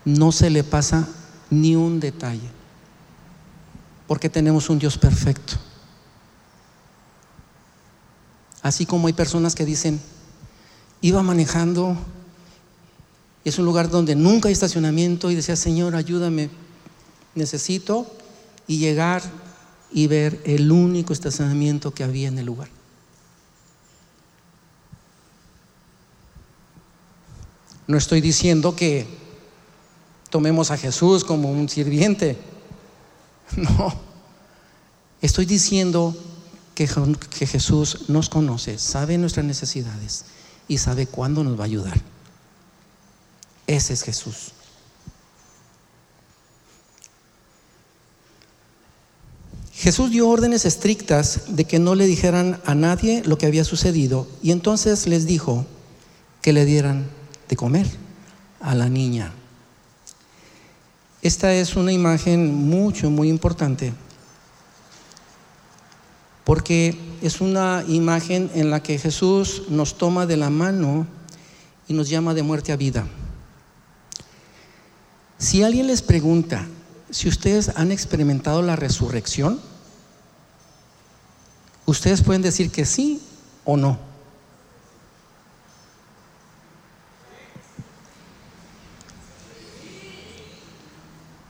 no 0.05 0.31
se 0.31 0.49
le 0.49 0.63
pasa 0.63 1.07
ni 1.49 1.75
un 1.75 1.99
detalle. 1.99 2.49
Porque 4.07 4.29
tenemos 4.29 4.69
un 4.69 4.79
Dios 4.79 4.97
perfecto. 4.97 5.53
Así 8.61 8.85
como 8.85 9.07
hay 9.07 9.13
personas 9.13 9.55
que 9.55 9.65
dicen, 9.65 9.99
iba 11.01 11.21
manejando, 11.23 11.97
es 13.43 13.57
un 13.57 13.65
lugar 13.65 13.89
donde 13.89 14.15
nunca 14.15 14.47
hay 14.47 14.53
estacionamiento 14.53 15.31
y 15.31 15.35
decía, 15.35 15.55
Señor, 15.55 15.95
ayúdame, 15.95 16.49
necesito 17.33 18.07
y 18.67 18.77
llegar 18.77 19.23
y 19.91 20.07
ver 20.07 20.41
el 20.45 20.71
único 20.71 21.13
estacionamiento 21.13 21.91
que 21.93 22.03
había 22.03 22.27
en 22.27 22.37
el 22.37 22.45
lugar. 22.45 22.69
No 27.87 27.97
estoy 27.97 28.21
diciendo 28.21 28.75
que 28.75 29.05
tomemos 30.29 30.71
a 30.71 30.77
Jesús 30.77 31.23
como 31.23 31.51
un 31.51 31.69
sirviente. 31.69 32.37
No. 33.57 33.93
Estoy 35.21 35.45
diciendo 35.45 36.15
que, 36.73 36.89
que, 37.37 37.45
Jesús 37.45 38.05
nos 38.07 38.29
conoce, 38.29 38.79
sabe 38.79 39.17
nuestras 39.17 39.45
necesidades 39.45 40.23
y 40.69 40.77
sabe 40.77 41.05
cuándo 41.05 41.43
nos 41.43 41.59
va 41.59 41.63
a 41.63 41.65
ayudar. 41.65 42.01
Ese 43.71 43.93
es 43.93 44.03
Jesús. 44.03 44.51
Jesús 49.71 50.11
dio 50.11 50.27
órdenes 50.27 50.65
estrictas 50.65 51.55
de 51.55 51.63
que 51.63 51.79
no 51.79 51.95
le 51.95 52.05
dijeran 52.05 52.59
a 52.65 52.75
nadie 52.75 53.23
lo 53.25 53.37
que 53.37 53.45
había 53.45 53.63
sucedido 53.63 54.27
y 54.43 54.51
entonces 54.51 55.07
les 55.07 55.25
dijo 55.25 55.65
que 56.41 56.51
le 56.51 56.65
dieran 56.65 57.09
de 57.47 57.55
comer 57.55 57.87
a 58.59 58.75
la 58.75 58.89
niña. 58.89 59.31
Esta 61.21 61.53
es 61.53 61.77
una 61.77 61.93
imagen 61.93 62.53
mucho, 62.53 63.09
muy 63.09 63.29
importante, 63.29 63.93
porque 66.43 66.97
es 67.21 67.39
una 67.39 67.85
imagen 67.87 68.51
en 68.53 68.69
la 68.69 68.83
que 68.83 68.99
Jesús 68.99 69.63
nos 69.69 69.97
toma 69.97 70.25
de 70.25 70.35
la 70.35 70.49
mano 70.49 71.07
y 71.87 71.93
nos 71.93 72.09
llama 72.09 72.33
de 72.33 72.43
muerte 72.43 72.73
a 72.73 72.75
vida. 72.75 73.07
Si 75.41 75.63
alguien 75.63 75.87
les 75.87 76.03
pregunta 76.03 76.67
si 77.09 77.27
ustedes 77.27 77.71
han 77.75 77.91
experimentado 77.91 78.61
la 78.61 78.75
resurrección, 78.75 79.59
ustedes 81.87 82.21
pueden 82.21 82.43
decir 82.43 82.69
que 82.69 82.85
sí 82.85 83.19
o 83.65 83.75
no? 83.75 83.97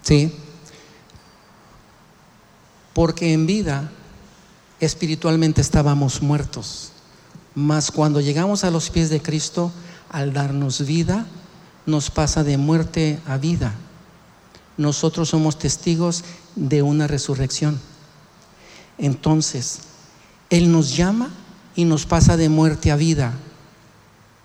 Sí. 0.04 0.34
Porque 2.94 3.34
en 3.34 3.46
vida 3.46 3.92
espiritualmente 4.80 5.60
estábamos 5.60 6.22
muertos. 6.22 6.94
Mas 7.56 7.92
cuando 7.92 8.22
llegamos 8.22 8.64
a 8.64 8.72
los 8.72 8.90
pies 8.90 9.10
de 9.10 9.22
Cristo, 9.22 9.70
al 10.10 10.32
darnos 10.32 10.86
vida, 10.86 11.28
nos 11.86 12.10
pasa 12.10 12.44
de 12.44 12.58
muerte 12.58 13.20
a 13.26 13.38
vida. 13.38 13.74
Nosotros 14.78 15.30
somos 15.30 15.60
testigos 15.60 16.24
de 16.56 16.82
una 16.82 17.08
resurrección. 17.08 17.80
Entonces, 18.98 19.80
Él 20.50 20.72
nos 20.72 20.96
llama 20.96 21.30
y 21.76 21.86
nos 21.86 22.06
pasa 22.06 22.38
de 22.38 22.50
muerte 22.50 22.92
a 22.92 22.96
vida. 22.96 23.34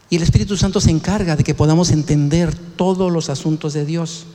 Y 0.08 0.16
el 0.16 0.22
Espíritu 0.22 0.56
Santo 0.56 0.80
se 0.80 0.90
encarga 0.90 1.36
de 1.36 1.44
que 1.44 1.54
podamos 1.54 1.90
entender 1.90 2.54
todos 2.54 3.10
los 3.12 3.28
asuntos 3.28 3.72
de 3.72 3.84
Dios. 3.84 4.26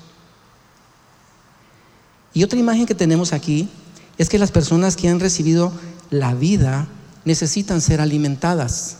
Y 2.33 2.43
otra 2.43 2.59
imagen 2.59 2.85
que 2.85 2.95
tenemos 2.95 3.33
aquí 3.33 3.69
es 4.17 4.29
que 4.29 4.39
las 4.39 4.51
personas 4.51 4.95
que 4.95 5.09
han 5.09 5.19
recibido 5.19 5.71
la 6.09 6.33
vida 6.33 6.87
necesitan 7.25 7.81
ser 7.81 8.01
alimentadas. 8.01 8.97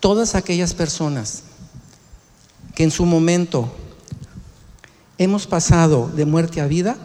Todas 0.00 0.34
aquellas 0.34 0.74
personas 0.74 1.42
que 2.74 2.84
en 2.84 2.90
su 2.90 3.04
momento 3.04 3.72
hemos 5.18 5.46
pasado 5.46 6.08
de 6.08 6.24
muerte 6.24 6.60
a 6.60 6.66
vida, 6.66 6.96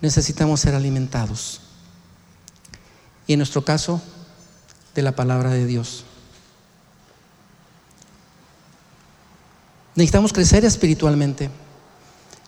necesitamos 0.00 0.60
ser 0.60 0.74
alimentados. 0.74 1.60
Y 3.26 3.34
en 3.34 3.38
nuestro 3.38 3.64
caso, 3.64 4.00
de 4.94 5.02
la 5.02 5.12
palabra 5.12 5.50
de 5.50 5.66
Dios. 5.66 6.04
Necesitamos 9.94 10.32
crecer 10.32 10.64
espiritualmente. 10.64 11.50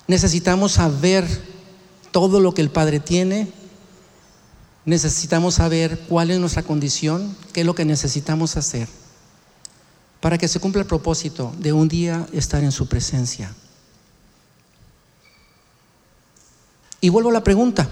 Necesitamos 0.06 0.72
saber 0.72 1.26
todo 2.10 2.40
lo 2.40 2.52
que 2.54 2.62
el 2.62 2.70
Padre 2.70 3.00
tiene. 3.00 3.50
Necesitamos 4.84 5.54
saber 5.54 5.98
cuál 6.08 6.30
es 6.30 6.38
nuestra 6.38 6.62
condición, 6.62 7.34
qué 7.52 7.60
es 7.60 7.66
lo 7.66 7.74
que 7.74 7.84
necesitamos 7.84 8.56
hacer 8.56 8.88
para 10.24 10.38
que 10.38 10.48
se 10.48 10.58
cumpla 10.58 10.80
el 10.80 10.86
propósito 10.86 11.54
de 11.58 11.74
un 11.74 11.86
día 11.86 12.26
estar 12.32 12.64
en 12.64 12.72
su 12.72 12.88
presencia. 12.88 13.54
Y 17.02 17.10
vuelvo 17.10 17.28
a 17.28 17.34
la 17.34 17.44
pregunta. 17.44 17.86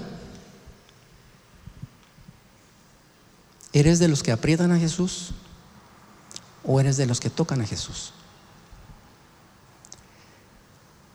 ¿Eres 3.74 3.98
de 3.98 4.08
los 4.08 4.22
que 4.22 4.32
aprietan 4.32 4.72
a 4.72 4.78
Jesús 4.78 5.32
o 6.64 6.80
eres 6.80 6.96
de 6.96 7.04
los 7.04 7.20
que 7.20 7.28
tocan 7.28 7.60
a 7.60 7.66
Jesús? 7.66 8.14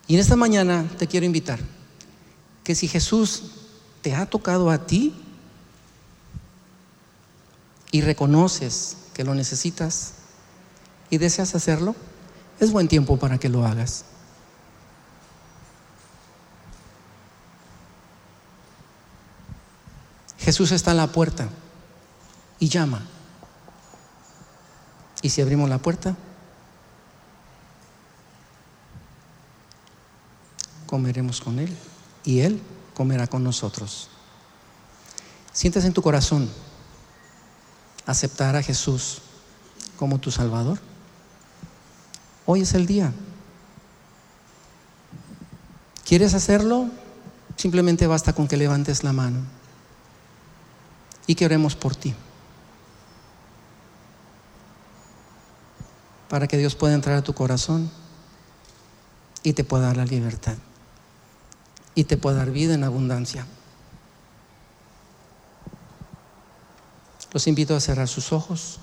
Y 0.06 0.14
en 0.14 0.20
esta 0.20 0.36
mañana 0.36 0.88
te 1.00 1.08
quiero 1.08 1.26
invitar 1.26 1.60
que 2.64 2.76
si 2.76 2.88
Jesús 2.88 3.42
te 4.04 4.14
ha 4.14 4.28
tocado 4.28 4.70
a 4.70 4.86
ti 4.86 5.16
y 7.92 8.02
reconoces 8.02 8.98
que 9.16 9.24
lo 9.24 9.34
necesitas 9.34 10.14
y 11.10 11.18
deseas 11.18 11.56
hacerlo, 11.56 11.96
es 12.60 12.72
buen 12.72 12.88
tiempo 12.88 13.18
para 13.18 13.38
que 13.38 13.50
lo 13.50 13.66
hagas. 13.66 14.06
Jesús 20.40 20.72
está 20.72 20.92
en 20.92 20.98
la 20.98 21.08
puerta 21.08 21.50
y 22.60 22.70
llama. 22.70 23.06
Y 25.22 25.30
si 25.30 25.42
abrimos 25.42 25.70
la 25.70 25.78
puerta, 25.78 26.16
comeremos 30.86 31.42
con 31.42 31.60
Él 31.60 31.76
y 32.24 32.40
Él 32.40 32.62
comerá 32.94 33.28
con 33.28 33.44
nosotros. 33.44 34.10
Sientes 35.52 35.86
en 35.86 35.94
tu 35.94 36.02
corazón 36.02 36.50
aceptar 38.06 38.56
a 38.56 38.64
Jesús 38.64 39.22
como 39.98 40.20
tu 40.20 40.32
Salvador. 40.32 40.80
Hoy 42.50 42.62
es 42.62 42.74
el 42.74 42.88
día. 42.88 43.12
¿Quieres 46.06 46.34
hacerlo? 46.34 46.90
Simplemente 47.58 48.08
basta 48.08 48.32
con 48.32 48.48
que 48.48 48.56
levantes 48.56 49.04
la 49.04 49.12
mano 49.12 49.42
y 51.28 51.36
que 51.36 51.44
oremos 51.44 51.76
por 51.76 51.94
ti. 51.94 52.16
Para 56.30 56.48
que 56.48 56.58
Dios 56.58 56.76
pueda 56.76 56.94
entrar 56.94 57.18
a 57.18 57.22
tu 57.22 57.34
corazón 57.34 57.92
y 59.44 59.52
te 59.52 59.66
pueda 59.66 59.88
dar 59.88 59.98
la 59.98 60.06
libertad 60.06 60.56
y 61.96 62.06
te 62.06 62.16
pueda 62.16 62.38
dar 62.38 62.52
vida 62.52 62.76
en 62.76 62.86
abundancia. 62.86 63.46
Los 67.34 67.46
invito 67.46 67.76
a 67.76 67.82
cerrar 67.82 68.08
sus 68.08 68.32
ojos. 68.32 68.80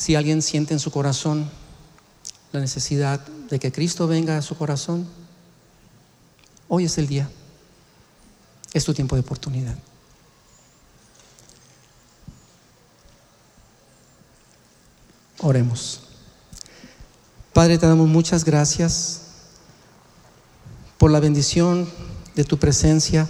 Si 0.00 0.14
alguien 0.14 0.40
siente 0.40 0.72
en 0.72 0.80
su 0.80 0.90
corazón 0.90 1.46
la 2.52 2.60
necesidad 2.60 3.20
de 3.20 3.58
que 3.60 3.70
Cristo 3.70 4.06
venga 4.06 4.38
a 4.38 4.40
su 4.40 4.56
corazón, 4.56 5.06
hoy 6.68 6.86
es 6.86 6.96
el 6.96 7.06
día. 7.06 7.28
Es 8.72 8.86
tu 8.86 8.94
tiempo 8.94 9.14
de 9.14 9.20
oportunidad. 9.20 9.76
Oremos. 15.40 16.00
Padre, 17.52 17.76
te 17.76 17.86
damos 17.86 18.08
muchas 18.08 18.42
gracias 18.42 19.20
por 20.96 21.10
la 21.10 21.20
bendición 21.20 21.86
de 22.34 22.44
tu 22.44 22.58
presencia. 22.58 23.28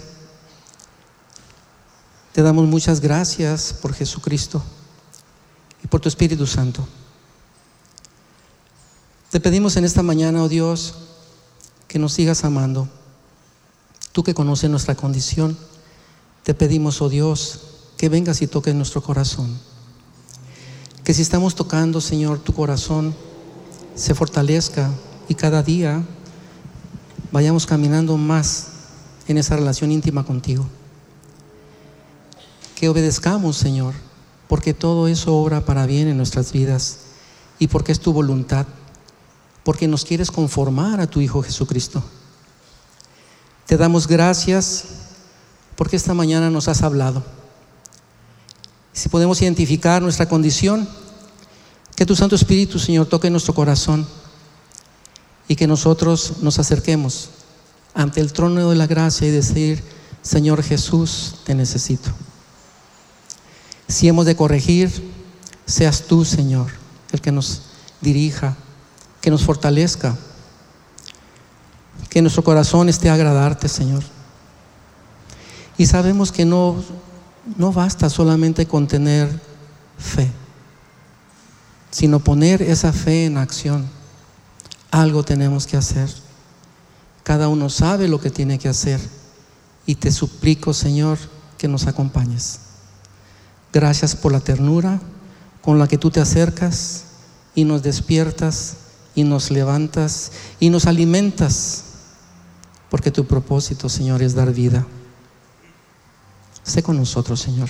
Te 2.31 2.41
damos 2.41 2.65
muchas 2.65 3.01
gracias 3.01 3.73
por 3.73 3.93
Jesucristo 3.93 4.63
por 5.91 5.99
tu 5.99 6.07
Espíritu 6.07 6.47
Santo. 6.47 6.87
Te 9.29 9.41
pedimos 9.41 9.75
en 9.75 9.83
esta 9.83 10.01
mañana, 10.01 10.41
oh 10.41 10.49
Dios, 10.49 10.95
que 11.87 11.99
nos 11.99 12.13
sigas 12.13 12.45
amando. 12.45 12.87
Tú 14.13 14.23
que 14.23 14.33
conoces 14.33 14.69
nuestra 14.69 14.95
condición, 14.95 15.57
te 16.43 16.53
pedimos, 16.53 17.01
oh 17.01 17.09
Dios, 17.09 17.59
que 17.97 18.07
vengas 18.07 18.41
y 18.41 18.47
toques 18.47 18.73
nuestro 18.73 19.03
corazón. 19.03 19.59
Que 21.03 21.13
si 21.13 21.21
estamos 21.21 21.55
tocando, 21.55 21.99
Señor, 21.99 22.39
tu 22.39 22.53
corazón, 22.53 23.13
se 23.93 24.15
fortalezca 24.15 24.89
y 25.27 25.35
cada 25.35 25.61
día 25.61 26.03
vayamos 27.33 27.65
caminando 27.65 28.15
más 28.15 28.67
en 29.27 29.37
esa 29.37 29.57
relación 29.57 29.91
íntima 29.91 30.23
contigo. 30.23 30.65
Que 32.75 32.87
obedezcamos, 32.87 33.57
Señor, 33.57 33.93
porque 34.51 34.73
todo 34.73 35.07
eso 35.07 35.33
obra 35.33 35.63
para 35.63 35.85
bien 35.85 36.09
en 36.09 36.17
nuestras 36.17 36.51
vidas 36.51 36.97
y 37.57 37.67
porque 37.67 37.93
es 37.93 38.01
tu 38.01 38.11
voluntad, 38.11 38.65
porque 39.63 39.87
nos 39.87 40.03
quieres 40.03 40.29
conformar 40.29 40.99
a 40.99 41.07
tu 41.07 41.21
Hijo 41.21 41.41
Jesucristo. 41.41 42.03
Te 43.65 43.77
damos 43.77 44.09
gracias 44.09 44.83
porque 45.77 45.95
esta 45.95 46.13
mañana 46.13 46.49
nos 46.49 46.67
has 46.67 46.81
hablado. 46.81 47.23
Si 48.91 49.07
podemos 49.07 49.41
identificar 49.41 50.01
nuestra 50.01 50.27
condición, 50.27 50.85
que 51.95 52.05
tu 52.05 52.13
Santo 52.17 52.35
Espíritu, 52.35 52.77
Señor, 52.77 53.05
toque 53.05 53.29
nuestro 53.29 53.53
corazón 53.53 54.05
y 55.47 55.55
que 55.55 55.65
nosotros 55.65 56.33
nos 56.41 56.59
acerquemos 56.59 57.29
ante 57.93 58.19
el 58.19 58.33
trono 58.33 58.69
de 58.69 58.75
la 58.75 58.85
gracia 58.85 59.29
y 59.29 59.31
decir, 59.31 59.81
Señor 60.21 60.61
Jesús, 60.61 61.35
te 61.45 61.55
necesito. 61.55 62.11
Si 63.91 64.07
hemos 64.07 64.25
de 64.25 64.35
corregir, 64.35 65.11
seas 65.65 66.03
tú, 66.03 66.23
Señor, 66.23 66.71
el 67.11 67.21
que 67.21 67.31
nos 67.31 67.63
dirija, 67.99 68.55
que 69.19 69.29
nos 69.29 69.43
fortalezca, 69.43 70.15
que 72.09 72.21
nuestro 72.21 72.43
corazón 72.43 72.89
esté 72.89 73.09
a 73.09 73.15
agradarte, 73.15 73.67
Señor. 73.67 74.03
Y 75.77 75.85
sabemos 75.85 76.31
que 76.31 76.45
no, 76.45 76.81
no 77.57 77.71
basta 77.71 78.09
solamente 78.09 78.65
con 78.65 78.87
tener 78.87 79.41
fe, 79.97 80.31
sino 81.91 82.19
poner 82.19 82.61
esa 82.61 82.93
fe 82.93 83.25
en 83.25 83.37
acción 83.37 83.87
algo 84.91 85.23
tenemos 85.23 85.65
que 85.65 85.77
hacer. 85.77 86.09
Cada 87.23 87.47
uno 87.47 87.69
sabe 87.69 88.07
lo 88.07 88.19
que 88.19 88.29
tiene 88.29 88.59
que 88.59 88.67
hacer. 88.67 88.99
Y 89.85 89.95
te 89.95 90.11
suplico, 90.11 90.73
Señor, 90.73 91.17
que 91.57 91.67
nos 91.67 91.87
acompañes. 91.87 92.59
Gracias 93.73 94.15
por 94.15 94.31
la 94.31 94.39
ternura 94.39 94.99
con 95.61 95.79
la 95.79 95.87
que 95.87 95.97
tú 95.97 96.09
te 96.09 96.19
acercas 96.19 97.03
y 97.55 97.63
nos 97.63 97.83
despiertas 97.83 98.77
y 99.15 99.23
nos 99.23 99.51
levantas 99.51 100.31
y 100.59 100.69
nos 100.69 100.85
alimentas. 100.85 101.83
Porque 102.89 103.11
tu 103.11 103.25
propósito, 103.25 103.87
Señor, 103.87 104.21
es 104.21 104.35
dar 104.35 104.51
vida. 104.53 104.85
Sé 106.63 106.83
con 106.83 106.97
nosotros, 106.97 107.39
Señor. 107.39 107.69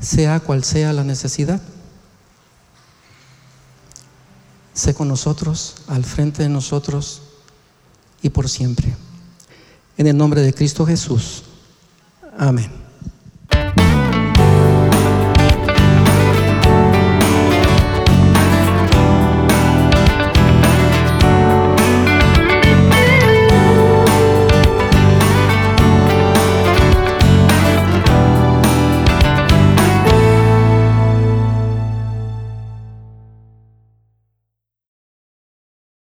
sea 0.00 0.40
cual 0.40 0.64
sea 0.64 0.92
la 0.92 1.04
necesidad. 1.04 1.60
Sé 4.74 4.94
con 4.94 5.06
nosotros, 5.06 5.76
al 5.86 6.04
frente 6.04 6.42
de 6.42 6.48
nosotros 6.48 7.22
y 8.22 8.30
por 8.30 8.48
siempre. 8.48 8.96
En 9.98 10.06
el 10.06 10.16
nombre 10.16 10.40
de 10.40 10.54
Cristo 10.54 10.86
Jesús. 10.86 11.44
Amén. 12.38 12.81